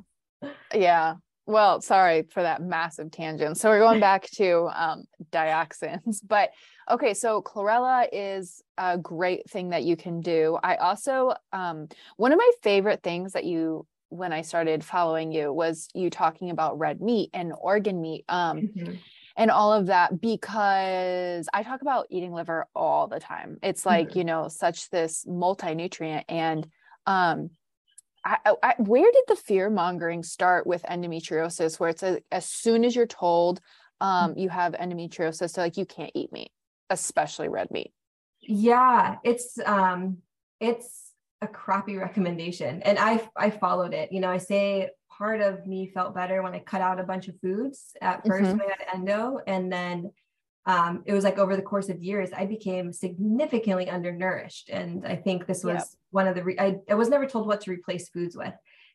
Yeah 0.74 1.16
well, 1.48 1.80
sorry 1.82 2.24
for 2.24 2.42
that 2.42 2.62
massive 2.62 3.12
tangent. 3.12 3.58
So 3.58 3.70
we're 3.70 3.80
going 3.80 4.00
back 4.00 4.30
to 4.32 4.70
um, 4.74 5.04
dioxins, 5.32 6.20
but 6.28 6.50
okay. 6.90 7.14
So 7.14 7.42
chlorella 7.42 8.08
is 8.12 8.64
a 8.78 8.98
great 8.98 9.50
thing 9.50 9.70
that 9.70 9.84
you 9.84 9.96
can 9.96 10.22
do. 10.22 10.58
I 10.64 10.76
also 10.76 11.36
um, 11.54 11.88
one 12.18 12.32
of 12.32 12.38
my 12.38 12.52
favorite 12.64 13.04
things 13.04 13.34
that 13.34 13.46
you 13.46 13.86
when 14.10 14.32
I 14.34 14.42
started 14.42 14.84
following 14.84 15.32
you 15.32 15.52
was 15.52 15.90
you 15.94 16.10
talking 16.10 16.50
about 16.50 16.80
red 16.80 17.02
meat 17.02 17.30
and 17.34 17.54
organ 17.60 18.02
meat. 18.02 18.26
Um, 18.28 18.62
mm-hmm. 18.62 18.94
And 19.36 19.52
all 19.52 19.74
of 19.74 19.88
that 19.88 20.22
because 20.22 21.48
I 21.54 21.64
talk 21.64 21.82
about 21.82 22.08
eating 22.10 22.34
liver 22.34 22.68
all 22.76 23.08
the 23.08 23.20
time. 23.20 23.58
It's 23.62 23.86
like, 23.86 24.10
mm-hmm. 24.10 24.20
you 24.20 24.24
know, 24.24 24.48
such 24.48 24.90
this 24.90 25.26
multi-nutrient 25.28 26.26
and 26.30 26.68
um 27.06 27.50
I, 28.26 28.56
I, 28.64 28.74
where 28.80 29.12
did 29.12 29.24
the 29.28 29.36
fear 29.36 29.70
mongering 29.70 30.24
start 30.24 30.66
with 30.66 30.82
endometriosis 30.84 31.80
where 31.80 31.90
it's 31.90 32.02
a, 32.02 32.22
as 32.32 32.46
soon 32.46 32.84
as 32.84 32.96
you're 32.96 33.06
told 33.06 33.62
um, 34.02 34.34
mm. 34.34 34.42
you 34.42 34.50
have 34.50 34.74
endometriosis 34.74 35.52
so 35.52 35.62
like 35.62 35.78
you 35.78 35.86
can't 35.86 36.12
eat 36.16 36.34
meat 36.34 36.50
especially 36.90 37.50
red 37.50 37.70
meat 37.70 37.94
yeah 38.42 39.18
it's 39.24 39.60
um 39.64 40.18
it's 40.60 41.12
a 41.42 41.48
crappy 41.48 41.98
recommendation 41.98 42.82
and 42.82 42.98
i 42.98 43.22
i 43.36 43.52
followed 43.52 43.94
it 43.94 44.12
you 44.12 44.20
know 44.20 44.30
i 44.30 44.38
say 44.38 44.90
part 45.18 45.42
of 45.42 45.66
me 45.66 45.92
felt 45.94 46.14
better 46.14 46.42
when 46.42 46.54
i 46.54 46.60
cut 46.60 46.82
out 46.82 47.00
a 47.00 47.04
bunch 47.04 47.28
of 47.28 47.40
foods 47.40 47.96
at 48.02 48.24
1st 48.26 48.42
mm-hmm. 48.42 48.58
when 48.58 48.62
i 48.62 48.76
had 48.78 48.96
endo 48.96 49.40
and 49.48 49.72
then 49.72 50.12
um, 50.66 51.04
it 51.06 51.14
was 51.14 51.24
like 51.24 51.38
over 51.38 51.56
the 51.56 51.62
course 51.62 51.90
of 51.90 52.02
years, 52.02 52.30
I 52.36 52.46
became 52.46 52.92
significantly 52.92 53.90
undernourished. 53.90 54.70
And 54.70 55.06
I 55.06 55.16
think 55.16 55.46
this 55.46 55.64
was 55.64 55.76
yep. 55.76 55.86
one 56.10 56.28
of 56.28 56.36
the, 56.36 56.44
re- 56.44 56.60
I, 56.60 56.78
I 56.90 56.96
was 56.96 57.10
never 57.10 57.28
told 57.28 57.48
what 57.48 57.62
to 57.62 57.72
replace 57.72 58.10
foods 58.10 58.36
with. 58.36 58.54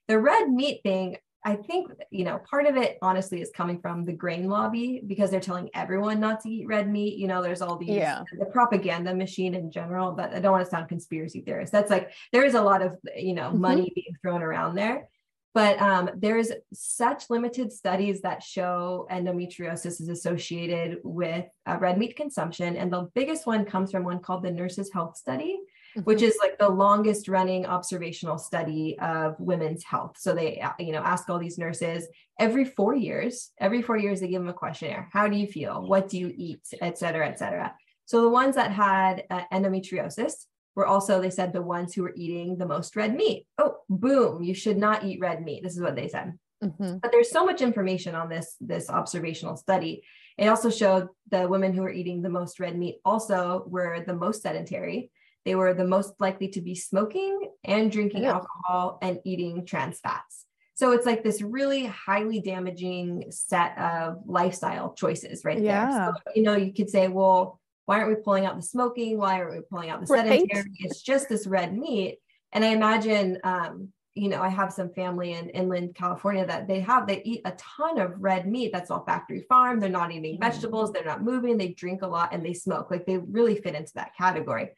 The 0.08 0.18
red 0.18 0.50
meat 0.50 0.80
thing, 0.82 1.16
I 1.44 1.54
think, 1.54 1.92
you 2.10 2.24
know, 2.24 2.40
part 2.50 2.66
of 2.66 2.76
it 2.76 2.98
honestly 3.00 3.40
is 3.40 3.50
coming 3.54 3.80
from 3.80 4.04
the 4.04 4.12
grain 4.12 4.48
lobby 4.48 5.00
because 5.06 5.30
they're 5.30 5.40
telling 5.40 5.70
everyone 5.72 6.18
not 6.18 6.40
to 6.40 6.50
eat 6.50 6.66
red 6.66 6.90
meat. 6.90 7.16
You 7.16 7.28
know, 7.28 7.40
there's 7.40 7.62
all 7.62 7.76
these, 7.76 7.90
yeah. 7.90 8.24
the 8.36 8.46
propaganda 8.46 9.14
machine 9.14 9.54
in 9.54 9.70
general, 9.70 10.10
but 10.12 10.34
I 10.34 10.40
don't 10.40 10.52
want 10.52 10.64
to 10.64 10.70
sound 10.70 10.88
conspiracy 10.88 11.40
theorist. 11.40 11.70
That's 11.70 11.90
like, 11.90 12.10
there 12.32 12.44
is 12.44 12.54
a 12.54 12.62
lot 12.62 12.82
of, 12.82 12.96
you 13.16 13.34
know, 13.34 13.50
mm-hmm. 13.50 13.60
money 13.60 13.92
being 13.94 14.16
thrown 14.20 14.42
around 14.42 14.74
there. 14.74 15.08
But 15.52 15.82
um, 15.82 16.10
there's 16.16 16.52
such 16.72 17.28
limited 17.28 17.72
studies 17.72 18.20
that 18.20 18.40
show 18.40 19.08
endometriosis 19.10 20.00
is 20.00 20.08
associated 20.08 20.98
with 21.02 21.46
uh, 21.66 21.76
red 21.80 21.98
meat 21.98 22.14
consumption. 22.14 22.76
And 22.76 22.92
the 22.92 23.08
biggest 23.14 23.48
one 23.48 23.64
comes 23.64 23.90
from 23.90 24.04
one 24.04 24.20
called 24.20 24.44
the 24.44 24.52
Nurses 24.52 24.92
Health 24.92 25.16
Study, 25.16 25.58
mm-hmm. 25.96 26.02
which 26.02 26.22
is 26.22 26.38
like 26.40 26.56
the 26.58 26.68
longest 26.68 27.26
running 27.26 27.66
observational 27.66 28.38
study 28.38 28.96
of 29.00 29.34
women's 29.40 29.82
health. 29.82 30.16
So 30.18 30.34
they, 30.34 30.60
uh, 30.60 30.70
you 30.78 30.92
know, 30.92 31.02
ask 31.02 31.28
all 31.28 31.40
these 31.40 31.58
nurses 31.58 32.06
every 32.38 32.64
four 32.64 32.94
years, 32.94 33.50
every 33.58 33.82
four 33.82 33.96
years, 33.96 34.20
they 34.20 34.28
give 34.28 34.42
them 34.42 34.48
a 34.50 34.54
questionnaire. 34.54 35.08
How 35.12 35.26
do 35.26 35.36
you 35.36 35.48
feel? 35.48 35.84
What 35.84 36.08
do 36.08 36.16
you 36.16 36.32
eat? 36.36 36.62
Et 36.80 36.96
cetera, 36.96 37.28
et 37.28 37.40
cetera. 37.40 37.74
So 38.06 38.22
the 38.22 38.28
ones 38.28 38.54
that 38.54 38.70
had 38.70 39.24
uh, 39.30 39.42
endometriosis, 39.52 40.32
were 40.74 40.86
also, 40.86 41.20
they 41.20 41.30
said, 41.30 41.52
the 41.52 41.62
ones 41.62 41.94
who 41.94 42.02
were 42.02 42.14
eating 42.16 42.56
the 42.56 42.66
most 42.66 42.96
red 42.96 43.14
meat. 43.14 43.46
Oh, 43.58 43.76
boom, 43.88 44.42
you 44.42 44.54
should 44.54 44.78
not 44.78 45.04
eat 45.04 45.20
red 45.20 45.42
meat. 45.42 45.62
This 45.62 45.76
is 45.76 45.82
what 45.82 45.96
they 45.96 46.08
said. 46.08 46.34
Mm-hmm. 46.62 46.98
But 46.98 47.10
there's 47.12 47.30
so 47.30 47.44
much 47.44 47.60
information 47.60 48.14
on 48.14 48.28
this, 48.28 48.56
this 48.60 48.90
observational 48.90 49.56
study. 49.56 50.02
It 50.38 50.46
also 50.46 50.70
showed 50.70 51.08
the 51.30 51.48
women 51.48 51.72
who 51.72 51.82
were 51.82 51.92
eating 51.92 52.22
the 52.22 52.28
most 52.28 52.60
red 52.60 52.76
meat 52.76 52.98
also 53.04 53.64
were 53.66 54.04
the 54.06 54.14
most 54.14 54.42
sedentary. 54.42 55.10
They 55.44 55.54
were 55.54 55.74
the 55.74 55.86
most 55.86 56.14
likely 56.20 56.48
to 56.48 56.60
be 56.60 56.74
smoking 56.74 57.50
and 57.64 57.90
drinking 57.90 58.22
yeah. 58.22 58.32
alcohol 58.32 58.98
and 59.02 59.20
eating 59.24 59.66
trans 59.66 59.98
fats. 59.98 60.46
So 60.74 60.92
it's 60.92 61.04
like 61.04 61.22
this 61.22 61.42
really 61.42 61.84
highly 61.84 62.40
damaging 62.40 63.26
set 63.30 63.76
of 63.78 64.22
lifestyle 64.24 64.94
choices 64.94 65.44
right 65.44 65.60
yeah. 65.60 65.90
there. 65.90 66.14
So, 66.14 66.32
you 66.34 66.42
know, 66.42 66.56
you 66.56 66.72
could 66.72 66.88
say, 66.88 67.08
well, 67.08 67.59
why 67.90 67.98
aren't 67.98 68.16
we 68.16 68.22
pulling 68.22 68.46
out 68.46 68.54
the 68.54 68.62
smoking? 68.62 69.18
Why 69.18 69.40
aren't 69.40 69.50
we 69.50 69.62
pulling 69.68 69.90
out 69.90 70.00
the 70.00 70.06
right. 70.14 70.24
sedentary? 70.24 70.70
It's 70.78 71.02
just 71.02 71.28
this 71.28 71.44
red 71.44 71.76
meat. 71.76 72.20
And 72.52 72.64
I 72.64 72.68
imagine, 72.68 73.38
um, 73.42 73.88
you 74.14 74.28
know, 74.28 74.40
I 74.40 74.48
have 74.48 74.72
some 74.72 74.90
family 74.90 75.32
in 75.32 75.50
inland 75.50 75.96
California 75.96 76.46
that 76.46 76.68
they 76.68 76.78
have, 76.78 77.08
they 77.08 77.20
eat 77.24 77.40
a 77.44 77.50
ton 77.58 77.98
of 77.98 78.12
red 78.16 78.46
meat 78.46 78.70
that's 78.72 78.92
all 78.92 79.04
factory 79.04 79.44
farm. 79.48 79.80
They're 79.80 79.90
not 79.90 80.12
eating 80.12 80.36
mm. 80.36 80.40
vegetables, 80.40 80.92
they're 80.92 81.04
not 81.04 81.24
moving, 81.24 81.58
they 81.58 81.70
drink 81.70 82.02
a 82.02 82.06
lot 82.06 82.32
and 82.32 82.46
they 82.46 82.54
smoke. 82.54 82.92
Like 82.92 83.06
they 83.06 83.18
really 83.18 83.56
fit 83.56 83.74
into 83.74 83.94
that 83.96 84.14
category. 84.16 84.68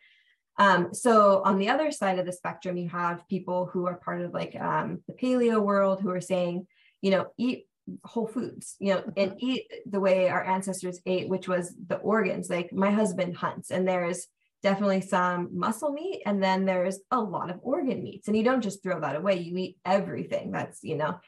Um, 0.57 0.95
so 0.95 1.43
on 1.45 1.59
the 1.59 1.69
other 1.69 1.91
side 1.91 2.19
of 2.19 2.25
the 2.25 2.33
spectrum, 2.33 2.79
you 2.79 2.89
have 2.89 3.29
people 3.29 3.67
who 3.67 3.87
are 3.87 3.97
part 3.97 4.23
of 4.23 4.33
like 4.33 4.57
um, 4.59 5.03
the 5.07 5.13
paleo 5.13 5.61
world 5.61 6.01
who 6.01 6.09
are 6.09 6.21
saying, 6.23 6.67
you 7.03 7.11
know, 7.11 7.27
eat 7.37 7.67
whole 8.05 8.29
foods 8.29 8.77
you 8.79 8.95
know 8.95 9.03
and 9.17 9.33
mm-hmm. 9.33 9.47
eat 9.47 9.67
the 9.87 10.01
way 10.01 10.29
our 10.29 10.45
ancestors 10.45 11.01
ate 11.07 11.29
which 11.29 11.49
was 11.49 11.75
the 11.89 11.97
organs. 11.97 12.49
Like 12.49 12.73
my 12.73 12.91
husband 12.91 13.37
hunts 13.37 13.71
and 13.71 13.87
there's 13.87 14.27
definitely 14.63 15.01
some 15.01 15.51
muscle 15.53 15.93
meat 15.93 16.23
and 16.25 16.43
then 16.43 16.65
there's 16.65 17.01
a 17.11 17.21
lot 17.21 17.51
of 17.51 17.59
organ 17.63 18.03
meats 18.03 18.29
and 18.29 18.37
you 18.37 18.45
don't 18.45 18.63
just 18.63 18.83
throw 18.83 19.01
that 19.01 19.17
away 19.17 19.41
you 19.41 19.57
eat 19.57 19.77
everything 19.85 20.53
that's 20.53 20.83
you 20.83 20.97
know. 20.97 21.19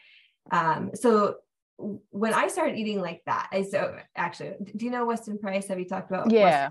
Um 0.51 0.91
so 0.95 1.37
when 1.77 2.33
i 2.33 2.47
started 2.47 2.79
eating 2.79 3.01
like 3.01 3.21
that 3.27 3.49
i 3.51 3.63
so 3.63 3.97
actually 4.15 4.53
do 4.77 4.85
you 4.85 4.93
know 4.93 5.05
weston 5.05 5.39
price? 5.39 5.67
Have 5.69 5.81
you 5.81 5.89
talked 5.89 6.11
about 6.11 6.31
yeah. 6.31 6.71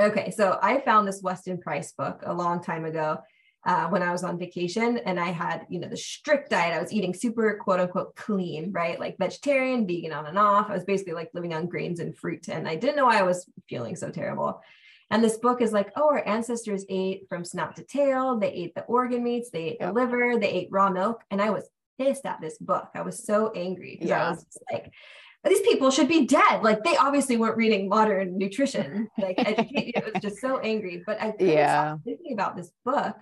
Okay 0.00 0.32
so 0.32 0.58
i 0.60 0.80
found 0.80 1.06
this 1.06 1.22
weston 1.22 1.58
price 1.58 1.92
book 1.92 2.22
a 2.26 2.34
long 2.34 2.60
time 2.62 2.84
ago 2.84 3.18
uh, 3.64 3.88
when 3.88 4.02
I 4.02 4.10
was 4.10 4.24
on 4.24 4.38
vacation 4.38 4.98
and 4.98 5.20
I 5.20 5.30
had, 5.30 5.66
you 5.68 5.78
know, 5.78 5.88
the 5.88 5.96
strict 5.96 6.50
diet. 6.50 6.74
I 6.74 6.80
was 6.80 6.92
eating 6.92 7.14
super 7.14 7.58
quote 7.62 7.80
unquote 7.80 8.16
clean, 8.16 8.72
right? 8.72 8.98
Like 8.98 9.18
vegetarian, 9.18 9.86
vegan 9.86 10.12
on 10.12 10.26
and 10.26 10.38
off. 10.38 10.68
I 10.68 10.74
was 10.74 10.84
basically 10.84 11.14
like 11.14 11.30
living 11.32 11.54
on 11.54 11.66
grains 11.66 12.00
and 12.00 12.16
fruit. 12.16 12.48
And 12.48 12.68
I 12.68 12.74
didn't 12.74 12.96
know 12.96 13.06
why 13.06 13.18
I 13.18 13.22
was 13.22 13.46
feeling 13.68 13.94
so 13.94 14.10
terrible. 14.10 14.60
And 15.10 15.22
this 15.22 15.36
book 15.36 15.60
is 15.60 15.72
like, 15.72 15.92
oh, 15.94 16.08
our 16.08 16.26
ancestors 16.26 16.84
ate 16.88 17.28
from 17.28 17.44
snout 17.44 17.76
to 17.76 17.84
tail. 17.84 18.38
They 18.38 18.50
ate 18.50 18.74
the 18.74 18.82
organ 18.84 19.22
meats, 19.22 19.50
they 19.50 19.64
ate 19.64 19.80
the 19.80 19.92
liver, 19.92 20.38
they 20.38 20.50
ate 20.50 20.68
raw 20.70 20.90
milk. 20.90 21.22
And 21.30 21.40
I 21.40 21.50
was 21.50 21.68
pissed 22.00 22.26
at 22.26 22.40
this 22.40 22.58
book. 22.58 22.88
I 22.94 23.02
was 23.02 23.24
so 23.24 23.52
angry 23.54 23.92
because 23.92 24.08
yeah. 24.08 24.26
I 24.26 24.30
was 24.30 24.44
like, 24.72 24.90
these 25.44 25.60
people 25.60 25.90
should 25.90 26.08
be 26.08 26.26
dead. 26.26 26.62
Like 26.62 26.82
they 26.82 26.96
obviously 26.96 27.36
weren't 27.36 27.56
reading 27.56 27.88
modern 27.88 28.38
nutrition. 28.38 29.08
Like 29.18 29.34
educate, 29.38 29.92
it 29.94 30.04
was 30.04 30.22
just 30.22 30.40
so 30.40 30.58
angry. 30.58 31.02
But 31.04 31.20
I 31.20 31.34
yeah. 31.38 31.96
thinking 32.04 32.32
about 32.32 32.56
this 32.56 32.72
book 32.84 33.14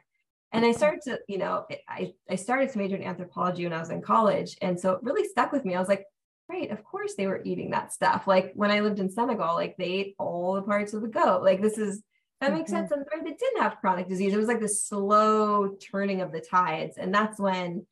and 0.53 0.65
I 0.65 0.73
started 0.73 1.03
to, 1.03 1.21
you 1.29 1.39
know, 1.39 1.65
I, 1.89 2.13
I 2.29 2.35
started 2.35 2.71
to 2.71 2.79
major 2.79 2.97
in 2.97 3.05
anthropology 3.05 3.65
when 3.65 3.73
I 3.73 3.79
was 3.79 3.91
in 3.91 4.03
college. 4.03 4.57
And 4.61 4.79
so 4.79 4.93
it 4.93 5.03
really 5.03 5.29
stuck 5.29 5.53
with 5.53 5.65
me. 5.65 5.75
I 5.75 5.79
was 5.79 5.89
like, 5.89 6.05
right, 6.49 6.71
of 6.71 6.83
course 6.83 7.15
they 7.15 7.29
were 7.29 7.41
eating 7.45 7.71
that 7.71 7.93
stuff. 7.93 8.27
Like 8.27 8.53
when 8.55 8.73
I 8.73 8.81
lived 8.81 8.99
in 8.99 9.11
Senegal, 9.11 9.55
like 9.55 9.77
they 9.77 9.85
ate 9.85 10.15
all 10.19 10.55
the 10.55 10.63
parts 10.63 10.93
of 10.93 11.03
the 11.03 11.09
goat. 11.09 11.45
Like 11.45 11.63
this 11.63 11.79
is, 11.79 12.03
that 12.41 12.53
makes 12.53 12.73
mm-hmm. 12.73 12.89
sense. 12.89 12.91
And 12.91 13.27
they 13.27 13.35
didn't 13.35 13.63
have 13.63 13.79
chronic 13.81 14.09
disease. 14.09 14.33
It 14.33 14.39
was 14.39 14.49
like 14.49 14.61
the 14.61 14.69
slow 14.69 15.77
turning 15.91 16.21
of 16.21 16.33
the 16.33 16.41
tides. 16.41 16.97
And 16.99 17.15
that's 17.15 17.39
when 17.39 17.87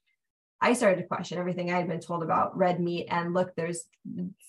I 0.61 0.73
started 0.73 1.01
to 1.01 1.07
question 1.07 1.39
everything 1.39 1.71
I 1.71 1.77
had 1.77 1.87
been 1.87 2.01
told 2.01 2.25
about 2.25 2.57
red 2.57 2.81
meat. 2.81 3.07
And 3.09 3.35
look, 3.35 3.55
there's 3.55 3.85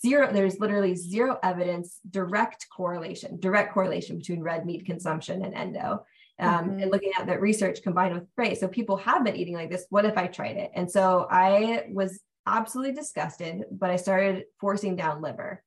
zero, 0.02 0.34
there's 0.34 0.60
literally 0.60 0.96
zero 0.96 1.38
evidence, 1.44 2.00
direct 2.10 2.66
correlation, 2.76 3.40
direct 3.40 3.74
correlation 3.74 4.18
between 4.18 4.42
red 4.42 4.66
meat 4.66 4.88
consumption 4.88 5.44
and 5.44 5.54
endo 5.54 6.06
um, 6.40 6.70
mm-hmm. 6.70 6.80
and 6.80 6.92
looking 6.92 7.12
at 7.20 7.28
that 7.28 7.42
research 7.42 7.84
combined 7.84 8.14
with 8.14 8.24
great. 8.36 8.60
So 8.60 8.68
people 8.68 8.98
have 8.98 9.24
been 9.24 9.36
eating 9.36 9.56
like 9.56 9.70
this. 9.70 9.86
What 9.90 10.06
if 10.06 10.18
I 10.18 10.28
tried 10.28 10.58
it? 10.58 10.72
And 10.74 10.90
so 10.90 11.28
I 11.30 11.86
was 11.92 12.20
absolutely 12.46 12.94
disgusted, 12.94 13.66
but 13.72 13.90
I 13.90 13.98
started 13.98 14.46
forcing 14.60 14.96
down 14.96 15.22
liver. 15.22 15.64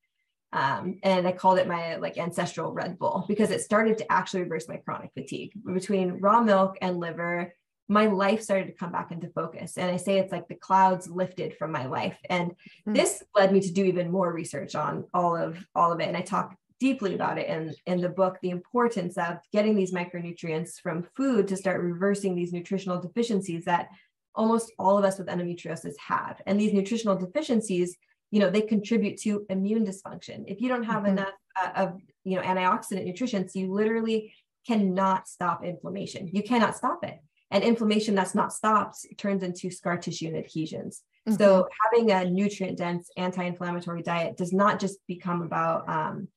Um, 0.52 0.98
and 1.02 1.26
I 1.26 1.32
called 1.32 1.58
it 1.58 1.68
my 1.68 1.96
like 1.96 2.18
ancestral 2.18 2.72
Red 2.72 2.98
Bull 2.98 3.24
because 3.26 3.50
it 3.50 3.62
started 3.62 3.98
to 3.98 4.12
actually 4.12 4.42
reverse 4.42 4.68
my 4.68 4.76
chronic 4.76 5.10
fatigue 5.14 5.52
between 5.64 6.20
raw 6.20 6.42
milk 6.42 6.76
and 6.82 6.98
liver. 6.98 7.54
My 7.88 8.06
life 8.06 8.42
started 8.42 8.66
to 8.66 8.74
come 8.74 8.92
back 8.92 9.10
into 9.12 9.28
focus. 9.28 9.78
And 9.78 9.90
I 9.90 9.96
say 9.96 10.18
it's 10.18 10.32
like 10.32 10.48
the 10.48 10.54
clouds 10.54 11.08
lifted 11.08 11.56
from 11.56 11.72
my 11.72 11.86
life. 11.86 12.18
And 12.28 12.50
mm-hmm. 12.50 12.92
this 12.92 13.22
led 13.34 13.52
me 13.52 13.60
to 13.60 13.72
do 13.72 13.84
even 13.84 14.10
more 14.10 14.32
research 14.32 14.74
on 14.74 15.04
all 15.14 15.36
of 15.36 15.64
all 15.74 15.92
of 15.92 16.00
it. 16.00 16.08
And 16.08 16.16
I 16.16 16.22
talk 16.22 16.54
deeply 16.82 17.14
about 17.14 17.38
it 17.38 17.46
in, 17.46 17.72
in 17.86 18.00
the 18.00 18.08
book 18.08 18.34
the 18.42 18.50
importance 18.50 19.16
of 19.16 19.38
getting 19.52 19.76
these 19.76 19.94
micronutrients 19.94 20.80
from 20.80 21.06
food 21.16 21.46
to 21.46 21.56
start 21.56 21.80
reversing 21.80 22.34
these 22.34 22.52
nutritional 22.52 23.00
deficiencies 23.00 23.64
that 23.64 23.86
almost 24.34 24.72
all 24.80 24.98
of 24.98 25.04
us 25.04 25.16
with 25.16 25.28
endometriosis 25.28 25.94
have. 26.04 26.42
And 26.44 26.58
these 26.58 26.72
nutritional 26.72 27.16
deficiencies, 27.16 27.96
you 28.32 28.40
know, 28.40 28.50
they 28.50 28.62
contribute 28.62 29.16
to 29.20 29.46
immune 29.48 29.86
dysfunction. 29.86 30.42
If 30.48 30.60
you 30.60 30.68
don't 30.68 30.82
have 30.82 31.04
mm-hmm. 31.04 31.18
enough 31.18 31.34
uh, 31.62 31.70
of, 31.76 32.00
you 32.24 32.34
know, 32.34 32.42
antioxidant 32.42 33.04
nutrition, 33.04 33.48
so 33.48 33.60
you 33.60 33.72
literally 33.72 34.34
cannot 34.66 35.28
stop 35.28 35.64
inflammation. 35.64 36.30
You 36.32 36.42
cannot 36.42 36.76
stop 36.76 37.04
it. 37.04 37.18
And 37.52 37.62
inflammation 37.62 38.16
that's 38.16 38.34
not 38.34 38.52
stopped 38.52 39.06
turns 39.18 39.44
into 39.44 39.70
scar 39.70 39.98
tissue 39.98 40.28
and 40.28 40.36
adhesions. 40.36 41.02
Mm-hmm. 41.28 41.38
So 41.40 41.68
having 41.84 42.10
a 42.10 42.28
nutrient 42.28 42.78
dense 42.78 43.08
anti-inflammatory 43.16 44.02
diet 44.02 44.36
does 44.36 44.52
not 44.52 44.80
just 44.80 44.98
become 45.06 45.42
about 45.42 45.88
um, 45.88 46.28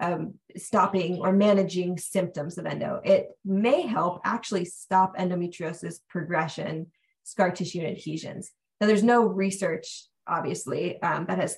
um, 0.00 0.34
stopping 0.56 1.18
or 1.18 1.32
managing 1.32 1.98
symptoms 1.98 2.58
of 2.58 2.66
endo. 2.66 3.00
It 3.04 3.28
may 3.44 3.82
help 3.82 4.20
actually 4.24 4.64
stop 4.64 5.16
endometriosis 5.16 6.00
progression, 6.08 6.88
scar 7.24 7.50
tissue 7.50 7.80
and 7.80 7.96
adhesions. 7.96 8.50
Now, 8.80 8.86
there's 8.86 9.02
no 9.02 9.26
research, 9.26 10.04
obviously, 10.26 11.00
um, 11.02 11.26
that 11.26 11.38
has 11.38 11.56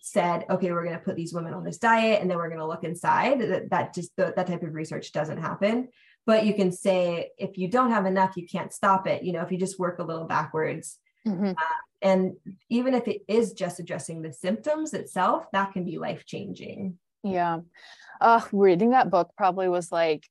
said, 0.00 0.44
okay, 0.50 0.72
we're 0.72 0.84
going 0.84 0.98
to 0.98 1.04
put 1.04 1.16
these 1.16 1.32
women 1.32 1.54
on 1.54 1.62
this 1.62 1.78
diet 1.78 2.20
and 2.20 2.28
then 2.28 2.38
we're 2.38 2.48
going 2.48 2.60
to 2.60 2.66
look 2.66 2.82
inside. 2.82 3.40
That, 3.40 3.70
that 3.70 3.94
just 3.94 4.10
that 4.16 4.34
type 4.34 4.62
of 4.62 4.74
research 4.74 5.12
doesn't 5.12 5.38
happen. 5.38 5.88
But 6.26 6.44
you 6.44 6.54
can 6.54 6.72
say 6.72 7.30
if 7.38 7.56
you 7.56 7.68
don't 7.68 7.92
have 7.92 8.04
enough, 8.04 8.36
you 8.36 8.48
can't 8.48 8.72
stop 8.72 9.06
it. 9.06 9.22
You 9.22 9.32
know, 9.32 9.42
if 9.42 9.52
you 9.52 9.58
just 9.58 9.78
work 9.78 10.00
a 10.00 10.04
little 10.04 10.24
backwards, 10.24 10.98
Mm-hmm. 11.26 11.50
Uh, 11.50 11.76
and 12.02 12.34
even 12.70 12.94
if 12.94 13.08
it 13.08 13.22
is 13.28 13.52
just 13.52 13.80
addressing 13.80 14.22
the 14.22 14.32
symptoms 14.32 14.94
itself, 14.94 15.46
that 15.52 15.72
can 15.72 15.84
be 15.84 15.98
life 15.98 16.24
changing. 16.24 16.98
Yeah. 17.26 17.60
Uh, 18.20 18.40
reading 18.52 18.90
that 18.90 19.10
book 19.10 19.30
probably 19.36 19.68
was 19.68 19.90
like, 19.92 20.26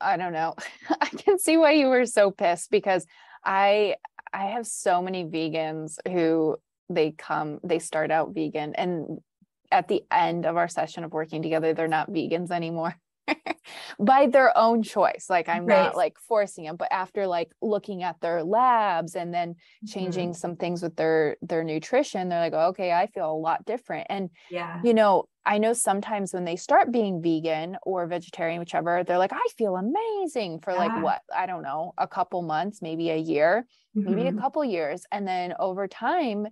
I 0.00 0.16
don't 0.16 0.32
know. 0.32 0.54
I 1.00 1.06
can 1.06 1.38
see 1.38 1.56
why 1.56 1.72
you 1.72 1.88
were 1.88 2.06
so 2.06 2.30
pissed 2.30 2.70
because 2.70 3.06
I 3.44 3.96
I 4.32 4.46
have 4.46 4.66
so 4.66 5.02
many 5.02 5.24
vegans 5.24 5.98
who 6.10 6.56
they 6.88 7.12
come, 7.12 7.60
they 7.62 7.78
start 7.78 8.10
out 8.10 8.34
vegan 8.34 8.74
and 8.74 9.18
at 9.70 9.88
the 9.88 10.02
end 10.10 10.46
of 10.46 10.56
our 10.56 10.68
session 10.68 11.04
of 11.04 11.12
working 11.12 11.42
together, 11.42 11.72
they're 11.72 11.88
not 11.88 12.10
vegans 12.10 12.50
anymore. 12.50 12.94
by 13.98 14.26
their 14.26 14.56
own 14.56 14.82
choice. 14.82 15.26
Like 15.28 15.48
I'm 15.48 15.66
right. 15.66 15.84
not 15.84 15.96
like 15.96 16.18
forcing 16.18 16.64
them, 16.64 16.76
but 16.76 16.92
after 16.92 17.26
like 17.26 17.50
looking 17.60 18.02
at 18.02 18.20
their 18.20 18.42
labs 18.42 19.14
and 19.14 19.32
then 19.32 19.56
changing 19.86 20.30
mm-hmm. 20.30 20.36
some 20.36 20.56
things 20.56 20.82
with 20.82 20.96
their 20.96 21.36
their 21.42 21.64
nutrition, 21.64 22.28
they're 22.28 22.40
like, 22.40 22.52
oh, 22.54 22.68
okay, 22.68 22.92
I 22.92 23.06
feel 23.06 23.30
a 23.30 23.34
lot 23.34 23.64
different. 23.64 24.06
And 24.10 24.30
yeah, 24.50 24.80
you 24.84 24.94
know, 24.94 25.24
I 25.44 25.58
know 25.58 25.72
sometimes 25.72 26.32
when 26.32 26.44
they 26.44 26.56
start 26.56 26.92
being 26.92 27.22
vegan 27.22 27.76
or 27.82 28.06
vegetarian, 28.06 28.60
whichever, 28.60 29.04
they're 29.04 29.18
like, 29.18 29.32
I 29.32 29.46
feel 29.56 29.76
amazing 29.76 30.60
for 30.60 30.72
yeah. 30.72 30.78
like 30.78 31.02
what 31.02 31.22
I 31.34 31.46
don't 31.46 31.62
know, 31.62 31.94
a 31.98 32.08
couple 32.08 32.42
months, 32.42 32.82
maybe 32.82 33.10
a 33.10 33.16
year, 33.16 33.66
mm-hmm. 33.96 34.08
maybe 34.08 34.22
a 34.28 34.30
mm-hmm. 34.30 34.40
couple 34.40 34.64
years, 34.64 35.04
and 35.10 35.26
then 35.26 35.54
over 35.58 35.88
time. 35.88 36.46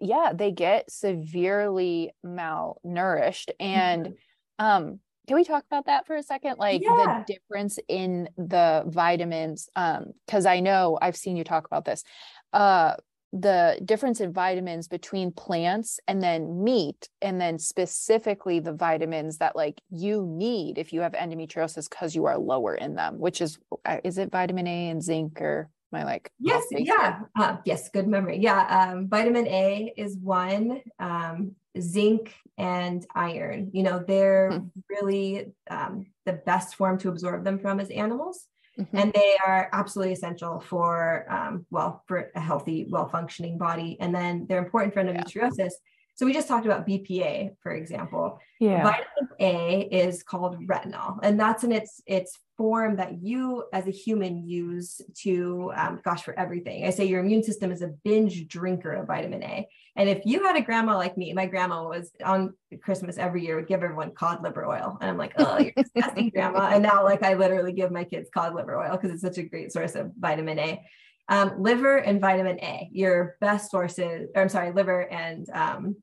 Yeah, 0.00 0.32
they 0.34 0.50
get 0.50 0.90
severely 0.90 2.10
malnourished. 2.26 3.50
And 3.60 4.06
mm-hmm. 4.06 4.66
um, 4.66 5.00
can 5.26 5.36
we 5.36 5.44
talk 5.44 5.64
about 5.66 5.86
that 5.86 6.06
for 6.06 6.16
a 6.16 6.22
second 6.22 6.56
like 6.58 6.82
yeah. 6.82 7.22
the 7.26 7.32
difference 7.32 7.78
in 7.88 8.28
the 8.36 8.84
vitamins 8.86 9.68
um 9.76 10.12
because 10.26 10.46
i 10.46 10.60
know 10.60 10.98
i've 11.00 11.16
seen 11.16 11.36
you 11.36 11.44
talk 11.44 11.66
about 11.66 11.84
this 11.84 12.04
uh 12.52 12.94
the 13.32 13.80
difference 13.84 14.20
in 14.20 14.32
vitamins 14.32 14.86
between 14.86 15.32
plants 15.32 15.98
and 16.06 16.22
then 16.22 16.62
meat 16.62 17.08
and 17.20 17.40
then 17.40 17.58
specifically 17.58 18.60
the 18.60 18.72
vitamins 18.72 19.38
that 19.38 19.56
like 19.56 19.80
you 19.90 20.24
need 20.24 20.78
if 20.78 20.92
you 20.92 21.00
have 21.00 21.12
endometriosis 21.14 21.90
because 21.90 22.14
you 22.14 22.26
are 22.26 22.38
lower 22.38 22.76
in 22.76 22.94
them 22.94 23.18
which 23.18 23.40
is 23.40 23.58
uh, 23.84 23.98
is 24.04 24.18
it 24.18 24.30
vitamin 24.30 24.68
a 24.68 24.88
and 24.88 25.02
zinc 25.02 25.40
or 25.40 25.68
my 25.94 26.04
like 26.04 26.30
yes 26.38 26.64
yeah 26.70 27.20
uh, 27.38 27.56
yes 27.64 27.88
good 27.88 28.06
memory 28.06 28.38
yeah 28.38 28.90
um, 28.92 29.08
vitamin 29.08 29.46
a 29.46 29.92
is 29.96 30.18
one 30.18 30.82
um, 30.98 31.52
zinc 31.80 32.34
and 32.58 33.06
iron 33.14 33.70
you 33.72 33.82
know 33.82 34.04
they're 34.06 34.50
mm-hmm. 34.50 34.80
really 34.90 35.52
um, 35.70 36.06
the 36.26 36.32
best 36.32 36.74
form 36.74 36.98
to 36.98 37.08
absorb 37.08 37.44
them 37.44 37.58
from 37.58 37.80
as 37.80 37.88
animals 37.90 38.46
mm-hmm. 38.78 38.96
and 38.96 39.12
they 39.12 39.36
are 39.46 39.70
absolutely 39.72 40.12
essential 40.12 40.60
for 40.60 41.26
um, 41.30 41.64
well 41.70 42.02
for 42.06 42.30
a 42.34 42.40
healthy 42.40 42.86
well 42.90 43.08
functioning 43.08 43.56
body 43.56 43.96
and 44.00 44.14
then 44.14 44.46
they're 44.48 44.64
important 44.64 44.92
for 44.92 45.02
endometriosis 45.02 45.56
yeah. 45.58 45.68
So 46.16 46.26
we 46.26 46.32
just 46.32 46.46
talked 46.46 46.64
about 46.64 46.86
BPA, 46.86 47.56
for 47.60 47.72
example. 47.72 48.38
Yeah. 48.60 48.84
Vitamin 48.84 49.28
A 49.40 49.80
is 49.90 50.22
called 50.22 50.56
retinol, 50.66 51.18
and 51.22 51.38
that's 51.38 51.64
in 51.64 51.72
its 51.72 52.00
its 52.06 52.38
form 52.56 52.96
that 52.96 53.22
you 53.22 53.64
as 53.72 53.86
a 53.86 53.90
human 53.90 54.48
use 54.48 55.00
to, 55.22 55.72
um, 55.76 56.00
gosh, 56.04 56.22
for 56.22 56.38
everything. 56.38 56.86
I 56.86 56.90
say 56.90 57.04
your 57.04 57.20
immune 57.20 57.42
system 57.42 57.72
is 57.72 57.82
a 57.82 57.88
binge 58.04 58.46
drinker 58.48 58.92
of 58.92 59.06
vitamin 59.06 59.42
A. 59.42 59.68
And 59.96 60.08
if 60.08 60.24
you 60.24 60.44
had 60.44 60.56
a 60.56 60.60
grandma 60.60 60.96
like 60.96 61.16
me, 61.16 61.32
my 61.32 61.46
grandma 61.46 61.84
was 61.88 62.10
on 62.24 62.54
Christmas 62.82 63.16
every 63.18 63.44
year 63.44 63.56
would 63.56 63.68
give 63.68 63.82
everyone 63.82 64.12
cod 64.12 64.42
liver 64.42 64.66
oil, 64.66 64.98
and 65.00 65.08
I'm 65.08 65.18
like, 65.18 65.34
oh, 65.38 65.58
you're 65.58 65.72
disgusting, 65.76 66.30
grandma. 66.30 66.70
And 66.72 66.82
now, 66.82 67.04
like, 67.04 67.22
I 67.22 67.34
literally 67.34 67.72
give 67.72 67.92
my 67.92 68.04
kids 68.04 68.28
cod 68.34 68.54
liver 68.54 68.78
oil 68.78 68.92
because 68.92 69.10
it's 69.10 69.22
such 69.22 69.38
a 69.38 69.42
great 69.42 69.72
source 69.72 69.94
of 69.94 70.12
vitamin 70.18 70.58
A. 70.58 70.82
Um, 71.28 71.62
liver 71.62 71.96
and 71.96 72.20
vitamin 72.20 72.58
A, 72.60 72.88
your 72.92 73.36
best 73.40 73.70
sources, 73.70 74.28
or 74.34 74.42
I'm 74.42 74.48
sorry, 74.48 74.72
liver 74.72 75.10
and 75.10 75.48
um, 75.50 75.96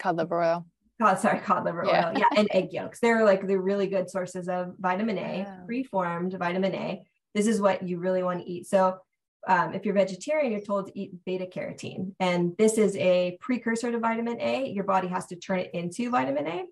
cod 0.00 0.16
liver 0.16 0.42
oil. 0.42 0.66
Cod, 1.00 1.18
sorry, 1.18 1.40
cod 1.40 1.64
liver 1.64 1.84
yeah. 1.86 2.08
oil. 2.08 2.18
Yeah, 2.18 2.28
and 2.36 2.48
egg 2.50 2.72
yolks. 2.72 3.00
They're 3.00 3.24
like 3.24 3.46
the 3.46 3.58
really 3.58 3.86
good 3.86 4.10
sources 4.10 4.48
of 4.48 4.74
vitamin 4.78 5.18
A, 5.18 5.38
yeah. 5.38 5.56
preformed 5.66 6.34
vitamin 6.38 6.74
A. 6.74 7.02
This 7.34 7.46
is 7.46 7.60
what 7.60 7.82
you 7.82 7.98
really 7.98 8.22
want 8.22 8.40
to 8.40 8.50
eat. 8.50 8.66
So, 8.66 8.98
um, 9.46 9.74
if 9.74 9.84
you're 9.84 9.94
vegetarian, 9.94 10.50
you're 10.50 10.60
told 10.60 10.88
to 10.88 10.98
eat 10.98 11.12
beta 11.24 11.46
carotene, 11.46 12.12
and 12.18 12.56
this 12.58 12.78
is 12.78 12.96
a 12.96 13.38
precursor 13.40 13.92
to 13.92 13.98
vitamin 13.98 14.40
A. 14.40 14.68
Your 14.68 14.84
body 14.84 15.08
has 15.08 15.26
to 15.26 15.36
turn 15.36 15.60
it 15.60 15.70
into 15.72 16.10
vitamin 16.10 16.46
A. 16.46 16.64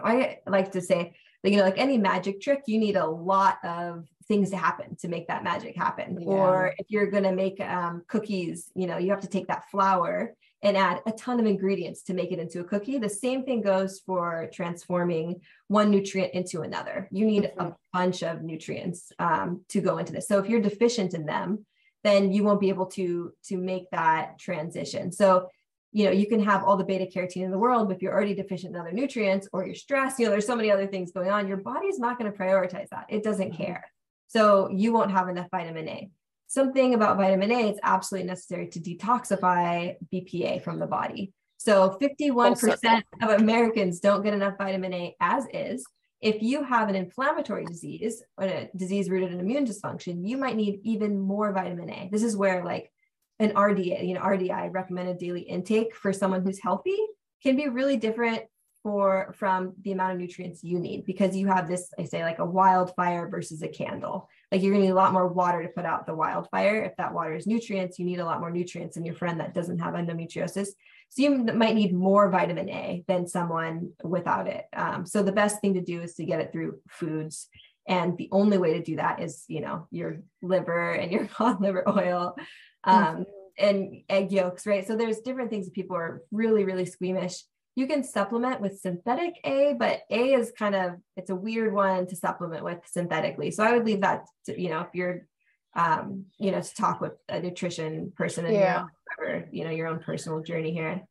I 0.00 0.38
like 0.46 0.72
to 0.72 0.80
say, 0.80 1.14
that 1.42 1.50
you 1.50 1.56
know, 1.56 1.64
like 1.64 1.78
any 1.78 1.98
magic 1.98 2.40
trick, 2.40 2.62
you 2.66 2.78
need 2.78 2.96
a 2.96 3.06
lot 3.06 3.58
of 3.64 4.06
things 4.26 4.50
to 4.50 4.56
happen 4.56 4.96
to 4.96 5.08
make 5.08 5.28
that 5.28 5.44
magic 5.44 5.76
happen. 5.76 6.18
Yeah. 6.20 6.26
Or 6.26 6.74
if 6.78 6.86
you're 6.88 7.10
going 7.10 7.24
to 7.24 7.32
make 7.32 7.60
um, 7.60 8.02
cookies, 8.06 8.70
you 8.74 8.86
know, 8.86 8.98
you 8.98 9.10
have 9.10 9.20
to 9.20 9.28
take 9.28 9.48
that 9.48 9.70
flour 9.70 10.34
and 10.62 10.76
add 10.76 11.00
a 11.06 11.12
ton 11.12 11.40
of 11.40 11.46
ingredients 11.46 12.02
to 12.04 12.14
make 12.14 12.30
it 12.30 12.38
into 12.38 12.60
a 12.60 12.64
cookie. 12.64 12.98
The 12.98 13.08
same 13.08 13.44
thing 13.44 13.62
goes 13.62 14.00
for 14.06 14.48
transforming 14.52 15.40
one 15.68 15.90
nutrient 15.90 16.34
into 16.34 16.62
another. 16.62 17.08
You 17.10 17.26
need 17.26 17.44
mm-hmm. 17.44 17.60
a 17.60 17.76
bunch 17.92 18.22
of 18.22 18.42
nutrients 18.42 19.12
um, 19.18 19.62
to 19.70 19.80
go 19.80 19.98
into 19.98 20.12
this. 20.12 20.28
So 20.28 20.38
if 20.38 20.48
you're 20.48 20.60
deficient 20.60 21.14
in 21.14 21.26
them, 21.26 21.66
then 22.04 22.32
you 22.32 22.44
won't 22.44 22.60
be 22.60 22.68
able 22.68 22.86
to 22.86 23.32
to 23.44 23.56
make 23.56 23.90
that 23.90 24.38
transition. 24.38 25.12
So 25.12 25.48
you 25.92 26.06
know 26.06 26.10
you 26.10 26.26
can 26.26 26.42
have 26.42 26.64
all 26.64 26.76
the 26.76 26.84
beta 26.84 27.06
carotene 27.06 27.44
in 27.44 27.50
the 27.50 27.58
world 27.58 27.86
but 27.86 27.96
if 27.96 28.02
you're 28.02 28.14
already 28.14 28.34
deficient 28.34 28.74
in 28.74 28.80
other 28.80 28.92
nutrients 28.92 29.46
or 29.52 29.66
you're 29.66 29.74
stressed 29.74 30.18
you 30.18 30.24
know 30.24 30.30
there's 30.30 30.46
so 30.46 30.56
many 30.56 30.70
other 30.70 30.86
things 30.86 31.12
going 31.12 31.30
on 31.30 31.46
your 31.46 31.58
body's 31.58 31.98
not 31.98 32.18
going 32.18 32.32
to 32.32 32.36
prioritize 32.36 32.88
that 32.88 33.04
it 33.10 33.22
doesn't 33.22 33.52
mm-hmm. 33.52 33.62
care 33.62 33.84
so 34.26 34.70
you 34.70 34.92
won't 34.92 35.10
have 35.10 35.28
enough 35.28 35.48
vitamin 35.50 35.86
a 35.88 36.10
something 36.52 36.92
about 36.92 37.16
vitamin 37.16 37.50
a 37.50 37.68
it's 37.68 37.80
absolutely 37.82 38.28
necessary 38.28 38.68
to 38.68 38.78
detoxify 38.78 39.96
bpa 40.12 40.62
from 40.62 40.78
the 40.78 40.86
body. 40.86 41.32
So 41.56 41.96
51% 42.00 43.02
of 43.22 43.30
americans 43.40 44.00
don't 44.00 44.22
get 44.22 44.34
enough 44.34 44.58
vitamin 44.58 44.92
a 44.92 45.16
as 45.20 45.46
is. 45.52 45.84
If 46.20 46.42
you 46.42 46.62
have 46.62 46.88
an 46.88 46.94
inflammatory 46.94 47.64
disease 47.64 48.22
or 48.36 48.44
a 48.44 48.70
disease 48.76 49.08
rooted 49.08 49.32
in 49.32 49.40
immune 49.40 49.66
dysfunction 49.66 50.28
you 50.28 50.36
might 50.36 50.56
need 50.56 50.80
even 50.84 51.18
more 51.18 51.52
vitamin 51.52 51.90
a. 51.90 52.08
This 52.12 52.22
is 52.22 52.36
where 52.36 52.64
like 52.64 52.92
an 53.38 53.52
RDA, 53.54 54.06
you 54.06 54.14
know, 54.14 54.20
RDI 54.20 54.72
recommended 54.72 55.18
daily 55.18 55.40
intake 55.40 55.94
for 55.96 56.12
someone 56.12 56.42
who's 56.42 56.60
healthy 56.62 56.98
can 57.42 57.56
be 57.56 57.68
really 57.68 57.96
different 57.96 58.42
for 58.82 59.34
from 59.38 59.74
the 59.82 59.92
amount 59.92 60.12
of 60.12 60.18
nutrients 60.18 60.62
you 60.62 60.78
need 60.78 61.04
because 61.06 61.36
you 61.36 61.46
have 61.46 61.68
this, 61.68 61.88
I 61.98 62.04
say 62.04 62.24
like 62.24 62.40
a 62.40 62.44
wildfire 62.44 63.28
versus 63.28 63.62
a 63.62 63.68
candle. 63.68 64.28
Like 64.52 64.62
you're 64.62 64.72
gonna 64.72 64.84
need 64.84 64.90
a 64.90 64.94
lot 64.94 65.14
more 65.14 65.26
water 65.26 65.62
to 65.62 65.68
put 65.70 65.86
out 65.86 66.04
the 66.04 66.14
wildfire. 66.14 66.82
If 66.82 66.94
that 66.98 67.14
water 67.14 67.34
is 67.34 67.46
nutrients, 67.46 67.98
you 67.98 68.04
need 68.04 68.20
a 68.20 68.24
lot 68.24 68.38
more 68.38 68.50
nutrients 68.50 68.96
than 68.96 69.06
your 69.06 69.14
friend 69.14 69.40
that 69.40 69.54
doesn't 69.54 69.78
have 69.78 69.94
endometriosis. 69.94 70.68
So 71.08 71.22
you 71.22 71.38
might 71.38 71.74
need 71.74 71.94
more 71.94 72.30
vitamin 72.30 72.68
A 72.68 73.02
than 73.08 73.26
someone 73.26 73.92
without 74.04 74.46
it. 74.46 74.66
Um, 74.74 75.06
so 75.06 75.22
the 75.22 75.32
best 75.32 75.60
thing 75.60 75.74
to 75.74 75.80
do 75.80 76.02
is 76.02 76.14
to 76.16 76.24
get 76.24 76.40
it 76.40 76.52
through 76.52 76.80
foods. 76.88 77.48
And 77.88 78.16
the 78.18 78.28
only 78.30 78.58
way 78.58 78.74
to 78.74 78.82
do 78.82 78.96
that 78.96 79.20
is, 79.20 79.44
you 79.48 79.60
know, 79.60 79.88
your 79.90 80.18
liver 80.42 80.92
and 80.92 81.10
your 81.10 81.26
cod 81.34 81.60
liver 81.60 81.88
oil 81.88 82.36
um, 82.84 83.04
mm-hmm. 83.04 83.22
and 83.58 84.02
egg 84.10 84.32
yolks, 84.32 84.66
right? 84.66 84.86
So 84.86 84.96
there's 84.96 85.20
different 85.20 85.50
things 85.50 85.64
that 85.66 85.74
people 85.74 85.96
are 85.96 86.22
really, 86.30 86.64
really 86.64 86.86
squeamish. 86.86 87.42
You 87.74 87.86
can 87.86 88.04
supplement 88.04 88.60
with 88.60 88.80
synthetic 88.80 89.34
A, 89.44 89.74
but 89.78 90.00
A 90.10 90.34
is 90.34 90.52
kind 90.58 90.74
of 90.74 90.96
it's 91.16 91.30
a 91.30 91.34
weird 91.34 91.72
one 91.72 92.06
to 92.06 92.16
supplement 92.16 92.64
with 92.64 92.78
synthetically. 92.86 93.50
So 93.50 93.64
I 93.64 93.72
would 93.72 93.86
leave 93.86 94.02
that 94.02 94.26
to, 94.46 94.60
you 94.60 94.68
know, 94.68 94.80
if 94.80 94.88
you're 94.94 95.26
um, 95.74 96.26
you 96.38 96.50
know, 96.50 96.60
to 96.60 96.74
talk 96.74 97.00
with 97.00 97.12
a 97.28 97.40
nutrition 97.40 98.12
person 98.16 98.44
and 98.44 98.54
yeah. 98.54 98.84
your, 99.18 99.44
you 99.50 99.64
know, 99.64 99.70
your 99.70 99.86
own 99.86 100.00
personal 100.00 100.42
journey 100.42 100.72
here. 100.72 101.02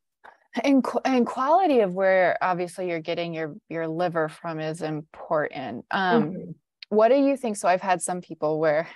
And, 0.62 0.84
and 1.04 1.26
quality 1.26 1.80
of 1.80 1.94
where 1.94 2.36
obviously 2.42 2.88
you're 2.88 3.00
getting 3.00 3.32
your 3.32 3.54
your 3.68 3.88
liver 3.88 4.28
from 4.28 4.60
is 4.60 4.82
important. 4.82 5.86
Um, 5.90 6.22
mm-hmm. 6.22 6.50
What 6.90 7.08
do 7.08 7.16
you 7.16 7.36
think? 7.36 7.56
So 7.56 7.68
I've 7.68 7.80
had 7.80 8.02
some 8.02 8.20
people 8.20 8.60
where 8.60 8.86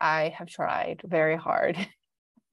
I 0.00 0.34
have 0.36 0.48
tried 0.48 1.02
very 1.04 1.36
hard 1.36 1.76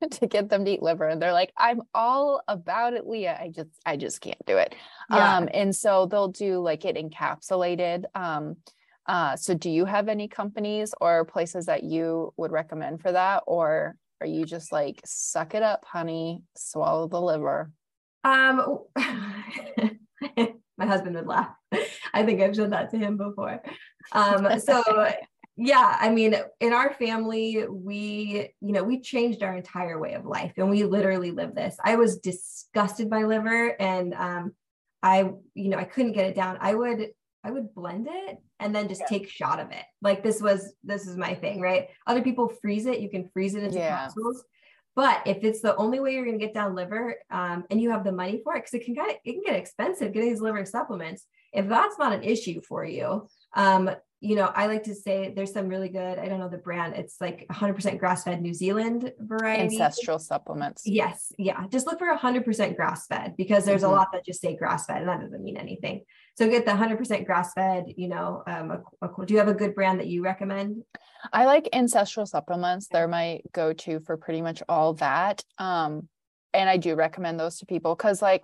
to 0.12 0.28
get 0.28 0.50
them 0.50 0.66
to 0.66 0.72
eat 0.72 0.82
liver 0.82 1.08
and 1.08 1.22
they're 1.22 1.34
like 1.34 1.52
i'm 1.58 1.82
all 1.94 2.42
about 2.48 2.94
it 2.94 3.08
leah. 3.08 3.38
I 3.40 3.50
just 3.50 3.70
i 3.86 3.98
just 3.98 4.22
can't 4.22 4.44
do 4.46 4.58
it. 4.58 4.76
Yeah. 5.10 5.38
um 5.38 5.50
and 5.54 5.76
so 5.76 6.06
they'll 6.06 6.30
do 6.30 6.60
like 6.60 6.86
it 6.86 6.96
encapsulated. 6.96 8.06
Um 8.16 8.58
uh 9.06 9.36
so 9.36 9.54
do 9.54 9.70
you 9.70 9.86
have 9.86 10.08
any 10.08 10.28
companies 10.28 10.94
or 11.02 11.26
places 11.26 11.66
that 11.66 11.84
you 11.84 12.34
would 12.38 12.52
recommend 12.52 13.02
for 13.02 13.12
that 13.12 13.44
or 13.48 13.96
are 14.22 14.28
you 14.28 14.46
just 14.46 14.72
like 14.72 15.02
suck 15.06 15.56
it 15.56 15.64
up 15.64 15.84
honey 15.86 16.44
swallow 16.56 17.08
the 17.08 17.20
liver 17.20 17.72
um 18.24 18.80
my 20.78 20.86
husband 20.86 21.16
would 21.16 21.28
laugh. 21.28 21.50
I 22.14 22.24
think 22.24 22.42
i've 22.42 22.56
said 22.56 22.72
that 22.72 22.92
to 22.92 22.98
him 22.98 23.18
before. 23.18 23.62
Um 24.12 24.60
so 24.60 24.84
yeah 25.58 25.98
i 26.00 26.10
mean 26.10 26.36
in 26.60 26.74
our 26.74 26.94
family 26.94 27.66
we 27.70 28.50
you 28.62 28.72
know 28.72 28.84
we 28.84 29.00
changed 29.00 29.44
our 29.44 29.56
entire 29.56 30.00
way 30.00 30.14
of 30.14 30.26
life 30.26 30.54
and 30.58 30.70
we 30.70 30.84
literally 30.84 31.32
live 31.32 31.54
this 31.54 31.76
i 31.84 31.96
was 31.96 32.18
disgusted 32.20 33.10
by 33.10 33.24
liver 33.24 33.76
and 33.80 34.14
um 34.14 34.52
i 35.04 35.30
you 35.54 35.70
know 35.70 35.78
i 35.78 35.84
couldn't 35.84 36.14
get 36.14 36.26
it 36.26 36.36
down 36.36 36.58
i 36.62 36.74
would 36.74 37.10
i 37.44 37.52
would 37.52 37.74
blend 37.76 38.08
it 38.10 38.38
and 38.60 38.74
then 38.74 38.88
just 38.88 39.02
yeah. 39.02 39.08
take 39.08 39.30
shot 39.30 39.60
of 39.60 39.72
it 39.72 39.84
like 40.02 40.24
this 40.24 40.42
was 40.42 40.74
this 40.84 41.06
is 41.06 41.18
my 41.18 41.34
thing 41.34 41.60
right 41.60 41.90
other 42.08 42.22
people 42.22 42.52
freeze 42.62 42.86
it 42.86 43.00
you 43.00 43.10
can 43.10 43.30
freeze 43.34 43.56
it 43.56 43.64
into 43.64 43.78
yeah. 43.78 43.90
capsules 43.90 44.44
But 44.96 45.22
if 45.26 45.44
it's 45.44 45.62
the 45.62 45.76
only 45.78 46.00
way 46.00 46.14
you're 46.14 46.26
going 46.26 46.40
to 46.40 46.46
get 46.46 46.54
down 46.54 46.76
liver 46.76 47.16
um, 47.30 47.64
and 47.70 47.80
you 47.80 47.92
have 47.92 48.04
the 48.04 48.12
money 48.12 48.42
for 48.44 48.56
it, 48.56 48.60
because 48.60 48.74
it 48.74 48.86
can 48.86 48.96
kind 48.96 49.12
of 49.12 49.18
it 49.24 49.34
can 49.34 49.44
get 49.46 49.56
expensive 49.56 50.14
getting 50.14 50.30
these 50.30 50.42
liver 50.42 50.66
supplements. 50.66 51.26
If 51.54 51.68
that's 51.68 51.98
not 51.98 52.14
an 52.14 52.24
issue 52.24 52.62
for 52.62 52.84
you, 52.84 53.28
um, 53.56 53.90
you 54.22 54.36
know, 54.36 54.52
I 54.56 54.68
like 54.68 54.84
to 54.84 54.94
say 54.94 55.34
there's 55.36 55.52
some 55.52 55.68
really 55.68 55.90
good, 55.90 56.20
I 56.20 56.28
don't 56.28 56.40
know 56.40 56.48
the 56.48 56.60
brand, 56.60 56.94
it's 56.96 57.20
like 57.20 57.48
100% 57.52 57.98
grass 57.98 58.24
fed 58.24 58.40
New 58.40 58.54
Zealand 58.54 59.12
variety. 59.18 59.64
Ancestral 59.64 60.20
supplements. 60.20 60.84
Yes. 60.86 61.34
Yeah. 61.40 61.66
Just 61.70 61.88
look 61.88 61.98
for 61.98 62.16
100% 62.16 62.76
grass 62.76 63.08
fed 63.08 63.34
because 63.36 63.66
there's 63.66 63.82
mm-hmm. 63.82 63.92
a 63.92 63.96
lot 63.96 64.12
that 64.14 64.24
just 64.24 64.40
say 64.40 64.56
grass 64.56 64.86
fed 64.86 64.98
and 64.98 65.10
that 65.10 65.22
doesn't 65.22 65.44
mean 65.44 65.58
anything. 65.58 66.04
So 66.38 66.48
get 66.48 66.66
the 66.66 66.72
100% 66.72 67.26
grass 67.26 67.54
fed, 67.54 67.86
you 67.98 68.10
know, 68.10 68.44
um, 68.46 68.84
a, 69.02 69.08
a, 69.08 69.26
do 69.26 69.34
you 69.34 69.40
have 69.40 69.50
a 69.50 69.56
good 69.56 69.74
brand 69.74 70.00
that 70.00 70.08
you 70.08 70.24
recommend? 70.24 70.84
I 71.34 71.46
like 71.46 71.70
ancestral 71.74 72.28
supplements. 72.28 72.90
They're 72.90 73.08
my 73.08 73.42
go 73.54 73.74
to 73.74 74.00
for 74.02 74.18
pretty 74.18 74.44
much 74.44 74.62
all 74.70 74.94
that. 74.96 75.44
Um, 75.58 76.08
and 76.54 76.70
I 76.70 76.78
do 76.78 76.94
recommend 76.96 77.40
those 77.40 77.58
to 77.60 77.66
people 77.66 77.96
because, 77.96 78.22
like, 78.22 78.44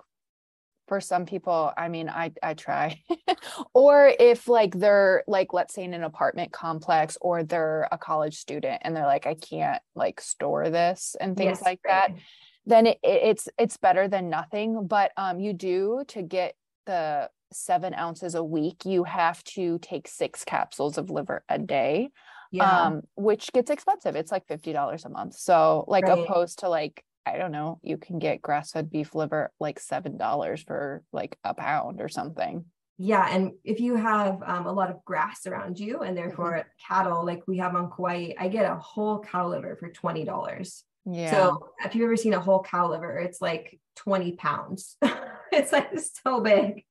for 0.88 1.02
some 1.02 1.26
people, 1.26 1.72
I 1.78 1.90
mean, 1.90 2.10
I 2.10 2.32
I 2.42 2.54
try. 2.54 3.02
or 3.74 4.12
if 4.20 4.48
like 4.48 4.74
they're 4.78 5.24
like, 5.28 5.54
let's 5.54 5.74
say 5.74 5.84
in 5.84 5.94
an 5.94 6.04
apartment 6.04 6.52
complex, 6.52 7.18
or 7.22 7.44
they're 7.44 7.88
a 7.92 7.98
college 7.98 8.38
student 8.38 8.82
and 8.84 8.96
they're 8.96 9.06
like, 9.06 9.28
I 9.28 9.36
can't 9.36 9.82
like 9.96 10.22
store 10.22 10.70
this 10.70 11.16
and 11.20 11.36
things 11.36 11.60
yes, 11.60 11.62
like 11.64 11.80
right. 11.86 12.10
that, 12.10 12.22
then 12.66 12.88
it, 12.88 13.00
it's 13.04 13.50
it's 13.58 13.78
better 13.78 14.08
than 14.08 14.30
nothing. 14.30 14.88
But 14.88 15.12
um, 15.18 15.40
you 15.40 15.54
do 15.54 16.04
to 16.10 16.22
get 16.22 16.56
the 16.86 17.30
seven 17.52 17.94
ounces 17.94 18.36
a 18.36 18.44
week, 18.44 18.86
you 18.86 19.04
have 19.04 19.44
to 19.44 19.80
take 19.80 20.08
six 20.08 20.44
capsules 20.44 20.98
of 20.98 21.10
liver 21.10 21.44
a 21.50 21.58
day 21.58 22.12
yeah. 22.52 22.86
um, 22.86 23.02
which 23.16 23.52
gets 23.54 23.70
expensive. 23.70 24.16
It's 24.16 24.32
like 24.32 24.48
$50 24.48 25.06
a 25.06 25.10
month. 25.10 25.36
So 25.36 25.86
like 25.88 26.06
right. 26.06 26.20
opposed 26.20 26.60
to 26.60 26.70
like, 26.70 27.04
I 27.34 27.38
don't 27.38 27.52
know, 27.52 27.80
you 27.84 27.98
can 27.98 28.20
get 28.20 28.42
grass 28.42 28.72
fed 28.72 28.90
beef 28.90 29.14
liver 29.16 29.52
like 29.60 29.80
$7 29.80 30.66
for 30.66 31.04
like 31.12 31.38
a 31.44 31.54
pound 31.54 32.02
or 32.02 32.10
something. 32.10 32.66
Yeah. 32.98 33.28
And 33.30 33.52
if 33.64 33.80
you 33.80 33.96
have 33.96 34.42
um, 34.44 34.66
a 34.66 34.72
lot 34.72 34.90
of 34.90 35.06
grass 35.06 35.46
around 35.46 35.80
you 35.80 36.00
and 36.00 36.18
therefore 36.18 36.52
mm-hmm. 36.52 36.94
cattle, 36.94 37.26
like 37.26 37.44
we 37.48 37.58
have 37.58 37.76
on 37.76 37.92
Kauai, 37.92 38.32
I 38.40 38.48
get 38.48 38.70
a 38.70 38.76
whole 38.76 39.20
cow 39.20 39.48
liver 39.50 39.76
for 39.76 39.90
$20. 39.92 40.84
Yeah. 41.06 41.32
So 41.32 41.70
if 41.86 41.96
you've 41.96 42.06
ever 42.06 42.18
seen 42.18 42.34
a 42.34 42.40
whole 42.40 42.64
cow 42.64 42.90
liver, 42.90 43.18
it's 43.18 43.42
like 43.42 43.80
20 43.98 44.34
pounds. 44.34 44.98
it's 45.52 45.72
like 45.72 45.92
so 46.24 46.42
big. 46.42 46.84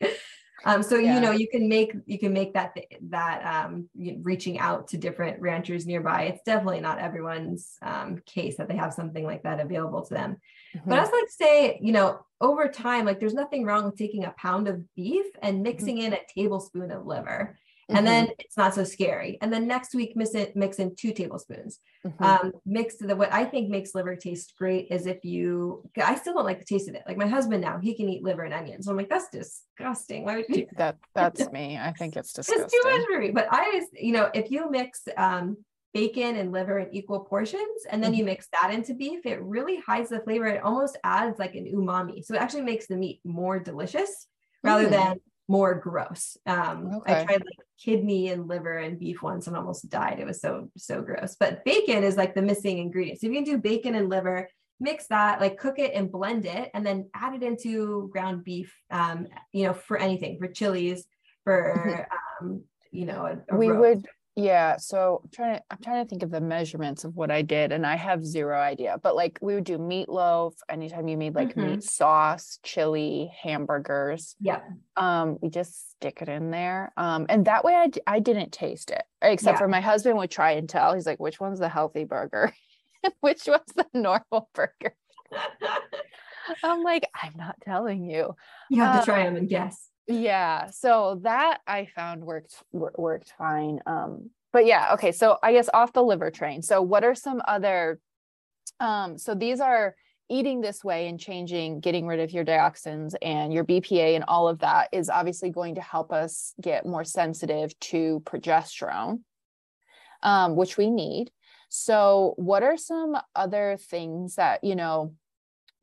Um, 0.64 0.82
so 0.82 0.96
yeah. 0.96 1.14
you 1.14 1.20
know 1.20 1.32
you 1.32 1.48
can 1.48 1.68
make 1.68 1.92
you 2.06 2.18
can 2.18 2.32
make 2.32 2.54
that 2.54 2.76
that 3.08 3.44
um, 3.44 3.88
reaching 4.22 4.58
out 4.58 4.88
to 4.88 4.96
different 4.96 5.40
ranchers 5.40 5.86
nearby. 5.86 6.24
It's 6.24 6.42
definitely 6.44 6.80
not 6.80 6.98
everyone's 6.98 7.76
um, 7.82 8.22
case 8.26 8.56
that 8.56 8.68
they 8.68 8.76
have 8.76 8.94
something 8.94 9.24
like 9.24 9.42
that 9.42 9.60
available 9.60 10.02
to 10.06 10.14
them. 10.14 10.36
Mm-hmm. 10.74 10.88
But 10.88 10.98
I 10.98 11.02
was 11.02 11.10
like 11.10 11.28
say, 11.28 11.78
you 11.82 11.92
know, 11.92 12.20
over 12.40 12.68
time, 12.68 13.04
like 13.04 13.20
there's 13.20 13.34
nothing 13.34 13.64
wrong 13.64 13.84
with 13.84 13.96
taking 13.96 14.24
a 14.24 14.34
pound 14.38 14.68
of 14.68 14.82
beef 14.94 15.26
and 15.42 15.62
mixing 15.62 15.96
mm-hmm. 15.96 16.06
in 16.06 16.12
a 16.14 16.20
tablespoon 16.34 16.90
of 16.90 17.06
liver 17.06 17.56
and 17.88 17.98
mm-hmm. 17.98 18.06
then 18.06 18.28
it's 18.40 18.56
not 18.56 18.74
so 18.74 18.82
scary. 18.82 19.38
And 19.40 19.52
then 19.52 19.68
next 19.68 19.94
week, 19.94 20.16
mix 20.16 20.34
it, 20.34 20.56
mix 20.56 20.78
in 20.78 20.96
two 20.96 21.12
tablespoons. 21.12 21.78
Mm-hmm. 22.04 22.24
Um, 22.24 22.52
mix 22.64 22.96
the 22.96 23.14
what 23.14 23.32
I 23.32 23.44
think 23.44 23.70
makes 23.70 23.94
liver 23.94 24.16
taste 24.16 24.54
great 24.58 24.88
is 24.90 25.06
if 25.06 25.24
you. 25.24 25.88
I 26.02 26.16
still 26.16 26.34
don't 26.34 26.44
like 26.44 26.58
the 26.58 26.64
taste 26.64 26.88
of 26.88 26.96
it. 26.96 27.04
Like 27.06 27.16
my 27.16 27.28
husband 27.28 27.62
now, 27.62 27.78
he 27.78 27.94
can 27.94 28.08
eat 28.08 28.24
liver 28.24 28.42
and 28.42 28.52
onions. 28.52 28.86
So 28.86 28.90
I'm 28.90 28.96
like, 28.96 29.08
that's 29.08 29.28
disgusting. 29.30 30.24
Why 30.24 30.36
would 30.36 30.48
you? 30.48 30.66
That 30.76 30.96
that's 31.14 31.50
me. 31.52 31.78
I 31.78 31.92
think 31.92 32.16
it's 32.16 32.32
disgusting. 32.32 32.64
It's 32.64 32.72
too 32.72 32.90
much 32.90 33.06
for 33.06 33.20
me. 33.20 33.30
But 33.30 33.46
I, 33.50 33.82
you 33.92 34.12
know, 34.12 34.30
if 34.34 34.50
you 34.50 34.68
mix 34.68 35.02
um, 35.16 35.56
bacon 35.94 36.36
and 36.36 36.50
liver 36.50 36.80
in 36.80 36.92
equal 36.92 37.20
portions, 37.20 37.86
and 37.88 38.02
then 38.02 38.10
mm-hmm. 38.10 38.18
you 38.18 38.24
mix 38.24 38.48
that 38.52 38.74
into 38.74 38.94
beef, 38.94 39.24
it 39.24 39.40
really 39.40 39.80
hides 39.86 40.10
the 40.10 40.20
flavor. 40.20 40.46
It 40.46 40.62
almost 40.64 40.98
adds 41.04 41.38
like 41.38 41.54
an 41.54 41.72
umami. 41.72 42.24
So 42.24 42.34
it 42.34 42.40
actually 42.40 42.62
makes 42.62 42.88
the 42.88 42.96
meat 42.96 43.20
more 43.24 43.60
delicious 43.60 44.26
rather 44.64 44.88
mm. 44.88 44.90
than 44.90 45.20
more 45.48 45.74
gross. 45.74 46.36
Um, 46.46 46.90
okay. 46.96 47.20
I 47.20 47.24
tried 47.24 47.40
like 47.40 47.66
kidney 47.78 48.30
and 48.30 48.48
liver 48.48 48.78
and 48.78 48.98
beef 48.98 49.22
once 49.22 49.46
and 49.46 49.56
almost 49.56 49.88
died. 49.88 50.18
It 50.18 50.26
was 50.26 50.40
so, 50.40 50.70
so 50.76 51.02
gross. 51.02 51.36
But 51.38 51.64
bacon 51.64 52.02
is 52.02 52.16
like 52.16 52.34
the 52.34 52.42
missing 52.42 52.78
ingredient. 52.78 53.20
So 53.20 53.26
if 53.26 53.32
you 53.32 53.38
can 53.38 53.44
do 53.44 53.58
bacon 53.58 53.94
and 53.94 54.08
liver, 54.08 54.48
mix 54.80 55.06
that, 55.06 55.40
like 55.40 55.58
cook 55.58 55.78
it 55.78 55.94
and 55.94 56.10
blend 56.10 56.46
it, 56.46 56.70
and 56.74 56.84
then 56.84 57.08
add 57.14 57.34
it 57.34 57.42
into 57.42 58.08
ground 58.12 58.44
beef, 58.44 58.74
um, 58.90 59.26
you 59.52 59.64
know, 59.64 59.72
for 59.72 59.96
anything, 59.96 60.38
for 60.38 60.48
chilies, 60.48 61.06
for, 61.44 62.08
um, 62.40 62.62
you 62.90 63.06
know, 63.06 63.24
a, 63.26 63.54
a 63.54 63.56
we 63.56 63.68
roast. 63.68 63.80
would 63.80 64.06
yeah, 64.38 64.76
so 64.76 65.22
I'm 65.24 65.30
trying 65.30 65.56
to 65.56 65.62
I'm 65.70 65.78
trying 65.78 66.04
to 66.04 66.08
think 66.08 66.22
of 66.22 66.30
the 66.30 66.42
measurements 66.42 67.04
of 67.04 67.16
what 67.16 67.30
I 67.30 67.40
did, 67.40 67.72
and 67.72 67.86
I 67.86 67.96
have 67.96 68.22
zero 68.22 68.60
idea. 68.60 69.00
But 69.02 69.16
like 69.16 69.38
we 69.40 69.54
would 69.54 69.64
do 69.64 69.78
meatloaf 69.78 70.52
anytime 70.68 71.08
you 71.08 71.16
made 71.16 71.34
like 71.34 71.54
mm-hmm. 71.54 71.70
meat 71.70 71.82
sauce, 71.82 72.58
chili, 72.62 73.32
hamburgers. 73.42 74.36
Yeah. 74.38 74.60
Um, 74.94 75.38
we 75.40 75.48
just 75.48 75.92
stick 75.92 76.20
it 76.20 76.28
in 76.28 76.50
there. 76.50 76.92
Um, 76.98 77.24
and 77.30 77.46
that 77.46 77.64
way 77.64 77.74
I 77.74 77.86
d- 77.86 78.02
I 78.06 78.20
didn't 78.20 78.52
taste 78.52 78.90
it, 78.90 79.04
except 79.22 79.54
yeah. 79.54 79.58
for 79.58 79.68
my 79.68 79.80
husband 79.80 80.18
would 80.18 80.30
try 80.30 80.52
and 80.52 80.68
tell. 80.68 80.92
He's 80.92 81.06
like, 81.06 81.18
which 81.18 81.40
one's 81.40 81.58
the 81.58 81.70
healthy 81.70 82.04
burger? 82.04 82.52
which 83.20 83.46
one's 83.46 83.72
the 83.74 83.86
normal 83.94 84.50
burger? 84.52 84.94
I'm 86.62 86.82
like, 86.82 87.08
I'm 87.20 87.32
not 87.36 87.56
telling 87.62 88.04
you. 88.04 88.36
You 88.68 88.82
have 88.82 88.96
um, 88.96 89.00
to 89.00 89.04
try 89.06 89.24
them 89.24 89.36
and 89.36 89.48
guess 89.48 89.88
yeah 90.08 90.70
so 90.70 91.20
that 91.22 91.60
i 91.66 91.86
found 91.94 92.24
worked 92.24 92.62
worked 92.72 93.32
fine 93.36 93.80
um 93.86 94.30
but 94.52 94.66
yeah 94.66 94.92
okay 94.92 95.12
so 95.12 95.38
i 95.42 95.52
guess 95.52 95.68
off 95.74 95.92
the 95.92 96.02
liver 96.02 96.30
train 96.30 96.62
so 96.62 96.80
what 96.80 97.04
are 97.04 97.14
some 97.14 97.42
other 97.46 97.98
um 98.80 99.18
so 99.18 99.34
these 99.34 99.60
are 99.60 99.94
eating 100.28 100.60
this 100.60 100.82
way 100.82 101.08
and 101.08 101.20
changing 101.20 101.80
getting 101.80 102.06
rid 102.06 102.20
of 102.20 102.32
your 102.32 102.44
dioxins 102.44 103.14
and 103.22 103.52
your 103.52 103.64
bpa 103.64 104.14
and 104.14 104.24
all 104.28 104.48
of 104.48 104.60
that 104.60 104.88
is 104.92 105.08
obviously 105.08 105.50
going 105.50 105.74
to 105.76 105.80
help 105.80 106.12
us 106.12 106.52
get 106.60 106.86
more 106.86 107.04
sensitive 107.04 107.78
to 107.80 108.22
progesterone 108.24 109.20
um, 110.22 110.56
which 110.56 110.76
we 110.76 110.90
need. 110.90 111.30
So 111.68 112.34
what 112.36 112.62
are 112.62 112.76
some 112.76 113.16
other 113.34 113.78
things 113.80 114.36
that 114.36 114.62
you 114.62 114.76
know 114.76 115.14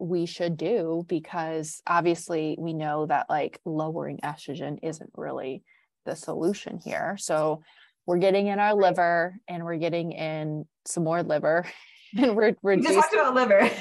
we 0.03 0.25
should 0.25 0.57
do 0.57 1.05
because 1.07 1.81
obviously 1.87 2.57
we 2.59 2.73
know 2.73 3.05
that 3.05 3.25
like 3.29 3.59
lowering 3.63 4.19
estrogen 4.21 4.77
isn't 4.83 5.09
really 5.15 5.63
the 6.05 6.15
solution 6.15 6.77
here. 6.83 7.15
So 7.17 7.63
we're 8.05 8.17
getting 8.17 8.47
in 8.47 8.59
our 8.59 8.75
liver 8.75 9.37
and 9.47 9.63
we're 9.63 9.77
getting 9.77 10.11
in 10.11 10.65
some 10.85 11.05
more 11.05 11.23
liver 11.23 11.65
and 12.17 12.35
we're 12.35 12.53
reducing. 12.61 12.95
Just 12.95 13.11
talked 13.11 13.13
about 13.13 13.33
liver. 13.33 13.71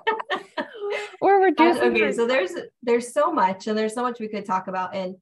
we're 1.20 1.44
reducing. 1.44 1.82
Okay, 1.82 2.12
so 2.12 2.26
there's 2.26 2.52
there's 2.82 3.12
so 3.14 3.32
much 3.32 3.68
and 3.68 3.78
there's 3.78 3.94
so 3.94 4.02
much 4.02 4.18
we 4.18 4.26
could 4.26 4.44
talk 4.44 4.66
about 4.66 4.94
and 4.94 5.14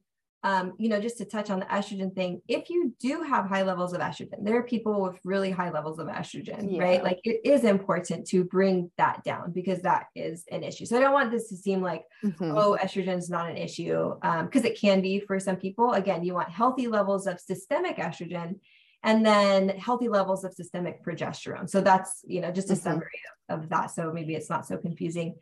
um, 0.43 0.73
you 0.77 0.87
know, 0.87 1.01
just 1.01 1.17
to 1.17 1.25
touch 1.25 1.49
on 1.49 1.59
the 1.59 1.65
estrogen 1.65 2.13
thing, 2.13 2.41
if 2.47 2.69
you 2.69 2.93
do 2.99 3.23
have 3.23 3.47
high 3.47 3.63
levels 3.63 3.93
of 3.93 4.01
estrogen, 4.01 4.43
there 4.43 4.57
are 4.57 4.63
people 4.63 5.01
with 5.01 5.19
really 5.23 5.49
high 5.49 5.71
levels 5.71 5.97
of 5.99 6.07
estrogen, 6.07 6.71
yeah. 6.71 6.81
right? 6.81 7.03
Like 7.03 7.19
it 7.23 7.41
is 7.43 7.63
important 7.63 8.27
to 8.27 8.43
bring 8.43 8.91
that 8.97 9.23
down 9.23 9.51
because 9.51 9.81
that 9.81 10.05
is 10.15 10.45
an 10.51 10.63
issue. 10.63 10.85
So 10.85 10.95
I 10.95 10.99
don't 10.99 11.13
want 11.13 11.31
this 11.31 11.49
to 11.49 11.57
seem 11.57 11.81
like, 11.81 12.03
mm-hmm. 12.23 12.55
oh, 12.55 12.77
estrogen 12.79 13.17
is 13.17 13.29
not 13.29 13.49
an 13.49 13.57
issue, 13.57 14.13
because 14.21 14.63
um, 14.63 14.65
it 14.65 14.79
can 14.79 15.01
be 15.01 15.19
for 15.19 15.39
some 15.39 15.55
people. 15.55 15.93
Again, 15.93 16.23
you 16.23 16.35
want 16.35 16.49
healthy 16.49 16.87
levels 16.87 17.25
of 17.25 17.39
systemic 17.39 17.97
estrogen 17.97 18.59
and 19.03 19.25
then 19.25 19.69
healthy 19.69 20.07
levels 20.07 20.43
of 20.43 20.53
systemic 20.53 21.03
progesterone. 21.03 21.69
So 21.69 21.81
that's, 21.81 22.21
you 22.25 22.41
know, 22.41 22.51
just 22.51 22.69
a 22.69 22.73
mm-hmm. 22.73 22.83
summary 22.83 23.21
of, 23.49 23.63
of 23.63 23.69
that. 23.69 23.91
So 23.91 24.11
maybe 24.13 24.35
it's 24.35 24.49
not 24.49 24.67
so 24.67 24.77
confusing. 24.77 25.35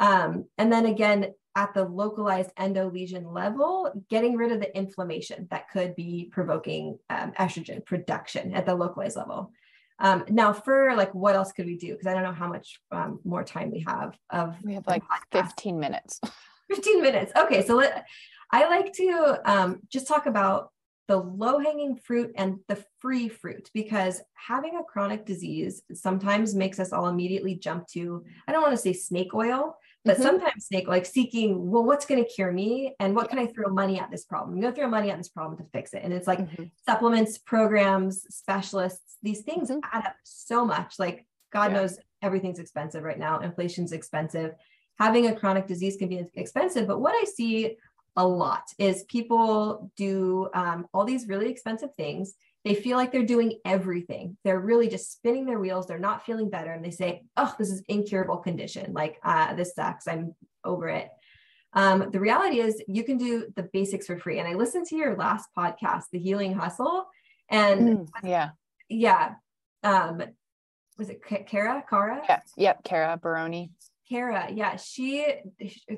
Um, 0.00 0.44
and 0.58 0.72
then 0.72 0.86
again, 0.86 1.32
at 1.56 1.74
the 1.74 1.84
localized 1.84 2.50
endolesion 2.58 3.32
level, 3.32 3.92
getting 4.08 4.36
rid 4.36 4.52
of 4.52 4.60
the 4.60 4.76
inflammation 4.76 5.48
that 5.50 5.70
could 5.70 5.96
be 5.96 6.28
provoking 6.30 6.98
um, 7.10 7.32
estrogen 7.32 7.84
production 7.84 8.54
at 8.54 8.66
the 8.66 8.74
localized 8.74 9.16
level. 9.16 9.52
Um, 10.00 10.24
now, 10.28 10.52
for 10.52 10.94
like, 10.94 11.12
what 11.14 11.34
else 11.34 11.52
could 11.52 11.66
we 11.66 11.76
do? 11.76 11.92
Because 11.92 12.06
I 12.06 12.14
don't 12.14 12.22
know 12.22 12.32
how 12.32 12.48
much 12.48 12.80
um, 12.92 13.18
more 13.24 13.42
time 13.42 13.72
we 13.72 13.84
have. 13.88 14.16
Of 14.30 14.56
we 14.62 14.74
have 14.74 14.86
like 14.86 15.02
15 15.32 15.78
minutes. 15.78 16.20
15 16.70 17.02
minutes. 17.02 17.32
Okay, 17.36 17.66
so 17.66 17.76
let, 17.76 18.06
I 18.52 18.68
like 18.68 18.92
to 18.94 19.38
um, 19.44 19.80
just 19.90 20.06
talk 20.06 20.26
about 20.26 20.70
the 21.08 21.16
low 21.16 21.58
hanging 21.58 21.96
fruit 21.96 22.32
and 22.36 22.58
the 22.68 22.84
free 22.98 23.28
fruit 23.28 23.70
because 23.72 24.20
having 24.34 24.76
a 24.76 24.84
chronic 24.84 25.24
disease 25.24 25.82
sometimes 25.94 26.54
makes 26.54 26.78
us 26.78 26.92
all 26.92 27.08
immediately 27.08 27.54
jump 27.54 27.86
to 27.88 28.22
I 28.46 28.52
don't 28.52 28.60
want 28.60 28.74
to 28.74 28.82
say 28.82 28.92
snake 28.92 29.34
oil 29.34 29.78
but 30.08 30.16
mm-hmm. 30.16 30.22
sometimes 30.22 30.68
like 30.86 31.04
seeking, 31.04 31.70
well, 31.70 31.84
what's 31.84 32.06
going 32.06 32.24
to 32.24 32.30
cure 32.30 32.50
me? 32.50 32.94
And 32.98 33.14
what 33.14 33.28
can 33.28 33.38
I 33.38 33.44
throw 33.44 33.68
money 33.68 34.00
at 34.00 34.10
this 34.10 34.24
problem? 34.24 34.56
You 34.56 34.62
know, 34.62 34.72
throw 34.72 34.88
money 34.88 35.10
at 35.10 35.18
this 35.18 35.28
problem 35.28 35.58
to 35.58 35.64
fix 35.70 35.92
it. 35.92 36.00
And 36.02 36.14
it's 36.14 36.26
like 36.26 36.38
mm-hmm. 36.38 36.64
supplements, 36.88 37.36
programs, 37.36 38.22
specialists, 38.34 39.18
these 39.22 39.42
things 39.42 39.68
mm-hmm. 39.68 39.80
add 39.92 40.06
up 40.06 40.16
so 40.22 40.64
much. 40.64 40.98
Like 40.98 41.26
God 41.52 41.72
yeah. 41.72 41.80
knows 41.80 41.98
everything's 42.22 42.58
expensive 42.58 43.02
right 43.04 43.18
now. 43.18 43.40
Inflation's 43.40 43.92
expensive. 43.92 44.54
Having 44.98 45.26
a 45.26 45.34
chronic 45.34 45.66
disease 45.66 45.98
can 45.98 46.08
be 46.08 46.24
expensive. 46.36 46.86
But 46.86 47.02
what 47.02 47.12
I 47.14 47.24
see 47.24 47.76
a 48.16 48.26
lot 48.26 48.62
is 48.78 49.04
people 49.04 49.92
do 49.94 50.48
um, 50.54 50.88
all 50.94 51.04
these 51.04 51.28
really 51.28 51.50
expensive 51.50 51.94
things 51.96 52.32
they 52.68 52.74
feel 52.74 52.98
like 52.98 53.10
they're 53.12 53.24
doing 53.24 53.60
everything. 53.64 54.36
They're 54.44 54.60
really 54.60 54.88
just 54.88 55.10
spinning 55.10 55.46
their 55.46 55.58
wheels. 55.58 55.86
They're 55.86 55.98
not 55.98 56.26
feeling 56.26 56.50
better. 56.50 56.70
And 56.70 56.84
they 56.84 56.90
say, 56.90 57.22
oh, 57.38 57.54
this 57.58 57.70
is 57.70 57.82
incurable 57.88 58.36
condition. 58.36 58.92
Like, 58.92 59.18
uh, 59.24 59.54
this 59.54 59.74
sucks. 59.74 60.06
I'm 60.06 60.34
over 60.64 60.88
it. 60.88 61.08
Um, 61.72 62.10
the 62.10 62.20
reality 62.20 62.60
is 62.60 62.82
you 62.86 63.04
can 63.04 63.16
do 63.16 63.46
the 63.56 63.62
basics 63.62 64.06
for 64.06 64.18
free. 64.18 64.38
And 64.38 64.46
I 64.46 64.52
listened 64.52 64.86
to 64.88 64.96
your 64.96 65.16
last 65.16 65.48
podcast, 65.56 66.04
The 66.12 66.18
Healing 66.18 66.52
Hustle. 66.52 67.06
And 67.48 68.00
mm, 68.00 68.08
yeah. 68.22 68.50
Yeah. 68.90 69.36
Um, 69.82 70.22
was 70.98 71.08
it 71.08 71.22
Kara? 71.24 71.82
Kara? 71.88 72.20
Yeah. 72.28 72.40
Yep. 72.58 72.84
Kara 72.84 73.16
Baroni. 73.16 73.70
Kara, 74.08 74.48
yeah, 74.50 74.76
she 74.76 75.26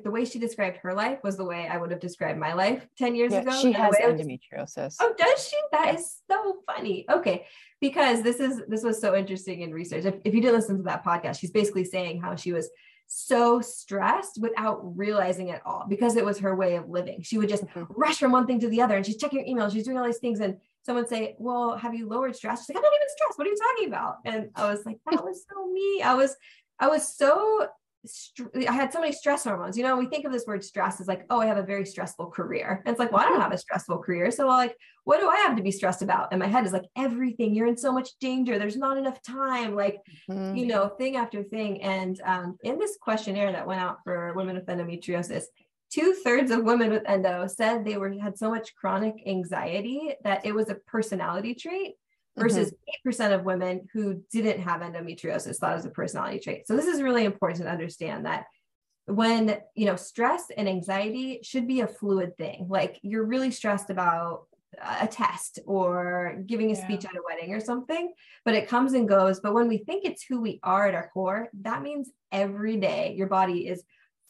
the 0.03 0.11
way 0.11 0.25
she 0.25 0.39
described 0.39 0.77
her 0.77 0.93
life 0.93 1.19
was 1.23 1.37
the 1.37 1.45
way 1.45 1.67
I 1.67 1.77
would 1.77 1.91
have 1.91 1.99
described 1.99 2.39
my 2.39 2.53
life 2.53 2.85
10 2.97 3.15
years 3.15 3.31
yeah, 3.31 3.41
ago. 3.41 3.51
She 3.61 3.71
has 3.71 3.93
endometriosis. 3.95 4.97
Oh, 4.99 5.13
does 5.17 5.47
she? 5.47 5.55
That 5.71 5.87
yeah. 5.87 5.93
is 5.95 6.17
so 6.29 6.57
funny. 6.65 7.05
Okay. 7.09 7.45
Because 7.79 8.21
this 8.21 8.39
is 8.39 8.61
this 8.67 8.83
was 8.83 8.99
so 8.99 9.15
interesting 9.15 9.61
in 9.61 9.71
research. 9.71 10.05
If, 10.05 10.15
if 10.25 10.33
you 10.35 10.41
didn't 10.41 10.55
listen 10.55 10.77
to 10.77 10.83
that 10.83 11.05
podcast, 11.05 11.39
she's 11.39 11.51
basically 11.51 11.85
saying 11.85 12.21
how 12.21 12.35
she 12.35 12.51
was 12.51 12.69
so 13.07 13.59
stressed 13.59 14.39
without 14.39 14.79
realizing 14.97 15.49
it 15.49 15.61
all 15.65 15.85
because 15.89 16.15
it 16.15 16.23
was 16.23 16.39
her 16.39 16.55
way 16.55 16.75
of 16.75 16.89
living. 16.89 17.21
She 17.21 17.37
would 17.37 17.49
just 17.49 17.65
mm-hmm. 17.65 17.83
rush 17.89 18.19
from 18.19 18.31
one 18.31 18.47
thing 18.47 18.59
to 18.61 18.69
the 18.69 18.81
other 18.81 18.95
and 18.95 19.05
she's 19.05 19.17
checking 19.17 19.39
her 19.39 19.45
email, 19.45 19.69
she's 19.69 19.83
doing 19.83 19.97
all 19.97 20.05
these 20.05 20.19
things. 20.19 20.39
And 20.39 20.57
someone 20.83 21.07
say, 21.07 21.35
Well, 21.37 21.77
have 21.77 21.93
you 21.93 22.07
lowered 22.07 22.35
stress? 22.35 22.61
She's 22.61 22.69
like, 22.69 22.77
I'm 22.77 22.83
not 22.83 22.93
even 22.93 23.07
stressed. 23.09 23.37
What 23.37 23.47
are 23.47 23.49
you 23.49 23.57
talking 23.57 23.87
about? 23.87 24.17
And 24.25 24.49
I 24.55 24.71
was 24.71 24.85
like, 24.85 24.99
That 25.09 25.23
was 25.23 25.45
so 25.49 25.67
me. 25.71 26.01
I 26.01 26.13
was 26.13 26.35
I 26.79 26.87
was 26.87 27.15
so 27.15 27.67
I 28.67 28.71
had 28.71 28.91
so 28.91 28.99
many 28.99 29.11
stress 29.11 29.43
hormones. 29.43 29.77
You 29.77 29.83
know, 29.83 29.95
we 29.95 30.07
think 30.07 30.25
of 30.25 30.31
this 30.31 30.45
word 30.47 30.63
stress 30.63 30.99
as 30.99 31.07
like, 31.07 31.25
oh, 31.29 31.39
I 31.39 31.45
have 31.45 31.57
a 31.57 31.63
very 31.63 31.85
stressful 31.85 32.31
career. 32.31 32.81
And 32.85 32.91
it's 32.91 32.99
like, 32.99 33.11
well, 33.11 33.21
I 33.21 33.29
don't 33.29 33.41
have 33.41 33.51
a 33.51 33.57
stressful 33.57 33.99
career. 33.99 34.31
So, 34.31 34.47
like, 34.47 34.75
what 35.03 35.19
do 35.19 35.29
I 35.29 35.37
have 35.37 35.55
to 35.57 35.63
be 35.63 35.71
stressed 35.71 36.01
about? 36.01 36.29
And 36.31 36.39
my 36.39 36.47
head 36.47 36.65
is 36.65 36.73
like, 36.73 36.85
everything. 36.95 37.53
You're 37.53 37.67
in 37.67 37.77
so 37.77 37.91
much 37.91 38.09
danger. 38.19 38.57
There's 38.57 38.77
not 38.77 38.97
enough 38.97 39.21
time. 39.21 39.75
Like, 39.75 39.97
mm-hmm. 40.29 40.55
you 40.55 40.65
know, 40.65 40.89
thing 40.89 41.15
after 41.15 41.43
thing. 41.43 41.81
And 41.81 42.19
um, 42.25 42.57
in 42.63 42.79
this 42.79 42.97
questionnaire 42.99 43.51
that 43.51 43.67
went 43.67 43.81
out 43.81 43.97
for 44.03 44.33
women 44.33 44.55
with 44.55 44.65
endometriosis, 44.65 45.43
two 45.91 46.15
thirds 46.23 46.51
of 46.51 46.63
women 46.63 46.89
with 46.89 47.03
endo 47.07 47.45
said 47.47 47.83
they 47.83 47.97
were 47.97 48.11
had 48.13 48.37
so 48.37 48.49
much 48.49 48.73
chronic 48.75 49.15
anxiety 49.27 50.13
that 50.23 50.45
it 50.45 50.55
was 50.55 50.69
a 50.69 50.75
personality 50.87 51.53
trait 51.53 51.95
versus 52.37 52.71
mm-hmm. 52.71 53.09
8% 53.09 53.35
of 53.35 53.45
women 53.45 53.87
who 53.93 54.23
didn't 54.31 54.61
have 54.61 54.81
endometriosis 54.81 55.57
thought 55.57 55.73
it 55.73 55.75
was 55.75 55.85
a 55.85 55.89
personality 55.89 56.39
trait. 56.39 56.67
So 56.67 56.75
this 56.75 56.87
is 56.87 57.01
really 57.01 57.25
important 57.25 57.63
to 57.63 57.71
understand 57.71 58.25
that 58.25 58.45
when, 59.05 59.57
you 59.75 59.85
know, 59.85 59.95
stress 59.95 60.45
and 60.55 60.69
anxiety 60.69 61.39
should 61.43 61.67
be 61.67 61.81
a 61.81 61.87
fluid 61.87 62.37
thing. 62.37 62.67
Like 62.69 62.99
you're 63.01 63.25
really 63.25 63.51
stressed 63.51 63.89
about 63.89 64.45
a 64.81 65.07
test 65.07 65.59
or 65.65 66.41
giving 66.45 66.71
a 66.71 66.75
yeah. 66.75 66.83
speech 66.83 67.05
at 67.05 67.15
a 67.15 67.21
wedding 67.27 67.53
or 67.53 67.59
something, 67.59 68.13
but 68.45 68.55
it 68.55 68.69
comes 68.69 68.93
and 68.93 69.09
goes. 69.09 69.39
But 69.39 69.53
when 69.53 69.67
we 69.67 69.79
think 69.79 70.05
it's 70.05 70.23
who 70.23 70.39
we 70.41 70.59
are 70.63 70.87
at 70.87 70.95
our 70.95 71.09
core, 71.13 71.49
that 71.61 71.81
means 71.81 72.09
every 72.31 72.77
day 72.77 73.13
your 73.17 73.27
body 73.27 73.67
is 73.67 73.83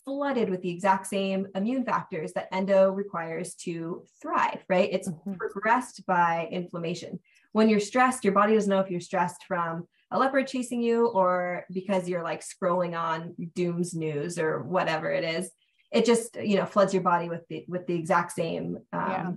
flooded 0.03 0.49
with 0.49 0.61
the 0.61 0.69
exact 0.69 1.05
same 1.07 1.47
immune 1.53 1.85
factors 1.85 2.33
that 2.33 2.47
endo 2.51 2.91
requires 2.91 3.53
to 3.53 4.03
thrive, 4.19 4.63
right? 4.67 4.89
It's 4.91 5.09
mm-hmm. 5.09 5.33
progressed 5.33 6.05
by 6.07 6.47
inflammation 6.51 7.19
when 7.53 7.69
you're 7.69 7.79
stressed, 7.79 8.23
your 8.23 8.33
body 8.33 8.53
doesn't 8.53 8.69
know 8.69 8.79
if 8.79 8.89
you're 8.89 8.99
stressed 8.99 9.43
from 9.45 9.87
a 10.11 10.19
leopard 10.19 10.47
chasing 10.47 10.81
you 10.81 11.07
or 11.07 11.65
because 11.71 12.07
you're 12.07 12.23
like 12.23 12.43
scrolling 12.43 12.97
on 12.99 13.35
Doom's 13.55 13.93
news 13.93 14.37
or 14.37 14.61
whatever 14.63 15.09
it 15.11 15.23
is. 15.23 15.49
It 15.91 16.05
just 16.05 16.37
you 16.37 16.57
know 16.57 16.65
floods 16.65 16.93
your 16.93 17.03
body 17.03 17.29
with 17.29 17.47
the 17.49 17.65
with 17.67 17.87
the 17.87 17.95
exact 17.95 18.31
same 18.33 18.77
um, 18.93 19.09
yeah. 19.09 19.31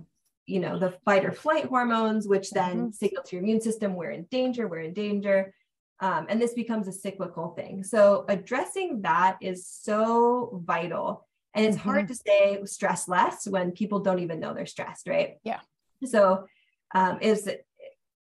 you 0.45 0.59
know 0.59 0.79
the 0.79 0.91
fight 1.03 1.25
or 1.25 1.31
flight 1.31 1.65
hormones, 1.65 2.27
which 2.27 2.51
then 2.51 2.77
mm-hmm. 2.77 2.91
signal 2.91 3.23
to 3.23 3.35
your 3.35 3.43
immune 3.43 3.61
system 3.61 3.95
we're 3.95 4.11
in 4.11 4.23
danger, 4.31 4.67
we're 4.67 4.79
in 4.79 4.93
danger. 4.93 5.53
Um, 6.01 6.27
and 6.29 6.41
this 6.41 6.53
becomes 6.53 6.89
a 6.89 6.91
cyclical 6.91 7.53
thing. 7.55 7.83
So 7.83 8.25
addressing 8.27 9.01
that 9.03 9.37
is 9.39 9.65
so 9.65 10.61
vital. 10.65 11.25
And 11.53 11.65
it's 11.65 11.77
mm-hmm. 11.77 11.89
hard 11.89 12.07
to 12.09 12.15
say 12.15 12.59
stress 12.65 13.07
less 13.07 13.47
when 13.47 13.71
people 13.71 14.01
don't 14.01 14.19
even 14.19 14.41
know 14.41 14.53
they're 14.53 14.65
stressed, 14.65 15.07
right? 15.07 15.37
Yeah. 15.43 15.61
So 16.03 16.47
um, 16.93 17.19
is 17.21 17.49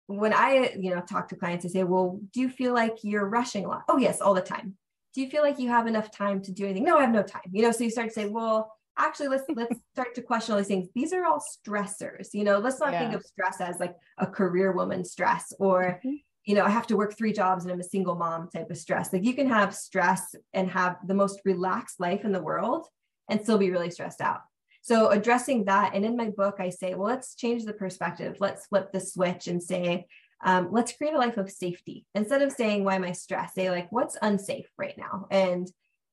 when 0.07 0.33
I, 0.33 0.77
you 0.79 0.95
know, 0.95 1.01
talk 1.01 1.29
to 1.29 1.37
clients, 1.37 1.65
I 1.65 1.69
say, 1.69 1.85
well, 1.85 2.21
do 2.33 2.41
you 2.41 2.49
feel 2.49 2.73
like 2.73 2.99
you're 3.03 3.29
rushing 3.29 3.65
a 3.65 3.69
lot? 3.69 3.83
Oh, 3.89 3.99
yes, 3.99 4.21
all 4.21 4.35
the 4.35 4.41
time. 4.41 4.77
Do 5.15 5.21
you 5.21 5.29
feel 5.29 5.43
like 5.43 5.59
you 5.59 5.69
have 5.69 5.87
enough 5.87 6.11
time 6.11 6.43
to 6.43 6.53
do 6.53 6.65
anything? 6.65 6.85
No, 6.85 6.99
I 6.99 7.03
have 7.03 7.13
no 7.13 7.23
time. 7.23 7.43
You 7.51 7.63
know, 7.63 7.73
so 7.73 7.85
you 7.85 7.91
start 7.91 8.09
to 8.09 8.15
say, 8.15 8.27
well, 8.27 8.73
actually, 8.99 9.29
let's 9.29 9.45
let's 9.55 9.75
start 9.95 10.15
to 10.15 10.23
question 10.23 10.53
all 10.53 10.59
these 10.59 10.69
things. 10.69 10.89
These 10.95 11.13
are 11.13 11.25
all 11.25 11.43
stressors. 11.43 12.29
You 12.33 12.45
know, 12.45 12.59
let's 12.59 12.81
not 12.81 12.93
yeah. 12.93 13.01
think 13.01 13.15
of 13.15 13.23
stress 13.23 13.61
as 13.61 13.81
like 13.81 13.97
a 14.19 14.27
career 14.27 14.73
woman 14.73 15.05
stress 15.05 15.53
or 15.59 16.01
mm-hmm. 16.05 16.17
you 16.45 16.55
know, 16.55 16.65
I 16.65 16.71
have 16.71 16.87
to 16.89 16.97
work 16.97 17.17
three 17.17 17.33
jobs 17.33 17.65
and 17.65 17.73
I'm 17.73 17.81
a 17.81 17.85
single 17.85 18.15
mom 18.15 18.49
type 18.49 18.71
of 18.71 18.77
stress. 18.77 19.13
Like 19.13 19.25
you 19.25 19.35
can 19.35 19.49
have 19.49 19.75
stress 19.75 20.35
and 20.53 20.71
have 20.71 20.99
the 21.07 21.15
most 21.15 21.41
relaxed 21.45 21.99
life 21.99 22.25
in 22.25 22.33
the 22.33 22.43
world 22.43 22.87
and 23.29 23.41
still 23.41 23.59
be 23.59 23.71
really 23.71 23.91
stressed 23.91 24.21
out. 24.21 24.43
So 24.87 25.09
addressing 25.09 25.64
that, 25.64 25.97
and 25.97 26.05
in 26.05 26.16
my 26.16 26.30
book, 26.30 26.57
I 26.61 26.70
say, 26.70 26.95
well, 26.95 27.09
let's 27.09 27.34
change 27.34 27.64
the 27.64 27.72
perspective. 27.72 28.37
Let's 28.39 28.66
flip 28.66 28.93
the 28.93 29.01
switch 29.01 29.49
and 29.49 29.61
say, 29.61 30.07
um, 30.45 30.68
let's 30.70 30.93
create 30.93 31.12
a 31.12 31.18
life 31.18 31.39
of 31.39 31.51
safety 31.51 32.07
instead 32.14 32.41
of 32.41 32.53
saying, 32.53 32.84
why 32.84 32.95
am 32.95 33.03
I 33.03 33.11
stressed? 33.11 33.57
Say 33.57 33.68
like, 33.68 33.91
what's 33.91 34.16
unsafe 34.22 34.68
right 34.78 34.97
now? 34.97 35.26
And 35.28 35.68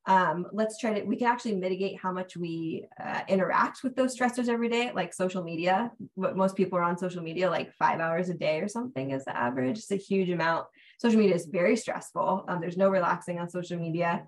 um, 0.07 0.47
let's 0.53 0.79
try 0.79 0.95
to, 0.95 1.05
we 1.05 1.17
can 1.17 1.27
actually 1.27 1.53
mitigate 1.57 1.99
how 2.01 2.11
much 2.11 2.35
we 2.35 2.87
uh, 2.99 3.21
interact 3.27 3.83
with 3.83 3.95
those 3.95 4.17
stressors 4.17 4.49
every 4.49 4.69
day, 4.69 4.91
like 4.91 5.13
social 5.13 5.43
media. 5.43 5.91
What 6.15 6.35
most 6.35 6.55
people 6.55 6.79
are 6.79 6.83
on 6.83 6.97
social 6.97 7.21
media, 7.21 7.51
like 7.51 7.75
five 7.75 7.99
hours 7.99 8.29
a 8.29 8.33
day 8.33 8.59
or 8.59 8.67
something 8.67 9.11
is 9.11 9.25
the 9.25 9.37
average. 9.37 9.77
It's 9.77 9.91
a 9.91 9.97
huge 9.97 10.31
amount. 10.31 10.65
Social 10.99 11.19
media 11.19 11.35
is 11.35 11.45
very 11.45 11.75
stressful. 11.75 12.45
Um, 12.47 12.59
there's 12.59 12.75
no 12.75 12.89
relaxing 12.89 13.37
on 13.37 13.51
social 13.51 13.77
media. 13.77 14.25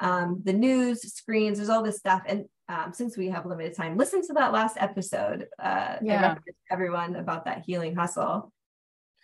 Um, 0.00 0.40
the 0.44 0.52
news 0.52 1.02
screens, 1.12 1.58
there's 1.58 1.68
all 1.68 1.82
this 1.82 1.98
stuff. 1.98 2.22
And 2.26 2.44
um, 2.68 2.92
since 2.92 3.16
we 3.16 3.28
have 3.28 3.46
limited 3.46 3.74
time, 3.74 3.96
listen 3.96 4.26
to 4.26 4.34
that 4.34 4.52
last 4.52 4.76
episode. 4.78 5.46
Uh, 5.58 5.96
yeah. 6.02 6.36
everyone 6.70 7.16
about 7.16 7.44
that 7.46 7.62
healing 7.66 7.94
hustle. 7.94 8.52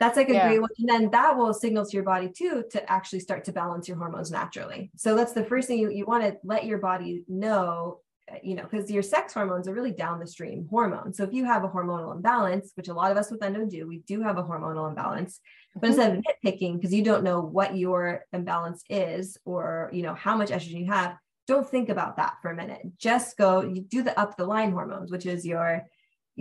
That's 0.00 0.16
like 0.16 0.28
a 0.28 0.32
yeah. 0.32 0.48
great 0.48 0.60
one. 0.60 0.70
And 0.78 0.88
then 0.88 1.10
that 1.10 1.36
will 1.36 1.54
signal 1.54 1.84
to 1.84 1.92
your 1.92 2.02
body 2.02 2.28
too 2.28 2.64
to 2.72 2.90
actually 2.90 3.20
start 3.20 3.44
to 3.44 3.52
balance 3.52 3.86
your 3.86 3.96
hormones 3.96 4.30
naturally. 4.30 4.90
So 4.96 5.14
that's 5.14 5.32
the 5.32 5.44
first 5.44 5.68
thing 5.68 5.78
you, 5.78 5.90
you 5.90 6.04
want 6.04 6.24
to 6.24 6.36
let 6.42 6.64
your 6.64 6.78
body 6.78 7.24
know, 7.28 8.00
uh, 8.30 8.36
you 8.42 8.56
know, 8.56 8.64
because 8.64 8.90
your 8.90 9.04
sex 9.04 9.32
hormones 9.34 9.68
are 9.68 9.74
really 9.74 9.92
down 9.92 10.18
the 10.18 10.26
stream 10.26 10.66
hormones. 10.68 11.16
So 11.16 11.22
if 11.22 11.32
you 11.32 11.44
have 11.44 11.62
a 11.62 11.68
hormonal 11.68 12.14
imbalance, 12.14 12.72
which 12.74 12.88
a 12.88 12.94
lot 12.94 13.12
of 13.12 13.16
us 13.16 13.30
with 13.30 13.42
endo 13.42 13.66
do, 13.66 13.86
we 13.86 13.98
do 13.98 14.20
have 14.22 14.36
a 14.36 14.42
hormonal 14.42 14.88
imbalance. 14.88 15.38
But 15.74 15.90
mm-hmm. 15.90 16.00
instead 16.00 16.16
of 16.16 16.24
nitpicking, 16.24 16.76
because 16.76 16.92
you 16.92 17.04
don't 17.04 17.22
know 17.22 17.40
what 17.40 17.76
your 17.76 18.24
imbalance 18.32 18.82
is 18.90 19.38
or 19.44 19.90
you 19.92 20.02
know 20.02 20.14
how 20.14 20.36
much 20.36 20.50
estrogen 20.50 20.80
you 20.80 20.92
have, 20.92 21.16
don't 21.46 21.68
think 21.68 21.88
about 21.88 22.16
that 22.16 22.36
for 22.40 22.50
a 22.50 22.56
minute. 22.56 22.82
Just 22.98 23.36
go, 23.36 23.62
you 23.62 23.82
do 23.82 24.02
the 24.02 24.18
up 24.18 24.36
the 24.36 24.44
line 24.44 24.72
hormones, 24.72 25.10
which 25.10 25.26
is 25.26 25.44
your 25.44 25.84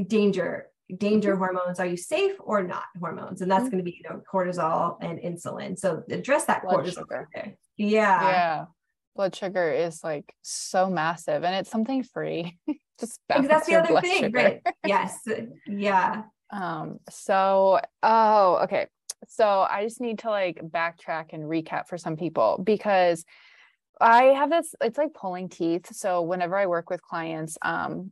danger 0.08 0.68
danger 0.98 1.32
mm-hmm. 1.32 1.40
hormones. 1.40 1.80
Are 1.80 1.86
you 1.86 1.98
safe 1.98 2.36
or 2.40 2.64
not 2.64 2.84
hormones? 3.00 3.42
And 3.42 3.50
that's 3.50 3.64
mm-hmm. 3.64 3.72
going 3.72 3.86
to 3.86 3.92
be 3.92 4.02
you 4.04 4.10
know 4.10 4.22
cortisol 4.32 4.98
and 5.02 5.20
insulin. 5.20 5.78
So 5.78 6.04
address 6.10 6.46
that 6.46 6.64
blood 6.64 6.86
cortisol 6.86 6.94
sugar. 6.94 7.30
Yeah. 7.78 8.22
Yeah. 8.22 8.66
Blood 9.16 9.36
sugar 9.36 9.72
is 9.72 10.04
like 10.04 10.34
so 10.42 10.90
massive 10.90 11.44
and 11.44 11.56
it's 11.56 11.70
something 11.70 12.04
free. 12.04 12.58
Just 13.00 13.20
that's 13.28 13.68
the 13.68 13.76
other 13.76 14.02
thing 14.02 14.24
sugar. 14.24 14.38
right. 14.38 14.62
Yes. 14.86 15.20
Yeah. 15.68 16.24
Um 16.52 17.00
so 17.10 17.80
oh 18.02 18.60
okay. 18.64 18.88
So 19.26 19.66
i 19.70 19.84
just 19.84 20.02
need 20.02 20.20
to 20.20 20.30
like 20.30 20.62
backtrack 20.62 21.32
and 21.32 21.44
recap 21.44 21.88
for 21.88 21.98
some 21.98 22.18
people 22.18 22.62
because 22.62 23.24
I 24.02 24.24
have 24.26 24.50
this, 24.50 24.76
it's 24.82 24.98
like 24.98 25.14
pulling 25.14 25.50
teeth. 25.50 25.94
So 25.96 26.22
whenever 26.22 26.56
I 26.56 26.66
work 26.66 26.90
with 26.90 27.02
clients, 27.02 27.58
um, 27.62 28.12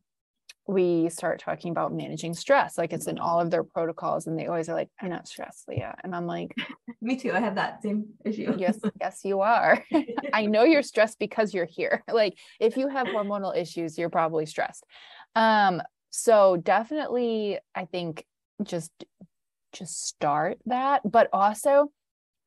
we 0.67 1.09
start 1.09 1.39
talking 1.39 1.71
about 1.71 1.93
managing 1.93 2.34
stress. 2.34 2.77
Like 2.77 2.93
it's 2.93 3.07
in 3.07 3.19
all 3.19 3.39
of 3.41 3.49
their 3.49 3.63
protocols, 3.63 4.27
and 4.27 4.38
they 4.38 4.45
always 4.45 4.69
are 4.69 4.75
like, 4.75 4.89
I'm 5.01 5.09
not 5.09 5.27
stressed, 5.27 5.67
Leah. 5.67 5.95
And 6.03 6.15
I'm 6.15 6.27
like, 6.27 6.55
Me 7.01 7.17
too. 7.17 7.34
I 7.34 7.39
have 7.39 7.55
that 7.55 7.82
same 7.82 8.05
issue. 8.23 8.55
yes, 8.57 8.79
yes, 9.01 9.21
you 9.23 9.41
are. 9.41 9.84
I 10.34 10.45
know 10.45 10.63
you're 10.63 10.84
stressed 10.84 11.19
because 11.19 11.53
you're 11.53 11.65
here. 11.65 12.03
Like 12.11 12.38
if 12.59 12.77
you 12.77 12.88
have 12.88 13.07
hormonal 13.07 13.55
issues, 13.55 13.97
you're 13.97 14.09
probably 14.09 14.45
stressed. 14.45 14.86
Um, 15.36 15.82
so 16.11 16.57
definitely 16.57 17.57
I 17.73 17.86
think 17.86 18.25
just 18.63 18.91
just 19.73 20.05
start 20.05 20.59
that, 20.65 21.01
but 21.09 21.29
also 21.34 21.91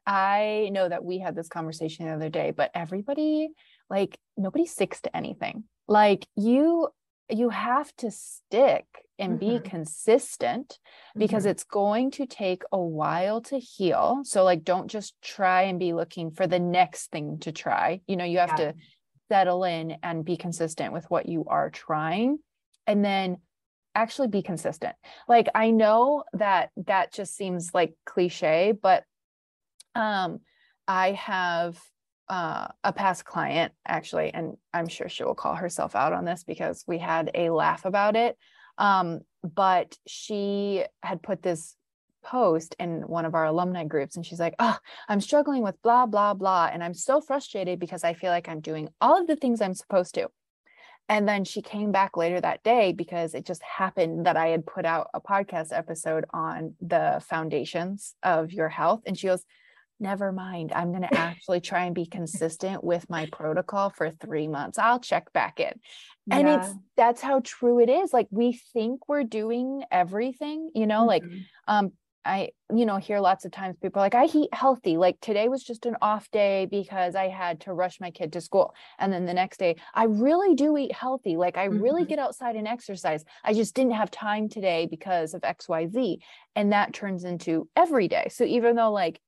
I 0.06 0.70
know 0.72 0.88
that 0.88 1.04
we 1.04 1.18
had 1.18 1.34
this 1.34 1.48
conversation 1.48 2.06
the 2.06 2.12
other 2.12 2.28
day, 2.28 2.50
but 2.50 2.70
everybody, 2.74 3.50
like, 3.88 4.18
nobody 4.36 4.66
sticks 4.66 5.00
to 5.02 5.16
anything. 5.16 5.64
Like, 5.88 6.26
you 6.36 6.88
you 7.30 7.48
have 7.48 7.94
to 7.96 8.10
stick 8.10 8.84
and 9.18 9.40
mm-hmm. 9.40 9.62
be 9.62 9.68
consistent 9.68 10.78
because 11.16 11.44
mm-hmm. 11.44 11.50
it's 11.50 11.64
going 11.64 12.10
to 12.12 12.26
take 12.26 12.62
a 12.72 12.78
while 12.78 13.40
to 13.42 13.58
heal. 13.58 14.20
So 14.24 14.44
like 14.44 14.64
don't 14.64 14.88
just 14.88 15.14
try 15.22 15.62
and 15.62 15.78
be 15.78 15.92
looking 15.92 16.30
for 16.30 16.46
the 16.46 16.58
next 16.58 17.10
thing 17.10 17.38
to 17.40 17.52
try. 17.52 18.00
You 18.06 18.16
know, 18.16 18.24
you 18.24 18.38
have 18.38 18.54
yeah. 18.58 18.72
to 18.72 18.74
settle 19.30 19.64
in 19.64 19.96
and 20.02 20.24
be 20.24 20.36
consistent 20.36 20.92
with 20.92 21.08
what 21.10 21.28
you 21.28 21.44
are 21.46 21.70
trying. 21.70 22.38
And 22.86 23.04
then 23.04 23.38
actually 23.94 24.28
be 24.28 24.42
consistent. 24.42 24.94
Like 25.28 25.48
I 25.54 25.70
know 25.70 26.24
that 26.34 26.70
that 26.86 27.12
just 27.12 27.36
seems 27.36 27.70
like 27.72 27.94
cliche, 28.04 28.72
but 28.72 29.04
um 29.94 30.40
I 30.86 31.12
have 31.12 31.78
uh, 32.28 32.68
a 32.82 32.92
past 32.92 33.24
client 33.24 33.72
actually, 33.86 34.32
and 34.32 34.56
I'm 34.72 34.88
sure 34.88 35.08
she 35.08 35.24
will 35.24 35.34
call 35.34 35.54
herself 35.54 35.94
out 35.94 36.12
on 36.12 36.24
this 36.24 36.44
because 36.44 36.84
we 36.86 36.98
had 36.98 37.30
a 37.34 37.50
laugh 37.50 37.84
about 37.84 38.16
it. 38.16 38.36
Um, 38.78 39.20
but 39.42 39.96
she 40.06 40.84
had 41.02 41.22
put 41.22 41.42
this 41.42 41.76
post 42.24 42.74
in 42.78 43.02
one 43.02 43.26
of 43.26 43.34
our 43.34 43.44
alumni 43.44 43.84
groups 43.84 44.16
and 44.16 44.24
she's 44.24 44.40
like, 44.40 44.54
Oh, 44.58 44.76
I'm 45.08 45.20
struggling 45.20 45.62
with 45.62 45.80
blah, 45.82 46.06
blah, 46.06 46.34
blah. 46.34 46.70
And 46.72 46.82
I'm 46.82 46.94
so 46.94 47.20
frustrated 47.20 47.78
because 47.78 48.02
I 48.02 48.14
feel 48.14 48.30
like 48.30 48.48
I'm 48.48 48.60
doing 48.60 48.88
all 49.00 49.20
of 49.20 49.26
the 49.26 49.36
things 49.36 49.60
I'm 49.60 49.74
supposed 49.74 50.14
to. 50.14 50.28
And 51.10 51.28
then 51.28 51.44
she 51.44 51.60
came 51.60 51.92
back 51.92 52.16
later 52.16 52.40
that 52.40 52.62
day 52.62 52.92
because 52.92 53.34
it 53.34 53.44
just 53.44 53.62
happened 53.62 54.24
that 54.24 54.38
I 54.38 54.48
had 54.48 54.64
put 54.64 54.86
out 54.86 55.10
a 55.12 55.20
podcast 55.20 55.76
episode 55.76 56.24
on 56.32 56.74
the 56.80 57.22
foundations 57.28 58.14
of 58.22 58.52
your 58.52 58.70
health. 58.70 59.02
And 59.04 59.18
she 59.18 59.26
goes, 59.26 59.44
Never 60.00 60.32
mind. 60.32 60.72
I'm 60.74 60.90
going 60.90 61.02
to 61.08 61.14
actually 61.14 61.60
try 61.60 61.84
and 61.84 61.94
be 61.94 62.06
consistent 62.06 62.82
with 62.82 63.08
my 63.08 63.26
protocol 63.32 63.90
for 63.90 64.10
three 64.10 64.48
months. 64.48 64.78
I'll 64.78 65.00
check 65.00 65.32
back 65.32 65.60
in. 65.60 65.72
And 66.30 66.48
yeah. 66.48 66.60
it's 66.60 66.74
that's 66.96 67.20
how 67.20 67.40
true 67.44 67.80
it 67.80 67.90
is. 67.90 68.12
Like 68.12 68.28
we 68.30 68.60
think 68.72 69.08
we're 69.08 69.24
doing 69.24 69.84
everything, 69.90 70.70
you 70.74 70.86
know, 70.86 71.00
mm-hmm. 71.00 71.08
like 71.08 71.24
um 71.68 71.92
I, 72.24 72.50
you 72.74 72.86
know, 72.86 72.96
hear 72.96 73.20
lots 73.20 73.44
of 73.44 73.52
times 73.52 73.76
people 73.80 74.00
like, 74.00 74.14
I 74.14 74.24
eat 74.24 74.52
healthy. 74.52 74.96
Like 74.96 75.20
today 75.20 75.48
was 75.48 75.62
just 75.62 75.84
an 75.84 75.96
off 76.00 76.30
day 76.30 76.66
because 76.70 77.14
I 77.14 77.28
had 77.28 77.60
to 77.62 77.74
rush 77.74 78.00
my 78.00 78.10
kid 78.10 78.32
to 78.32 78.40
school. 78.40 78.74
And 78.98 79.12
then 79.12 79.26
the 79.26 79.34
next 79.34 79.58
day, 79.58 79.76
I 79.92 80.04
really 80.04 80.54
do 80.54 80.76
eat 80.78 80.92
healthy. 80.92 81.36
Like 81.36 81.58
I 81.58 81.68
mm-hmm. 81.68 81.82
really 81.82 82.04
get 82.04 82.18
outside 82.18 82.56
and 82.56 82.66
exercise. 82.66 83.24
I 83.44 83.52
just 83.52 83.74
didn't 83.74 83.92
have 83.92 84.10
time 84.10 84.48
today 84.48 84.86
because 84.90 85.34
of 85.34 85.42
XYZ. 85.42 86.18
And 86.56 86.72
that 86.72 86.94
turns 86.94 87.24
into 87.24 87.68
every 87.76 88.08
day. 88.08 88.28
So 88.30 88.44
even 88.44 88.76
though 88.76 88.92
like 88.92 89.20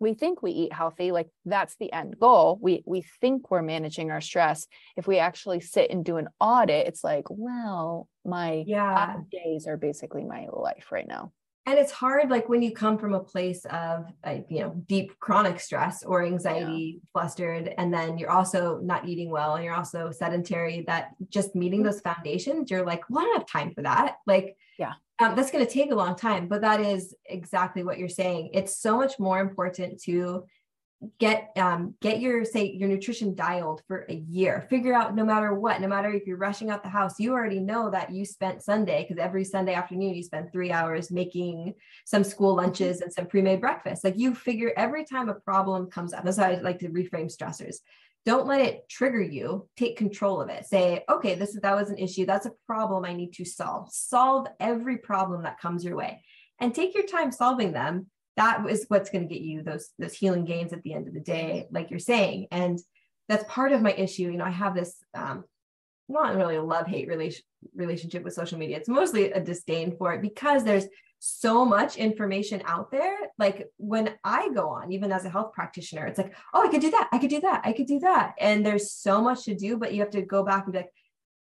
we 0.00 0.14
think 0.14 0.42
we 0.42 0.52
eat 0.52 0.72
healthy, 0.72 1.12
like 1.12 1.28
that's 1.44 1.76
the 1.76 1.92
end 1.92 2.18
goal. 2.18 2.58
We 2.60 2.82
we 2.86 3.04
think 3.20 3.50
we're 3.50 3.62
managing 3.62 4.10
our 4.10 4.20
stress. 4.20 4.66
If 4.96 5.06
we 5.06 5.18
actually 5.18 5.60
sit 5.60 5.90
and 5.90 6.04
do 6.04 6.16
an 6.16 6.28
audit, 6.40 6.86
it's 6.86 7.04
like, 7.04 7.24
well, 7.28 8.08
my 8.24 8.64
yeah. 8.66 9.16
days 9.30 9.66
are 9.66 9.76
basically 9.76 10.24
my 10.24 10.46
life 10.52 10.92
right 10.92 11.08
now 11.08 11.32
and 11.68 11.78
it's 11.78 11.92
hard 11.92 12.30
like 12.30 12.48
when 12.48 12.62
you 12.62 12.72
come 12.72 12.96
from 12.96 13.12
a 13.12 13.20
place 13.20 13.66
of 13.66 14.06
uh, 14.24 14.38
you 14.48 14.60
know 14.60 14.70
deep 14.86 15.18
chronic 15.20 15.60
stress 15.60 16.02
or 16.02 16.24
anxiety 16.24 16.94
yeah. 16.94 17.00
flustered 17.12 17.74
and 17.76 17.92
then 17.92 18.16
you're 18.16 18.30
also 18.30 18.78
not 18.82 19.06
eating 19.06 19.30
well 19.30 19.54
and 19.54 19.64
you're 19.64 19.74
also 19.74 20.10
sedentary 20.10 20.84
that 20.86 21.10
just 21.28 21.54
meeting 21.54 21.82
those 21.82 22.00
foundations 22.00 22.70
you're 22.70 22.86
like 22.86 23.02
well 23.10 23.22
i 23.22 23.24
don't 23.26 23.38
have 23.38 23.46
time 23.46 23.72
for 23.74 23.82
that 23.82 24.16
like 24.26 24.56
yeah. 24.78 24.92
Um, 25.20 25.34
that's 25.34 25.50
going 25.50 25.66
to 25.66 25.70
take 25.70 25.90
a 25.90 25.96
long 25.96 26.14
time 26.14 26.46
but 26.46 26.60
that 26.60 26.80
is 26.80 27.14
exactly 27.26 27.82
what 27.82 27.98
you're 27.98 28.08
saying. 28.08 28.50
It's 28.54 28.80
so 28.80 28.96
much 28.96 29.18
more 29.18 29.40
important 29.40 30.00
to 30.04 30.44
get 31.20 31.50
um, 31.56 31.94
get 32.00 32.20
your 32.20 32.44
say 32.44 32.72
your 32.72 32.88
nutrition 32.88 33.34
dialed 33.34 33.82
for 33.86 34.04
a 34.08 34.14
year. 34.14 34.66
Figure 34.68 34.94
out 34.94 35.14
no 35.14 35.24
matter 35.24 35.54
what 35.54 35.80
no 35.80 35.88
matter 35.88 36.10
if 36.10 36.26
you're 36.26 36.36
rushing 36.36 36.70
out 36.70 36.82
the 36.82 36.88
house 36.88 37.20
you 37.20 37.32
already 37.32 37.60
know 37.60 37.90
that 37.90 38.10
you 38.12 38.24
spent 38.24 38.62
sunday 38.62 39.04
because 39.04 39.22
every 39.22 39.44
sunday 39.44 39.74
afternoon 39.74 40.14
you 40.14 40.22
spend 40.22 40.52
three 40.52 40.72
hours 40.72 41.10
making 41.10 41.74
some 42.04 42.24
school 42.24 42.56
mm-hmm. 42.56 42.66
lunches 42.66 43.00
and 43.00 43.12
some 43.12 43.26
pre-made 43.26 43.60
breakfast. 43.60 44.02
Like 44.02 44.18
you 44.18 44.34
figure 44.34 44.72
every 44.76 45.04
time 45.04 45.28
a 45.28 45.34
problem 45.34 45.88
comes 45.90 46.12
up 46.12 46.24
that's 46.24 46.36
how 46.36 46.46
i 46.46 46.60
like 46.60 46.80
to 46.80 46.88
reframe 46.88 47.32
stressors 47.34 47.76
don't 48.28 48.46
let 48.46 48.60
it 48.60 48.86
trigger 48.90 49.22
you 49.22 49.66
take 49.74 49.96
control 49.96 50.42
of 50.42 50.50
it. 50.50 50.66
Say 50.66 51.02
okay 51.10 51.34
this 51.34 51.54
is 51.54 51.62
that 51.62 51.74
was 51.74 51.88
an 51.88 51.96
issue. 51.96 52.26
That's 52.26 52.44
a 52.44 52.52
problem 52.66 53.06
i 53.06 53.14
need 53.14 53.32
to 53.34 53.44
solve. 53.46 53.88
Solve 53.90 54.46
every 54.60 54.98
problem 54.98 55.44
that 55.44 55.58
comes 55.58 55.82
your 55.82 55.96
way 55.96 56.22
and 56.60 56.74
take 56.74 56.94
your 56.94 57.06
time 57.06 57.32
solving 57.32 57.72
them. 57.72 58.08
That 58.36 58.68
is 58.68 58.84
what's 58.88 59.08
going 59.08 59.26
to 59.26 59.34
get 59.34 59.42
you 59.42 59.62
those 59.62 59.88
those 59.98 60.12
healing 60.12 60.44
gains 60.44 60.74
at 60.74 60.82
the 60.82 60.92
end 60.92 61.08
of 61.08 61.14
the 61.14 61.20
day 61.20 61.68
like 61.70 61.88
you're 61.88 61.98
saying. 61.98 62.48
And 62.50 62.78
that's 63.30 63.44
part 63.48 63.72
of 63.72 63.80
my 63.80 63.92
issue. 63.92 64.24
You 64.24 64.36
know 64.36 64.44
i 64.44 64.50
have 64.50 64.74
this 64.74 64.94
um 65.14 65.44
not 66.10 66.36
really 66.36 66.56
a 66.56 66.62
love 66.62 66.86
hate 66.86 67.08
relation 67.08 67.42
relationship 67.74 68.24
with 68.24 68.34
social 68.34 68.58
media. 68.58 68.76
It's 68.76 68.90
mostly 68.90 69.32
a 69.32 69.40
disdain 69.40 69.96
for 69.96 70.12
it 70.12 70.20
because 70.20 70.64
there's 70.64 70.86
so 71.18 71.64
much 71.64 71.96
information 71.96 72.62
out 72.64 72.90
there. 72.90 73.16
Like 73.38 73.68
when 73.76 74.14
i 74.24 74.48
go 74.54 74.68
on 74.68 74.92
even 74.92 75.12
as 75.12 75.24
a 75.24 75.30
health 75.30 75.52
practitioner 75.52 76.06
it's 76.06 76.18
like 76.18 76.34
oh 76.54 76.66
i 76.66 76.68
could 76.68 76.80
do 76.80 76.90
that 76.90 77.08
i 77.12 77.18
could 77.18 77.30
do 77.30 77.40
that 77.40 77.62
i 77.64 77.72
could 77.72 77.86
do 77.86 78.00
that. 78.00 78.34
And 78.38 78.64
there's 78.64 78.90
so 78.90 79.20
much 79.20 79.44
to 79.44 79.54
do 79.54 79.76
but 79.76 79.92
you 79.92 80.00
have 80.00 80.10
to 80.10 80.22
go 80.22 80.44
back 80.44 80.64
and 80.64 80.72
be 80.72 80.78
like 80.80 80.92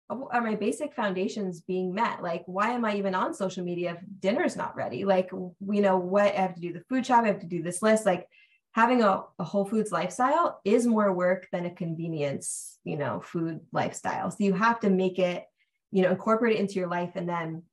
oh, 0.10 0.30
are 0.32 0.42
my 0.42 0.56
basic 0.56 0.94
foundations 0.94 1.62
being 1.62 1.94
met? 1.94 2.22
Like 2.22 2.44
why 2.46 2.72
am 2.72 2.86
i 2.86 2.96
even 2.96 3.16
on 3.16 3.34
social 3.34 3.64
media 3.64 3.94
if 3.94 3.98
dinner's 4.20 4.56
not 4.56 4.76
ready? 4.76 5.06
Like 5.06 5.32
you 5.32 5.82
know 5.82 5.98
what 5.98 6.36
i 6.36 6.42
have 6.42 6.56
to 6.56 6.62
do 6.62 6.74
the 6.74 6.84
food 6.90 7.06
shop 7.06 7.24
i 7.24 7.28
have 7.28 7.40
to 7.40 7.48
do 7.48 7.64
this 7.64 7.82
list. 7.82 8.06
Like 8.06 8.28
having 8.74 9.04
a, 9.04 9.24
a 9.40 9.44
whole 9.44 9.66
foods 9.66 9.92
lifestyle 9.92 10.60
is 10.66 10.88
more 10.88 11.14
work 11.14 11.48
than 11.52 11.66
a 11.66 11.76
convenience 11.76 12.80
you 12.84 12.98
know 12.98 13.22
food 13.22 13.60
lifestyle. 13.72 14.30
So 14.30 14.38
you 14.40 14.54
have 14.54 14.80
to 14.82 14.90
make 14.90 15.20
it 15.20 15.46
you 15.92 16.04
know 16.04 16.12
incorporate 16.12 16.58
it 16.58 16.60
into 16.60 16.76
your 16.76 16.90
life 16.90 17.12
and 17.16 17.28
then 17.28 17.64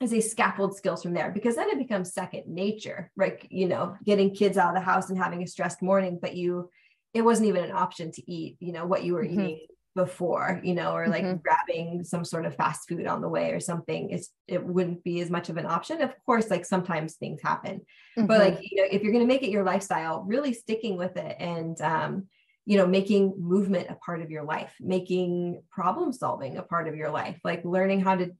as 0.00 0.12
a 0.12 0.20
scaffold 0.20 0.76
skills 0.76 1.02
from 1.02 1.12
there 1.12 1.30
because 1.30 1.56
then 1.56 1.68
it 1.68 1.78
becomes 1.78 2.12
second 2.12 2.44
nature 2.46 3.10
right 3.16 3.46
you 3.50 3.66
know 3.66 3.96
getting 4.04 4.34
kids 4.34 4.56
out 4.56 4.68
of 4.68 4.74
the 4.74 4.80
house 4.80 5.10
and 5.10 5.18
having 5.18 5.42
a 5.42 5.46
stressed 5.46 5.82
morning 5.82 6.18
but 6.20 6.36
you 6.36 6.70
it 7.14 7.22
wasn't 7.22 7.46
even 7.46 7.64
an 7.64 7.72
option 7.72 8.12
to 8.12 8.30
eat 8.30 8.56
you 8.60 8.72
know 8.72 8.86
what 8.86 9.02
you 9.02 9.14
were 9.14 9.24
mm-hmm. 9.24 9.40
eating 9.40 9.66
before, 9.98 10.60
you 10.62 10.74
know, 10.74 10.92
or 10.92 11.08
like 11.08 11.24
mm-hmm. 11.24 11.42
grabbing 11.42 12.04
some 12.04 12.24
sort 12.24 12.46
of 12.46 12.54
fast 12.54 12.88
food 12.88 13.08
on 13.08 13.20
the 13.20 13.28
way 13.28 13.50
or 13.50 13.58
something. 13.58 14.10
It's 14.10 14.30
it 14.46 14.64
wouldn't 14.64 15.02
be 15.02 15.20
as 15.20 15.28
much 15.28 15.48
of 15.48 15.56
an 15.56 15.66
option. 15.66 16.00
Of 16.02 16.14
course, 16.24 16.50
like 16.50 16.64
sometimes 16.64 17.14
things 17.14 17.40
happen, 17.42 17.80
mm-hmm. 18.16 18.26
but 18.26 18.38
like 18.38 18.58
you 18.62 18.80
know, 18.80 18.88
if 18.88 19.02
you're 19.02 19.12
going 19.12 19.26
to 19.26 19.34
make 19.34 19.42
it 19.42 19.50
your 19.50 19.64
lifestyle, 19.64 20.22
really 20.22 20.52
sticking 20.52 20.96
with 20.96 21.16
it 21.16 21.36
and 21.40 21.80
um, 21.80 22.28
you 22.64 22.76
know, 22.76 22.86
making 22.86 23.34
movement 23.38 23.90
a 23.90 23.96
part 23.96 24.22
of 24.22 24.30
your 24.30 24.44
life, 24.44 24.72
making 24.80 25.62
problem 25.68 26.12
solving 26.12 26.58
a 26.58 26.62
part 26.62 26.86
of 26.86 26.94
your 26.94 27.10
life, 27.10 27.40
like 27.42 27.64
learning 27.64 28.00
how 28.00 28.14
to 28.14 28.30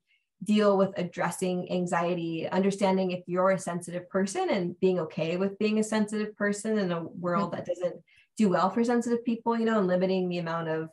deal 0.44 0.78
with 0.78 0.92
addressing 0.96 1.70
anxiety, 1.72 2.48
understanding 2.48 3.10
if 3.10 3.22
you're 3.26 3.50
a 3.50 3.58
sensitive 3.58 4.08
person 4.08 4.50
and 4.50 4.78
being 4.80 5.00
okay 5.00 5.36
with 5.36 5.58
being 5.58 5.78
a 5.78 5.84
sensitive 5.84 6.36
person 6.36 6.78
in 6.78 6.92
a 6.92 7.02
world 7.02 7.50
mm-hmm. 7.50 7.56
that 7.56 7.66
doesn't 7.66 7.96
do 8.36 8.48
well 8.48 8.70
for 8.70 8.84
sensitive 8.84 9.24
people, 9.24 9.58
you 9.58 9.64
know, 9.64 9.78
and 9.78 9.88
limiting 9.88 10.28
the 10.28 10.38
amount 10.38 10.68
of 10.68 10.90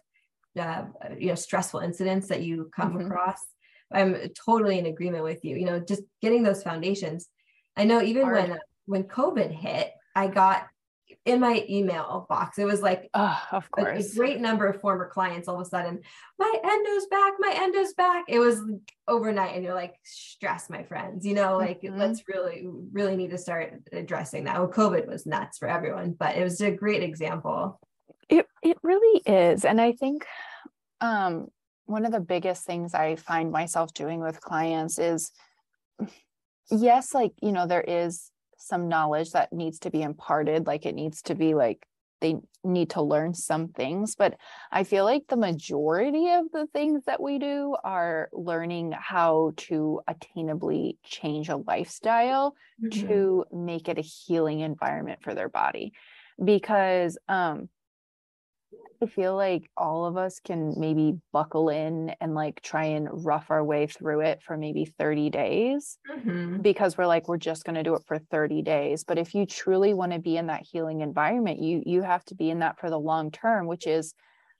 uh, 0.57 0.85
you 1.17 1.27
know 1.27 1.35
stressful 1.35 1.81
incidents 1.81 2.27
that 2.29 2.41
you 2.41 2.71
come 2.73 2.93
mm-hmm. 2.93 3.07
across 3.07 3.45
i'm 3.91 4.15
totally 4.45 4.79
in 4.79 4.85
agreement 4.85 5.23
with 5.23 5.43
you 5.43 5.55
you 5.57 5.65
know 5.65 5.79
just 5.79 6.01
getting 6.21 6.43
those 6.43 6.63
foundations 6.63 7.27
i 7.75 7.83
know 7.83 8.01
even 8.01 8.23
Hard. 8.23 8.49
when 8.49 8.59
when 8.85 9.03
covid 9.03 9.51
hit 9.51 9.91
i 10.15 10.27
got 10.27 10.67
in 11.25 11.39
my 11.39 11.65
email 11.69 12.25
box 12.29 12.57
it 12.57 12.65
was 12.65 12.81
like 12.81 13.09
oh, 13.13 13.41
of 13.51 13.69
course 13.71 14.07
a, 14.07 14.11
a, 14.11 14.15
great 14.15 14.39
number 14.39 14.67
of 14.67 14.79
former 14.79 15.09
clients 15.09 15.47
all 15.47 15.55
of 15.55 15.61
a 15.61 15.69
sudden 15.69 15.99
my 16.39 16.53
endo's 16.63 17.07
back 17.07 17.33
my 17.39 17.53
endo's 17.57 17.93
back 17.93 18.25
it 18.27 18.39
was 18.39 18.61
overnight 19.07 19.55
and 19.55 19.63
you're 19.63 19.73
like 19.73 19.95
stress 20.03 20.69
my 20.69 20.83
friends 20.83 21.25
you 21.25 21.33
know 21.33 21.57
like 21.57 21.81
mm-hmm. 21.81 21.97
let's 21.97 22.23
really 22.27 22.67
really 22.91 23.15
need 23.15 23.31
to 23.31 23.37
start 23.37 23.73
addressing 23.91 24.43
that 24.43 24.57
well 24.57 24.71
covid 24.71 25.07
was 25.07 25.25
nuts 25.25 25.57
for 25.57 25.67
everyone 25.67 26.11
but 26.11 26.35
it 26.35 26.43
was 26.43 26.61
a 26.61 26.71
great 26.71 27.03
example 27.03 27.79
it 28.29 28.47
it 28.65 28.77
really 28.81 29.21
is. 29.25 29.63
And 29.63 29.79
I 29.79 29.91
think 29.91 30.25
um, 31.01 31.47
one 31.85 32.05
of 32.05 32.11
the 32.11 32.19
biggest 32.19 32.65
things 32.65 32.93
I 32.93 33.15
find 33.15 33.51
myself 33.51 33.93
doing 33.93 34.19
with 34.19 34.41
clients 34.41 34.97
is 34.97 35.31
yes, 36.71 37.13
like, 37.13 37.33
you 37.41 37.51
know, 37.51 37.67
there 37.67 37.85
is 37.87 38.31
some 38.65 38.87
knowledge 38.87 39.31
that 39.31 39.53
needs 39.53 39.79
to 39.79 39.89
be 39.89 40.01
imparted, 40.01 40.67
like 40.67 40.85
it 40.85 40.95
needs 40.95 41.21
to 41.23 41.35
be 41.35 41.53
like 41.53 41.85
they 42.21 42.35
need 42.63 42.89
to 42.91 43.01
learn 43.01 43.33
some 43.33 43.67
things 43.67 44.15
but 44.15 44.35
i 44.71 44.83
feel 44.83 45.03
like 45.03 45.23
the 45.27 45.37
majority 45.37 46.31
of 46.31 46.45
the 46.51 46.65
things 46.73 47.03
that 47.05 47.21
we 47.21 47.37
do 47.37 47.75
are 47.83 48.29
learning 48.31 48.91
how 48.97 49.51
to 49.57 49.99
attainably 50.09 50.97
change 51.03 51.49
a 51.49 51.57
lifestyle 51.57 52.55
mm-hmm. 52.83 53.07
to 53.07 53.45
make 53.51 53.89
it 53.89 53.97
a 53.97 54.01
healing 54.01 54.61
environment 54.61 55.19
for 55.21 55.35
their 55.35 55.49
body 55.49 55.93
because 56.43 57.17
um 57.27 57.69
I 59.01 59.07
feel 59.07 59.35
like 59.35 59.69
all 59.75 60.05
of 60.05 60.17
us 60.17 60.39
can 60.39 60.73
maybe 60.77 61.19
buckle 61.31 61.69
in 61.69 62.15
and 62.21 62.33
like 62.33 62.61
try 62.61 62.85
and 62.85 63.07
rough 63.25 63.51
our 63.51 63.63
way 63.63 63.87
through 63.87 64.21
it 64.21 64.41
for 64.41 64.57
maybe 64.57 64.85
30 64.85 65.29
days 65.29 65.97
mm-hmm. 66.09 66.61
because 66.61 66.97
we're 66.97 67.05
like 67.05 67.27
we're 67.27 67.37
just 67.37 67.65
going 67.65 67.75
to 67.75 67.83
do 67.83 67.95
it 67.95 68.03
for 68.05 68.17
30 68.17 68.61
days. 68.61 69.03
But 69.03 69.17
if 69.17 69.35
you 69.35 69.45
truly 69.45 69.93
want 69.93 70.13
to 70.13 70.19
be 70.19 70.37
in 70.37 70.47
that 70.47 70.63
healing 70.63 71.01
environment 71.01 71.61
you 71.61 71.83
you 71.85 72.01
have 72.01 72.23
to 72.25 72.35
be 72.35 72.49
in 72.49 72.59
that 72.59 72.79
for 72.79 72.89
the 72.89 72.99
long 72.99 73.31
term 73.31 73.67
which 73.67 73.85
is 73.85 74.13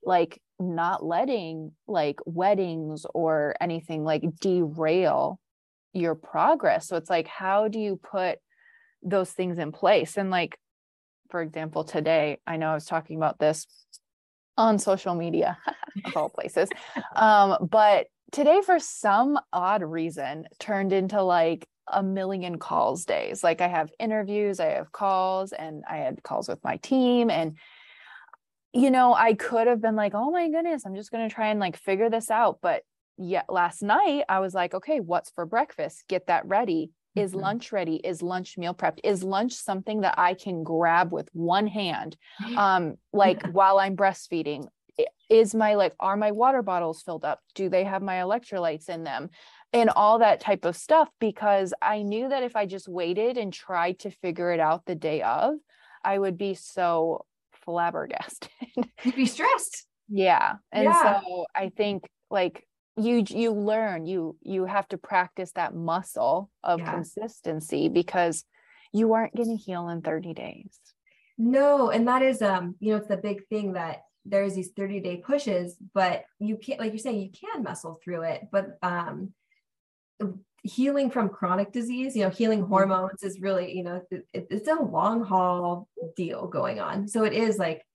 like 0.03 0.41
not 0.59 1.03
letting 1.03 1.71
like 1.87 2.19
weddings 2.25 3.05
or 3.13 3.55
anything 3.59 4.03
like 4.03 4.23
derail 4.41 5.39
your 5.93 6.15
progress. 6.15 6.87
So 6.87 6.97
it's 6.97 7.09
like 7.09 7.27
how 7.27 7.67
do 7.67 7.79
you 7.79 7.99
put 8.03 8.39
those 9.01 9.31
things 9.31 9.57
in 9.59 9.71
place? 9.71 10.17
And 10.17 10.29
like 10.29 10.57
for 11.31 11.41
example 11.41 11.83
today 11.83 12.37
i 12.45 12.55
know 12.57 12.69
i 12.69 12.73
was 12.73 12.85
talking 12.85 13.17
about 13.17 13.39
this 13.39 13.65
on 14.57 14.79
social 14.79 15.15
media 15.15 15.57
of 16.05 16.15
all 16.15 16.29
places 16.37 16.69
um, 17.15 17.57
but 17.69 18.07
today 18.31 18.61
for 18.65 18.79
some 18.79 19.39
odd 19.53 19.81
reason 19.81 20.47
turned 20.59 20.93
into 20.93 21.21
like 21.21 21.67
a 21.87 22.01
million 22.01 22.57
calls 22.57 23.05
days. 23.05 23.43
Like 23.43 23.61
I 23.61 23.67
have 23.67 23.91
interviews, 23.99 24.59
I 24.59 24.71
have 24.71 24.91
calls, 24.91 25.51
and 25.51 25.83
I 25.89 25.97
had 25.97 26.23
calls 26.23 26.47
with 26.47 26.63
my 26.63 26.77
team. 26.77 27.29
And, 27.29 27.57
you 28.73 28.91
know, 28.91 29.13
I 29.13 29.33
could 29.33 29.67
have 29.67 29.81
been 29.81 29.95
like, 29.95 30.13
oh 30.13 30.31
my 30.31 30.49
goodness, 30.49 30.85
I'm 30.85 30.95
just 30.95 31.11
going 31.11 31.27
to 31.27 31.33
try 31.33 31.47
and 31.49 31.59
like 31.59 31.77
figure 31.77 32.09
this 32.09 32.31
out. 32.31 32.59
But 32.61 32.83
yet 33.17 33.45
last 33.49 33.81
night 33.81 34.25
I 34.27 34.39
was 34.39 34.53
like, 34.53 34.73
okay, 34.73 34.99
what's 34.99 35.29
for 35.31 35.45
breakfast? 35.45 36.05
Get 36.07 36.27
that 36.27 36.45
ready. 36.45 36.91
Is 37.15 37.31
mm-hmm. 37.31 37.41
lunch 37.41 37.71
ready? 37.71 37.95
Is 37.95 38.21
lunch 38.21 38.57
meal 38.57 38.73
prepped? 38.73 38.99
Is 39.03 39.23
lunch 39.23 39.53
something 39.53 40.01
that 40.01 40.15
I 40.17 40.33
can 40.33 40.63
grab 40.63 41.11
with 41.11 41.29
one 41.33 41.67
hand? 41.67 42.17
Um, 42.57 42.95
like 43.11 43.45
while 43.47 43.79
I'm 43.79 43.95
breastfeeding? 43.95 44.67
Is 45.29 45.53
my 45.53 45.75
like, 45.75 45.93
are 45.99 46.15
my 46.15 46.31
water 46.31 46.61
bottles 46.61 47.01
filled 47.01 47.25
up? 47.25 47.39
Do 47.53 47.69
they 47.69 47.83
have 47.83 48.01
my 48.01 48.15
electrolytes 48.15 48.89
in 48.89 49.03
them? 49.03 49.29
and 49.75 49.89
all 49.89 50.19
that 50.19 50.39
type 50.39 50.63
of 50.63 50.77
stuff 50.77 51.09
because 51.19 51.73
I 51.81 52.01
knew 52.01 52.29
that 52.29 52.43
if 52.43 52.55
I 52.55 52.65
just 52.65 52.87
waited 52.87 53.37
and 53.37 53.51
tried 53.51 53.99
to 53.99 54.09
figure 54.09 54.53
it 54.53 54.61
out 54.61 54.85
the 54.85 54.95
day 54.95 55.21
of, 55.21 55.55
I 56.01 56.17
would 56.17 56.37
be 56.37 56.53
so 56.53 57.25
flabbergasted. 57.65 58.49
You'd 59.03 59.15
be 59.15 59.25
stressed. 59.25 59.85
Yeah. 60.07 60.57
And 60.71 60.83
yeah. 60.83 61.21
so 61.23 61.47
I 61.55 61.69
think 61.75 62.07
like 62.29 62.64
you 62.97 63.23
you 63.27 63.51
learn 63.51 64.05
you 64.05 64.37
you 64.41 64.65
have 64.65 64.87
to 64.87 64.97
practice 64.97 65.51
that 65.53 65.75
muscle 65.75 66.49
of 66.63 66.79
yeah. 66.79 66.93
consistency 66.93 67.89
because 67.89 68.45
you 68.93 69.13
aren't 69.13 69.35
going 69.35 69.49
to 69.49 69.61
heal 69.61 69.89
in 69.89 70.01
30 70.01 70.33
days. 70.33 70.79
No, 71.37 71.89
and 71.89 72.07
that 72.07 72.21
is 72.21 72.41
um 72.41 72.75
you 72.79 72.91
know 72.91 72.97
it's 72.97 73.07
the 73.07 73.17
big 73.17 73.47
thing 73.47 73.73
that 73.73 74.03
there's 74.27 74.55
these 74.55 74.71
30 74.75 75.01
day 75.01 75.17
pushes 75.17 75.75
but 75.93 76.23
you 76.39 76.57
can't 76.57 76.79
like 76.79 76.91
you're 76.91 76.97
saying 76.97 77.19
you 77.19 77.29
can 77.29 77.61
muscle 77.61 77.99
through 78.03 78.23
it 78.23 78.41
but 78.51 78.77
um 78.81 79.33
healing 80.65 81.11
from 81.11 81.29
chronic 81.29 81.71
disease, 81.71 82.15
you 82.15 82.23
know, 82.23 82.29
healing 82.29 82.61
mm-hmm. 82.61 82.69
hormones 82.69 83.21
is 83.21 83.39
really, 83.39 83.77
you 83.77 83.83
know, 83.83 84.01
it, 84.09 84.47
it's 84.49 84.67
a 84.67 84.73
long 84.73 85.23
haul 85.23 85.87
deal 86.15 86.47
going 86.47 86.79
on. 86.79 87.07
So 87.07 87.23
it 87.23 87.33
is 87.33 87.59
like 87.59 87.85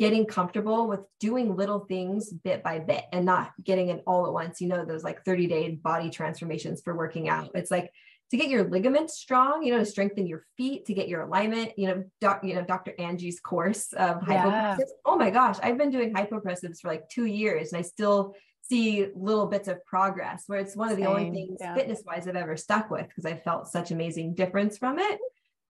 getting 0.00 0.24
comfortable 0.24 0.88
with 0.88 1.00
doing 1.20 1.54
little 1.54 1.80
things 1.80 2.32
bit 2.32 2.62
by 2.62 2.78
bit 2.78 3.04
and 3.12 3.26
not 3.26 3.52
getting 3.62 3.90
it 3.90 4.02
all 4.06 4.26
at 4.26 4.32
once. 4.32 4.58
You 4.58 4.68
know, 4.68 4.82
those 4.82 5.04
like 5.04 5.22
30 5.26 5.46
day 5.46 5.70
body 5.72 6.08
transformations 6.08 6.80
for 6.80 6.96
working 6.96 7.28
out. 7.28 7.50
It's 7.54 7.70
like 7.70 7.92
to 8.30 8.38
get 8.38 8.48
your 8.48 8.64
ligaments 8.64 9.18
strong, 9.18 9.62
you 9.62 9.72
know, 9.72 9.78
to 9.78 9.84
strengthen 9.84 10.26
your 10.26 10.46
feet, 10.56 10.86
to 10.86 10.94
get 10.94 11.06
your 11.06 11.20
alignment, 11.20 11.72
you 11.76 11.86
know, 11.86 12.02
doc, 12.18 12.40
you 12.42 12.54
know, 12.54 12.64
Dr. 12.64 12.94
Angie's 12.98 13.40
course 13.40 13.92
of 13.92 14.22
hypopressives. 14.22 14.78
Yeah. 14.78 14.84
Oh 15.04 15.16
my 15.16 15.28
gosh, 15.28 15.58
I've 15.62 15.76
been 15.76 15.90
doing 15.90 16.14
hypopressives 16.14 16.80
for 16.80 16.88
like 16.88 17.06
two 17.10 17.26
years 17.26 17.70
and 17.70 17.78
I 17.78 17.82
still 17.82 18.34
see 18.62 19.08
little 19.14 19.48
bits 19.48 19.68
of 19.68 19.84
progress 19.84 20.44
where 20.46 20.60
it's 20.60 20.74
one 20.74 20.90
of 20.90 20.96
the 20.96 21.02
Same, 21.02 21.12
only 21.12 21.30
things 21.30 21.58
yeah. 21.60 21.74
fitness 21.74 22.02
wise 22.06 22.26
I've 22.26 22.36
ever 22.36 22.56
stuck 22.56 22.90
with 22.90 23.06
because 23.06 23.26
I 23.26 23.36
felt 23.36 23.68
such 23.68 23.90
amazing 23.90 24.34
difference 24.34 24.78
from 24.78 24.98
it. 24.98 25.18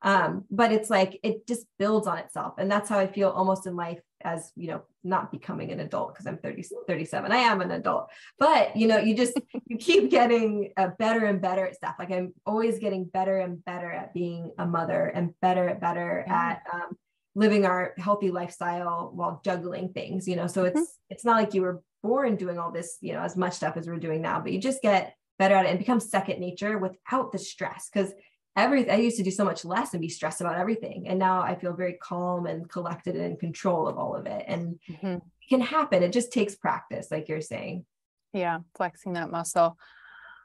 Um, 0.02 0.46
but 0.52 0.72
it's 0.72 0.90
like 0.90 1.20
it 1.24 1.48
just 1.48 1.66
builds 1.80 2.08
on 2.08 2.20
itself. 2.20 2.56
And 2.58 2.72
that's 2.72 2.90
how 2.90 3.00
I 3.00 3.08
feel 3.08 3.30
almost 3.30 3.66
in 3.66 3.76
life 3.76 4.00
as, 4.26 4.52
you 4.56 4.68
know, 4.68 4.82
not 5.04 5.32
becoming 5.32 5.72
an 5.72 5.80
adult 5.80 6.14
because 6.14 6.26
I'm 6.26 6.40
30, 6.40 6.64
37. 6.88 7.32
I 7.32 7.38
am 7.38 7.62
an 7.62 7.72
adult, 7.72 8.10
but 8.40 8.76
you 8.76 8.88
know, 8.88 8.98
you 8.98 9.16
just 9.16 9.40
you 9.68 9.78
keep 9.78 10.10
getting 10.10 10.74
uh, 10.76 10.90
better 10.98 11.26
and 11.26 11.40
better 11.42 11.68
at 11.68 11.76
stuff. 11.76 11.96
Like 12.00 12.12
I'm 12.12 12.34
always 12.46 12.80
getting 12.80 13.06
better 13.06 13.38
and 13.38 13.64
better 13.64 13.92
at 13.92 14.14
being 14.14 14.52
a 14.58 14.66
mother 14.66 15.06
and 15.06 15.40
better 15.42 15.68
and 15.68 15.80
better 15.80 16.26
at 16.28 16.64
um, 16.74 16.98
living 17.36 17.66
our 17.66 17.94
healthy 17.98 18.32
lifestyle 18.32 19.12
while 19.14 19.42
juggling 19.46 19.94
things, 19.94 20.28
you 20.28 20.36
know. 20.36 20.48
So 20.48 20.66
it's 20.66 20.80
mm-hmm. 20.80 21.12
it's 21.12 21.24
not 21.24 21.38
like 21.38 21.54
you 21.54 21.62
were 21.62 21.84
born 22.02 22.36
doing 22.36 22.58
all 22.58 22.72
this, 22.72 22.98
you 23.02 23.14
know, 23.14 23.22
as 23.22 23.38
much 23.38 23.54
stuff 23.54 23.78
as 23.78 23.88
we're 23.88 23.98
doing 23.98 24.22
now, 24.22 24.40
but 24.40 24.52
you 24.52 24.60
just 24.60 24.82
get 24.82 25.16
better 25.38 25.56
at 25.56 25.66
it 25.66 25.70
and 25.70 25.80
become 25.80 26.00
second 26.00 26.40
nature 26.40 26.78
without 26.78 27.32
the 27.32 27.38
stress. 27.38 27.90
Because 27.94 28.12
every 28.56 28.90
I 28.90 28.96
used 28.96 29.18
to 29.18 29.24
do 29.24 29.32
so 29.32 29.46
much 29.46 29.66
less 29.66 29.94
and 29.94 30.02
be 30.02 30.10
stressed 30.10 30.42
about 30.42 30.58
everything. 30.58 31.08
And 31.08 31.20
now 31.20 31.42
I 31.42 31.56
feel 31.56 31.74
very 31.74 31.94
calm 31.94 32.46
and 32.46 32.70
collected 32.70 33.16
and 33.16 33.26
in 33.26 33.38
control 33.38 33.88
of 33.88 33.98
all 33.98 34.16
of 34.16 34.26
it. 34.26 34.46
And 34.48 34.80
mm-hmm. 34.90 35.08
it 35.08 35.50
can 35.50 35.62
happen. 35.62 36.04
It 36.04 36.14
just 36.14 36.32
takes 36.32 36.56
practice, 36.56 37.10
like 37.12 37.30
you're 37.30 37.42
saying. 37.42 37.86
Yeah, 38.34 38.60
flexing 38.76 39.14
that 39.14 39.32
muscle. 39.32 39.78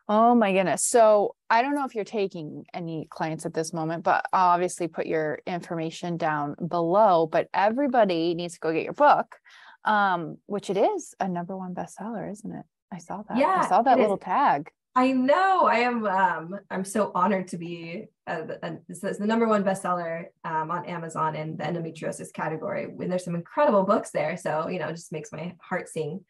Oh 0.09 0.35
my 0.35 0.53
goodness. 0.53 0.85
So 0.85 1.37
I 1.49 1.63
don't 1.63 1.75
know 1.75 1.85
if 1.85 1.95
you're 1.95 2.05
taking 2.05 2.65
any 2.75 3.07
clients 3.11 3.47
at 3.47 3.55
this 3.55 3.73
moment, 3.73 4.03
but 4.03 4.27
I'll 4.33 4.51
obviously 4.51 4.89
put 4.89 5.07
your 5.07 5.39
information 5.47 6.17
down 6.17 6.57
below. 6.67 7.27
But 7.27 7.49
everybody 7.55 8.35
needs 8.35 8.55
to 8.55 8.61
go 8.61 8.73
get 8.73 8.83
your 8.83 8.93
book 8.93 9.37
um, 9.85 10.39
which 10.47 10.71
it 10.71 10.77
is 10.77 11.15
a 11.21 11.29
number 11.29 11.57
one 11.57 11.75
bestseller, 11.75 12.31
isn't 12.31 12.53
it? 12.53 12.65
I 12.93 12.99
saw 12.99 13.23
that. 13.29 13.39
Yeah, 13.39 13.63
I 13.65 13.69
saw 13.69 13.83
that 13.83 13.99
little 13.99 14.17
is. 14.17 14.23
tag. 14.23 14.71
I 14.97 15.13
know. 15.13 15.67
I 15.67 15.81
am. 15.81 16.05
Um, 16.05 16.59
I'm 16.71 16.85
so 16.85 17.13
honored 17.15 17.49
to 17.49 17.59
be. 17.59 18.07
Uh, 18.27 18.43
uh, 18.63 18.73
the 18.89 19.17
number 19.21 19.47
one 19.47 19.63
bestseller 19.63 20.27
um, 20.45 20.71
on 20.71 20.85
Amazon 20.87 21.37
in 21.37 21.57
the 21.57 21.65
endometriosis 21.65 22.33
category. 22.33 22.85
And 22.85 23.11
there's 23.11 23.25
some 23.25 23.37
incredible 23.37 23.85
books 23.85 24.11
there. 24.11 24.37
So 24.37 24.69
you 24.69 24.79
know, 24.79 24.89
it 24.89 24.97
just 24.97 25.13
makes 25.13 25.33
my 25.33 25.55
heart 25.61 25.89
sing. 25.89 26.25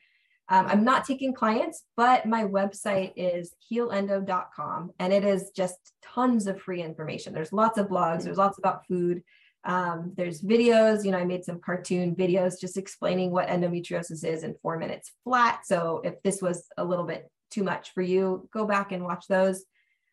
Um, 0.50 0.66
I'm 0.66 0.84
not 0.84 1.04
taking 1.04 1.32
clients, 1.32 1.84
but 1.96 2.26
my 2.26 2.44
website 2.44 3.12
is 3.14 3.54
healendo.com, 3.72 4.90
and 4.98 5.12
it 5.12 5.24
is 5.24 5.52
just 5.54 5.78
tons 6.02 6.48
of 6.48 6.61
free 6.61 6.82
information. 6.82 7.32
There's 7.32 7.52
lots 7.52 7.78
of 7.78 7.86
blogs. 7.86 8.24
There's 8.24 8.36
lots 8.36 8.58
about 8.58 8.84
food. 8.86 9.22
Um, 9.62 10.12
there's 10.16 10.42
videos, 10.42 11.04
you 11.04 11.12
know, 11.12 11.18
I 11.18 11.24
made 11.24 11.44
some 11.44 11.61
cartoon 11.61 12.16
videos 12.16 12.58
just 12.61 12.78
explaining 12.78 13.30
what 13.30 13.48
endometriosis 13.48 14.24
is 14.24 14.42
in 14.42 14.56
four 14.62 14.78
minutes 14.78 15.12
flat. 15.22 15.66
So 15.66 16.00
if 16.02 16.20
this 16.22 16.40
was 16.40 16.66
a 16.78 16.84
little 16.84 17.04
bit 17.04 17.30
too 17.51 17.62
much 17.62 17.92
for 17.92 18.03
you, 18.03 18.48
go 18.53 18.66
back 18.66 18.92
and 18.92 19.05
watch 19.05 19.26
those. 19.28 19.64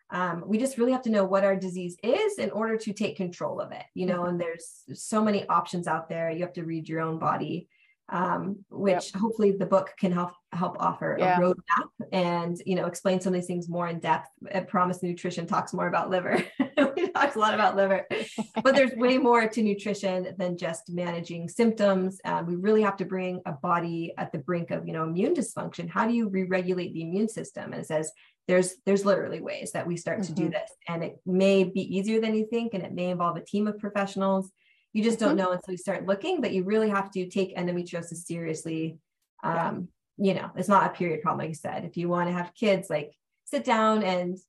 Um, 0.09 0.43
we 0.45 0.57
just 0.57 0.77
really 0.77 0.93
have 0.93 1.01
to 1.03 1.09
know 1.09 1.25
what 1.25 1.43
our 1.43 1.55
disease 1.55 1.97
is 2.01 2.37
in 2.37 2.49
order 2.51 2.77
to 2.77 2.93
take 2.93 3.17
control 3.17 3.59
of 3.59 3.71
it, 3.71 3.83
you 3.93 4.05
know, 4.05 4.25
and 4.25 4.39
there's 4.39 4.83
so 4.93 5.21
many 5.21 5.47
options 5.47 5.87
out 5.87 6.07
there. 6.07 6.29
You 6.31 6.41
have 6.41 6.53
to 6.53 6.63
read 6.63 6.87
your 6.87 7.01
own 7.01 7.19
body 7.19 7.67
um, 8.09 8.57
which 8.69 9.11
yep. 9.13 9.21
hopefully 9.21 9.51
the 9.51 9.65
book 9.65 9.93
can 9.97 10.11
help 10.11 10.31
help 10.53 10.77
offer 10.79 11.17
yeah. 11.19 11.37
a 11.37 11.41
roadmap 11.41 11.89
and 12.13 12.57
you 12.65 12.75
know 12.75 12.85
explain 12.85 13.19
some 13.19 13.33
of 13.33 13.39
these 13.39 13.47
things 13.47 13.67
more 13.67 13.87
in 13.87 13.99
depth. 13.99 14.29
Promise 14.67 15.03
Nutrition 15.03 15.45
talks 15.45 15.73
more 15.73 15.87
about 15.87 16.09
liver. 16.09 16.43
we 17.15 17.21
talked 17.21 17.35
a 17.35 17.39
lot 17.39 17.53
about 17.53 17.75
liver, 17.75 18.07
but 18.63 18.75
there's 18.75 18.91
way 18.95 19.17
more 19.17 19.47
to 19.47 19.61
nutrition 19.61 20.35
than 20.37 20.57
just 20.57 20.89
managing 20.89 21.49
symptoms. 21.49 22.19
Um, 22.25 22.45
we 22.45 22.55
really 22.55 22.81
have 22.81 22.97
to 22.97 23.05
bring 23.05 23.41
a 23.45 23.53
body 23.53 24.13
at 24.17 24.31
the 24.31 24.39
brink 24.39 24.71
of 24.71 24.87
you 24.87 24.93
know 24.93 25.03
immune 25.03 25.33
dysfunction. 25.33 25.89
How 25.89 26.07
do 26.07 26.13
you 26.13 26.29
re-regulate 26.29 26.93
the 26.93 27.01
immune 27.01 27.29
system? 27.29 27.73
And 27.73 27.81
it 27.81 27.87
says 27.87 28.11
there's 28.47 28.75
there's 28.85 29.05
literally 29.05 29.41
ways 29.41 29.71
that 29.71 29.87
we 29.87 29.97
start 29.97 30.19
mm-hmm. 30.19 30.33
to 30.33 30.41
do 30.41 30.43
mm-hmm. 30.43 30.53
this, 30.53 30.71
and 30.87 31.03
it 31.03 31.17
may 31.25 31.63
be 31.63 31.81
easier 31.97 32.21
than 32.21 32.35
you 32.35 32.47
think, 32.47 32.73
and 32.73 32.83
it 32.83 32.93
may 32.93 33.09
involve 33.09 33.37
a 33.37 33.45
team 33.45 33.67
of 33.67 33.79
professionals 33.79 34.51
you 34.97 35.03
just 35.03 35.19
don't 35.19 35.37
mm-hmm. 35.37 35.37
know 35.37 35.51
until 35.51 35.73
you 35.73 35.77
start 35.77 36.07
looking, 36.07 36.41
but 36.41 36.53
you 36.53 36.63
really 36.63 36.89
have 36.89 37.11
to 37.11 37.29
take 37.29 37.55
endometriosis 37.55 38.25
seriously. 38.25 38.97
Um, 39.43 39.89
yeah. 40.17 40.33
You 40.33 40.33
know, 40.33 40.49
it's 40.55 40.67
not 40.67 40.87
a 40.87 40.89
period 40.89 41.21
problem, 41.21 41.43
like 41.43 41.49
you 41.49 41.53
said. 41.53 41.85
If 41.85 41.97
you 41.97 42.09
want 42.09 42.29
to 42.29 42.33
have 42.33 42.55
kids, 42.55 42.89
like 42.89 43.11
sit 43.45 43.63
down 43.63 44.01
and 44.01 44.39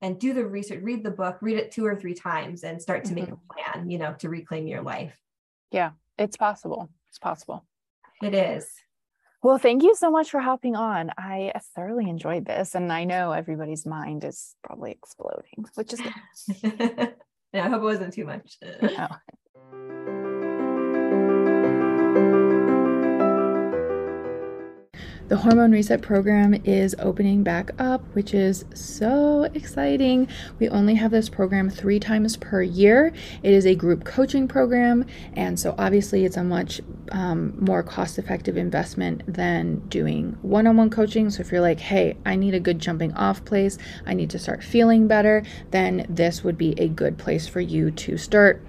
and 0.00 0.18
do 0.18 0.32
the 0.32 0.46
research, 0.46 0.80
read 0.82 1.04
the 1.04 1.10
book, 1.10 1.38
read 1.40 1.58
it 1.58 1.70
two 1.70 1.84
or 1.84 1.96
three 1.96 2.14
times, 2.14 2.64
and 2.64 2.80
start 2.80 3.04
to 3.04 3.14
mm-hmm. 3.14 3.20
make 3.20 3.30
a 3.30 3.72
plan. 3.72 3.90
You 3.90 3.98
know, 3.98 4.14
to 4.18 4.28
reclaim 4.28 4.66
your 4.66 4.82
life. 4.82 5.18
Yeah, 5.70 5.92
it's 6.18 6.36
possible. 6.36 6.88
It's 7.08 7.18
possible. 7.18 7.64
It 8.22 8.34
is. 8.34 8.68
Well, 9.42 9.58
thank 9.58 9.84
you 9.84 9.94
so 9.94 10.10
much 10.10 10.30
for 10.30 10.40
hopping 10.40 10.74
on. 10.74 11.12
I 11.16 11.52
thoroughly 11.76 12.08
enjoyed 12.08 12.44
this, 12.44 12.74
and 12.74 12.92
I 12.92 13.04
know 13.04 13.30
everybody's 13.30 13.86
mind 13.86 14.24
is 14.24 14.56
probably 14.64 14.90
exploding, 14.90 15.64
which 15.74 15.92
is 15.92 16.00
good. 16.00 16.12
yeah, 17.52 17.66
I 17.66 17.68
hope 17.68 17.82
it 17.82 17.84
wasn't 17.84 18.14
too 18.14 18.24
much. 18.24 18.58
no. 18.82 19.08
The 25.28 25.36
Hormone 25.36 25.72
Reset 25.72 26.00
program 26.00 26.54
is 26.64 26.96
opening 26.98 27.42
back 27.42 27.72
up, 27.78 28.00
which 28.14 28.32
is 28.32 28.64
so 28.72 29.42
exciting. 29.52 30.26
We 30.58 30.70
only 30.70 30.94
have 30.94 31.10
this 31.10 31.28
program 31.28 31.68
three 31.68 32.00
times 32.00 32.38
per 32.38 32.62
year. 32.62 33.12
It 33.42 33.52
is 33.52 33.66
a 33.66 33.74
group 33.74 34.04
coaching 34.04 34.48
program, 34.48 35.04
and 35.34 35.60
so 35.60 35.74
obviously 35.76 36.24
it's 36.24 36.38
a 36.38 36.44
much 36.44 36.80
um, 37.12 37.52
more 37.62 37.82
cost 37.82 38.18
effective 38.18 38.56
investment 38.56 39.22
than 39.30 39.80
doing 39.88 40.38
one 40.40 40.66
on 40.66 40.78
one 40.78 40.88
coaching. 40.88 41.28
So 41.28 41.42
if 41.42 41.52
you're 41.52 41.60
like, 41.60 41.80
hey, 41.80 42.16
I 42.24 42.34
need 42.34 42.54
a 42.54 42.60
good 42.60 42.78
jumping 42.78 43.12
off 43.12 43.44
place, 43.44 43.76
I 44.06 44.14
need 44.14 44.30
to 44.30 44.38
start 44.38 44.64
feeling 44.64 45.08
better, 45.08 45.42
then 45.72 46.06
this 46.08 46.42
would 46.42 46.56
be 46.56 46.72
a 46.80 46.88
good 46.88 47.18
place 47.18 47.46
for 47.46 47.60
you 47.60 47.90
to 47.90 48.16
start 48.16 48.64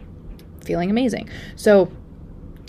feeling 0.65 0.89
amazing. 0.91 1.29
So 1.55 1.89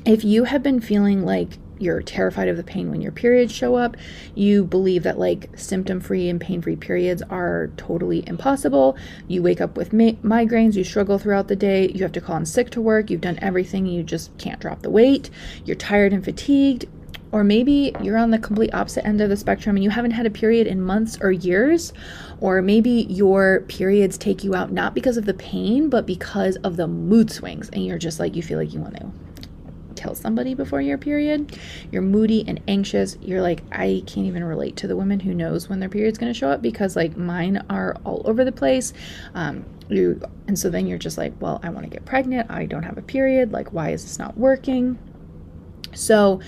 if 0.05 0.23
you 0.23 0.45
have 0.45 0.63
been 0.63 0.81
feeling 0.81 1.25
like 1.25 1.59
you're 1.81 2.03
terrified 2.03 2.49
of 2.49 2.57
the 2.57 2.63
pain 2.63 2.91
when 2.91 3.01
your 3.01 3.13
periods 3.13 3.53
show 3.53 3.75
up. 3.75 3.97
You 4.35 4.65
believe 4.65 5.03
that 5.05 5.19
like 5.19 5.49
symptom 5.57 6.01
free 6.01 6.29
and 6.29 6.41
pain 6.41 6.61
free 6.61 6.77
periods 6.77 7.23
are 7.31 7.71
totally 7.77 8.23
impossible. 8.27 8.97
You 9.27 9.43
wake 9.43 9.61
up 9.61 9.77
with 9.77 9.93
ma- 9.93 10.13
migraines, 10.23 10.77
you 10.77 10.85
struggle 10.85 11.19
throughout 11.19 11.49
the 11.49 11.57
day, 11.57 11.89
you 11.89 12.03
have 12.03 12.13
to 12.13 12.21
call 12.21 12.37
in 12.37 12.47
sick 12.47 12.71
to 12.71 12.81
work, 12.81 13.11
you've 13.11 13.21
done 13.21 13.39
everything, 13.41 13.87
you 13.87 14.03
just 14.03 14.37
can't 14.39 14.61
drop 14.61 14.83
the 14.83 14.91
weight, 14.91 15.31
you're 15.65 15.77
tired 15.77 16.13
and 16.13 16.25
fatigued. 16.25 16.87
Or 17.33 17.45
maybe 17.45 17.95
you're 18.03 18.19
on 18.19 18.33
the 18.33 18.41
complete 18.41 18.75
opposite 18.75 19.07
end 19.07 19.21
of 19.21 19.29
the 19.29 19.37
spectrum 19.37 19.77
and 19.77 19.85
you 19.85 19.91
haven't 19.91 20.11
had 20.11 20.27
a 20.27 20.31
period 20.31 20.67
in 20.67 20.83
months 20.83 21.17
or 21.21 21.31
years. 21.31 21.93
Or 22.41 22.61
maybe 22.61 23.07
your 23.09 23.61
periods 23.69 24.19
take 24.19 24.43
you 24.43 24.57
out 24.57 24.73
not 24.73 24.95
because 24.95 25.17
of 25.17 25.27
the 25.27 25.35
pain, 25.35 25.89
but 25.89 26.07
because 26.07 26.57
of 26.57 26.77
the 26.77 26.89
mood 26.89 27.31
swings. 27.31 27.71
And 27.73 27.87
you're 27.87 27.99
just 27.99 28.19
like, 28.19 28.35
you 28.35 28.43
feel 28.43 28.59
like 28.59 28.75
you 28.75 28.81
want 28.81 28.97
to 28.97 29.13
kill 30.01 30.15
somebody 30.15 30.55
before 30.55 30.81
your 30.81 30.99
period. 30.99 31.59
You're 31.91 32.03
moody 32.03 32.45
and 32.47 32.61
anxious. 32.69 33.17
You're 33.21 33.43
like, 33.43 33.63
I 33.73 34.03
can't 34.07 34.27
even 34.27 34.45
relate 34.45 34.77
to 34.77 34.87
the 34.87 34.97
women 34.97 35.21
who 35.21 35.35
knows 35.35 35.69
when 35.69 35.81
their 35.81 35.89
period's 35.89 36.19
going 36.19 36.33
to 36.33 36.39
show 36.39 36.51
up 36.51 36.63
because 36.63 36.97
like 36.97 37.17
mine 37.17 37.65
are 37.69 37.97
all 38.05 38.23
over 38.25 38.45
the 38.45 38.53
place. 38.53 38.93
Um, 39.35 39.65
you 39.89 40.21
and 40.47 40.59
so 40.59 40.71
then 40.71 40.87
you're 40.87 40.99
just 40.99 41.19
like, 41.19 41.33
well, 41.41 41.61
I 41.63 41.71
want 41.71 41.85
to 41.85 41.91
get 41.91 42.05
pregnant. 42.05 42.51
I 42.51 42.67
don't 42.67 42.85
have 42.85 42.99
a 42.99 43.03
period. 43.03 43.53
Like, 43.53 43.73
why 43.73 43.91
is 43.91 44.03
this 44.03 44.19
not 44.19 44.37
working? 44.39 44.99
So 45.93 46.41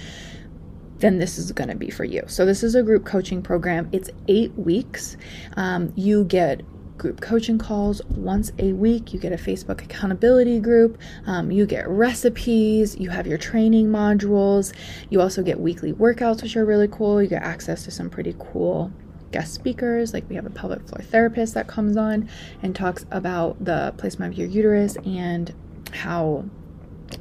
then 0.99 1.19
this 1.19 1.37
is 1.37 1.51
going 1.53 1.69
to 1.69 1.75
be 1.75 1.91
for 1.91 2.05
you. 2.05 2.23
So, 2.29 2.47
this 2.47 2.63
is 2.63 2.77
a 2.77 2.83
group 2.83 3.05
coaching 3.05 3.43
program. 3.43 3.89
It's 3.93 4.09
eight 4.29 4.53
weeks. 4.57 5.17
Um, 5.57 5.93
you 5.97 6.25
get 6.25 6.63
group 6.99 7.21
coaching 7.21 7.59
calls 7.59 8.03
once 8.11 8.53
a 8.59 8.73
week. 8.73 9.13
You 9.13 9.19
get 9.19 9.33
a 9.33 9.37
Facebook 9.37 9.83
accountability 9.83 10.61
group. 10.61 10.99
Um, 11.27 11.51
you 11.51 11.67
get 11.67 11.89
recipes. 11.89 12.97
You 12.97 13.11
have 13.11 13.27
your 13.27 13.39
training 13.39 13.89
modules. 13.89 14.73
You 15.11 15.21
also 15.21 15.43
get 15.43 15.59
weekly 15.59 15.93
workouts, 15.93 16.43
which 16.43 16.57
are 16.57 16.65
really 16.65 16.89
cool. 16.89 17.23
You 17.23 17.29
get 17.29 17.43
access 17.43 17.85
to 17.85 17.91
some 17.91 18.11
pretty 18.11 18.35
cool 18.39 18.93
guest 19.33 19.55
speakers. 19.55 20.13
Like 20.13 20.29
we 20.29 20.37
have 20.37 20.47
a 20.47 20.51
pelvic 20.51 20.87
floor 20.87 21.03
therapist 21.03 21.55
that 21.55 21.67
comes 21.67 21.97
on 21.97 22.29
and 22.63 22.77
talks 22.77 23.05
about 23.11 23.65
the 23.65 23.95
placement 23.97 24.35
of 24.35 24.39
your 24.39 24.49
uterus 24.49 24.97
and 25.05 25.53
how 25.93 26.45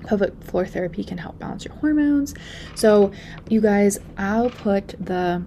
pelvic 0.05 0.34
floor 0.43 0.65
therapy 0.65 1.03
can 1.03 1.17
help 1.17 1.39
balance 1.39 1.65
your 1.65 1.74
hormones. 1.76 2.34
So, 2.76 3.11
you 3.49 3.61
guys, 3.61 3.99
I'll 4.17 4.49
put 4.49 4.95
the 4.99 5.43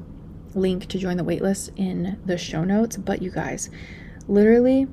link 0.54 0.86
to 0.88 0.98
join 0.98 1.16
the 1.16 1.24
waitlist 1.24 1.70
in 1.76 2.18
the 2.24 2.38
show 2.38 2.64
notes. 2.64 2.96
But 2.96 3.22
you 3.22 3.30
guys, 3.30 3.70
literally, 4.28 4.86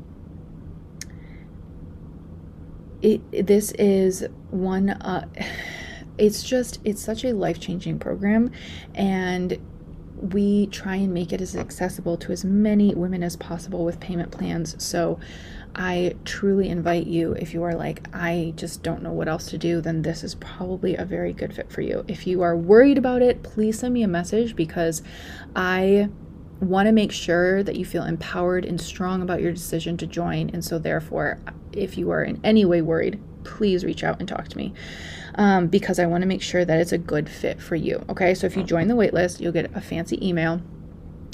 it 3.01 3.47
this 3.47 3.71
is 3.73 4.25
one. 4.49 4.89
Uh, 4.89 5.27
it's 6.17 6.43
just 6.43 6.79
it's 6.83 7.01
such 7.01 7.23
a 7.23 7.33
life 7.33 7.59
changing 7.59 7.97
program, 7.99 8.51
and 8.93 9.57
we 10.21 10.67
try 10.67 10.97
and 10.97 11.13
make 11.13 11.33
it 11.33 11.41
as 11.41 11.55
accessible 11.55 12.15
to 12.15 12.31
as 12.31 12.45
many 12.45 12.93
women 12.93 13.23
as 13.23 13.35
possible 13.35 13.83
with 13.83 13.99
payment 13.99 14.31
plans. 14.31 14.81
So 14.83 15.19
I 15.75 16.15
truly 16.25 16.69
invite 16.69 17.07
you, 17.07 17.33
if 17.33 17.53
you 17.53 17.63
are 17.63 17.73
like, 17.73 18.07
I 18.13 18.53
just 18.55 18.83
don't 18.83 19.01
know 19.01 19.13
what 19.13 19.27
else 19.27 19.47
to 19.47 19.57
do, 19.57 19.81
then 19.81 20.01
this 20.01 20.23
is 20.23 20.35
probably 20.35 20.95
a 20.95 21.05
very 21.05 21.33
good 21.33 21.55
fit 21.55 21.71
for 21.71 21.81
you. 21.81 22.03
If 22.07 22.27
you 22.27 22.41
are 22.41 22.55
worried 22.55 22.97
about 22.97 23.21
it, 23.21 23.41
please 23.41 23.79
send 23.79 23.93
me 23.93 24.03
a 24.03 24.07
message 24.07 24.55
because 24.55 25.01
I 25.55 26.09
want 26.61 26.87
to 26.87 26.91
make 26.91 27.11
sure 27.11 27.63
that 27.63 27.75
you 27.75 27.85
feel 27.85 28.03
empowered 28.03 28.65
and 28.65 28.79
strong 28.79 29.21
about 29.21 29.41
your 29.41 29.51
decision 29.51 29.97
to 29.97 30.07
join. 30.07 30.49
And 30.51 30.63
so, 30.63 30.79
therefore, 30.79 31.39
if 31.73 31.97
you 31.97 32.11
are 32.11 32.23
in 32.23 32.39
any 32.43 32.65
way 32.65 32.81
worried, 32.81 33.19
please 33.43 33.83
reach 33.83 34.03
out 34.03 34.19
and 34.19 34.27
talk 34.27 34.47
to 34.47 34.57
me 34.57 34.73
um, 35.35 35.67
because 35.67 35.99
I 35.99 36.05
want 36.05 36.21
to 36.21 36.27
make 36.27 36.41
sure 36.41 36.63
that 36.63 36.79
it's 36.79 36.91
a 36.91 36.97
good 36.97 37.29
fit 37.29 37.61
for 37.61 37.75
you. 37.75 38.03
Okay, 38.09 38.33
so 38.33 38.45
if 38.47 38.55
you 38.55 38.63
join 38.63 38.87
the 38.87 38.93
waitlist, 38.93 39.39
you'll 39.39 39.51
get 39.51 39.75
a 39.75 39.81
fancy 39.81 40.25
email 40.25 40.61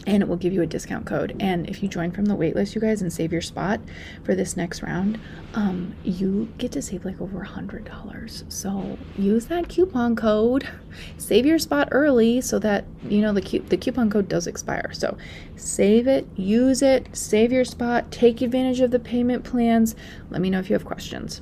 and 0.08 0.24
it 0.24 0.30
will 0.30 0.38
give 0.38 0.54
you 0.54 0.62
a 0.62 0.66
discount 0.66 1.06
code. 1.06 1.36
And 1.40 1.70
if 1.70 1.84
you 1.84 1.90
join 1.90 2.12
from 2.12 2.26
the 2.26 2.36
waitlist, 2.36 2.74
you 2.74 2.82
guys, 2.82 3.02
and 3.02 3.12
save 3.12 3.32
your 3.34 3.42
spot 3.42 3.82
for 4.24 4.34
this 4.34 4.56
next 4.56 4.82
round, 4.82 5.20
um, 5.54 5.94
you 6.04 6.52
get 6.58 6.72
to 6.72 6.82
save 6.82 7.06
like 7.06 7.20
over 7.22 7.42
a 7.42 7.46
hundred 7.46 7.86
dollars. 7.86 8.46
So 8.48 8.98
use 9.18 9.46
that 9.48 9.68
coupon 9.68 10.16
code, 10.16 10.68
save 11.18 11.46
your 11.46 11.60
spot 11.60 11.90
early, 11.92 12.42
so 12.42 12.58
that 12.60 12.86
you 13.08 13.22
know 13.22 13.34
the 13.34 13.42
cu- 13.42 13.68
the 13.68 13.78
coupon 13.78 14.10
code 14.10 14.30
does 14.30 14.48
expire. 14.48 14.92
So 14.94 15.18
save 15.58 16.08
it, 16.08 16.26
use 16.38 16.82
it, 16.82 17.10
save 17.16 17.52
your 17.52 17.66
spot, 17.66 18.10
take 18.10 18.42
advantage 18.42 18.80
of 18.80 18.92
the 18.92 19.00
payment 19.00 19.44
plans. 19.44 19.96
Let 20.30 20.42
me 20.42 20.50
know 20.50 20.60
if 20.60 20.70
you 20.70 20.74
have 20.74 20.86
questions. 20.86 21.42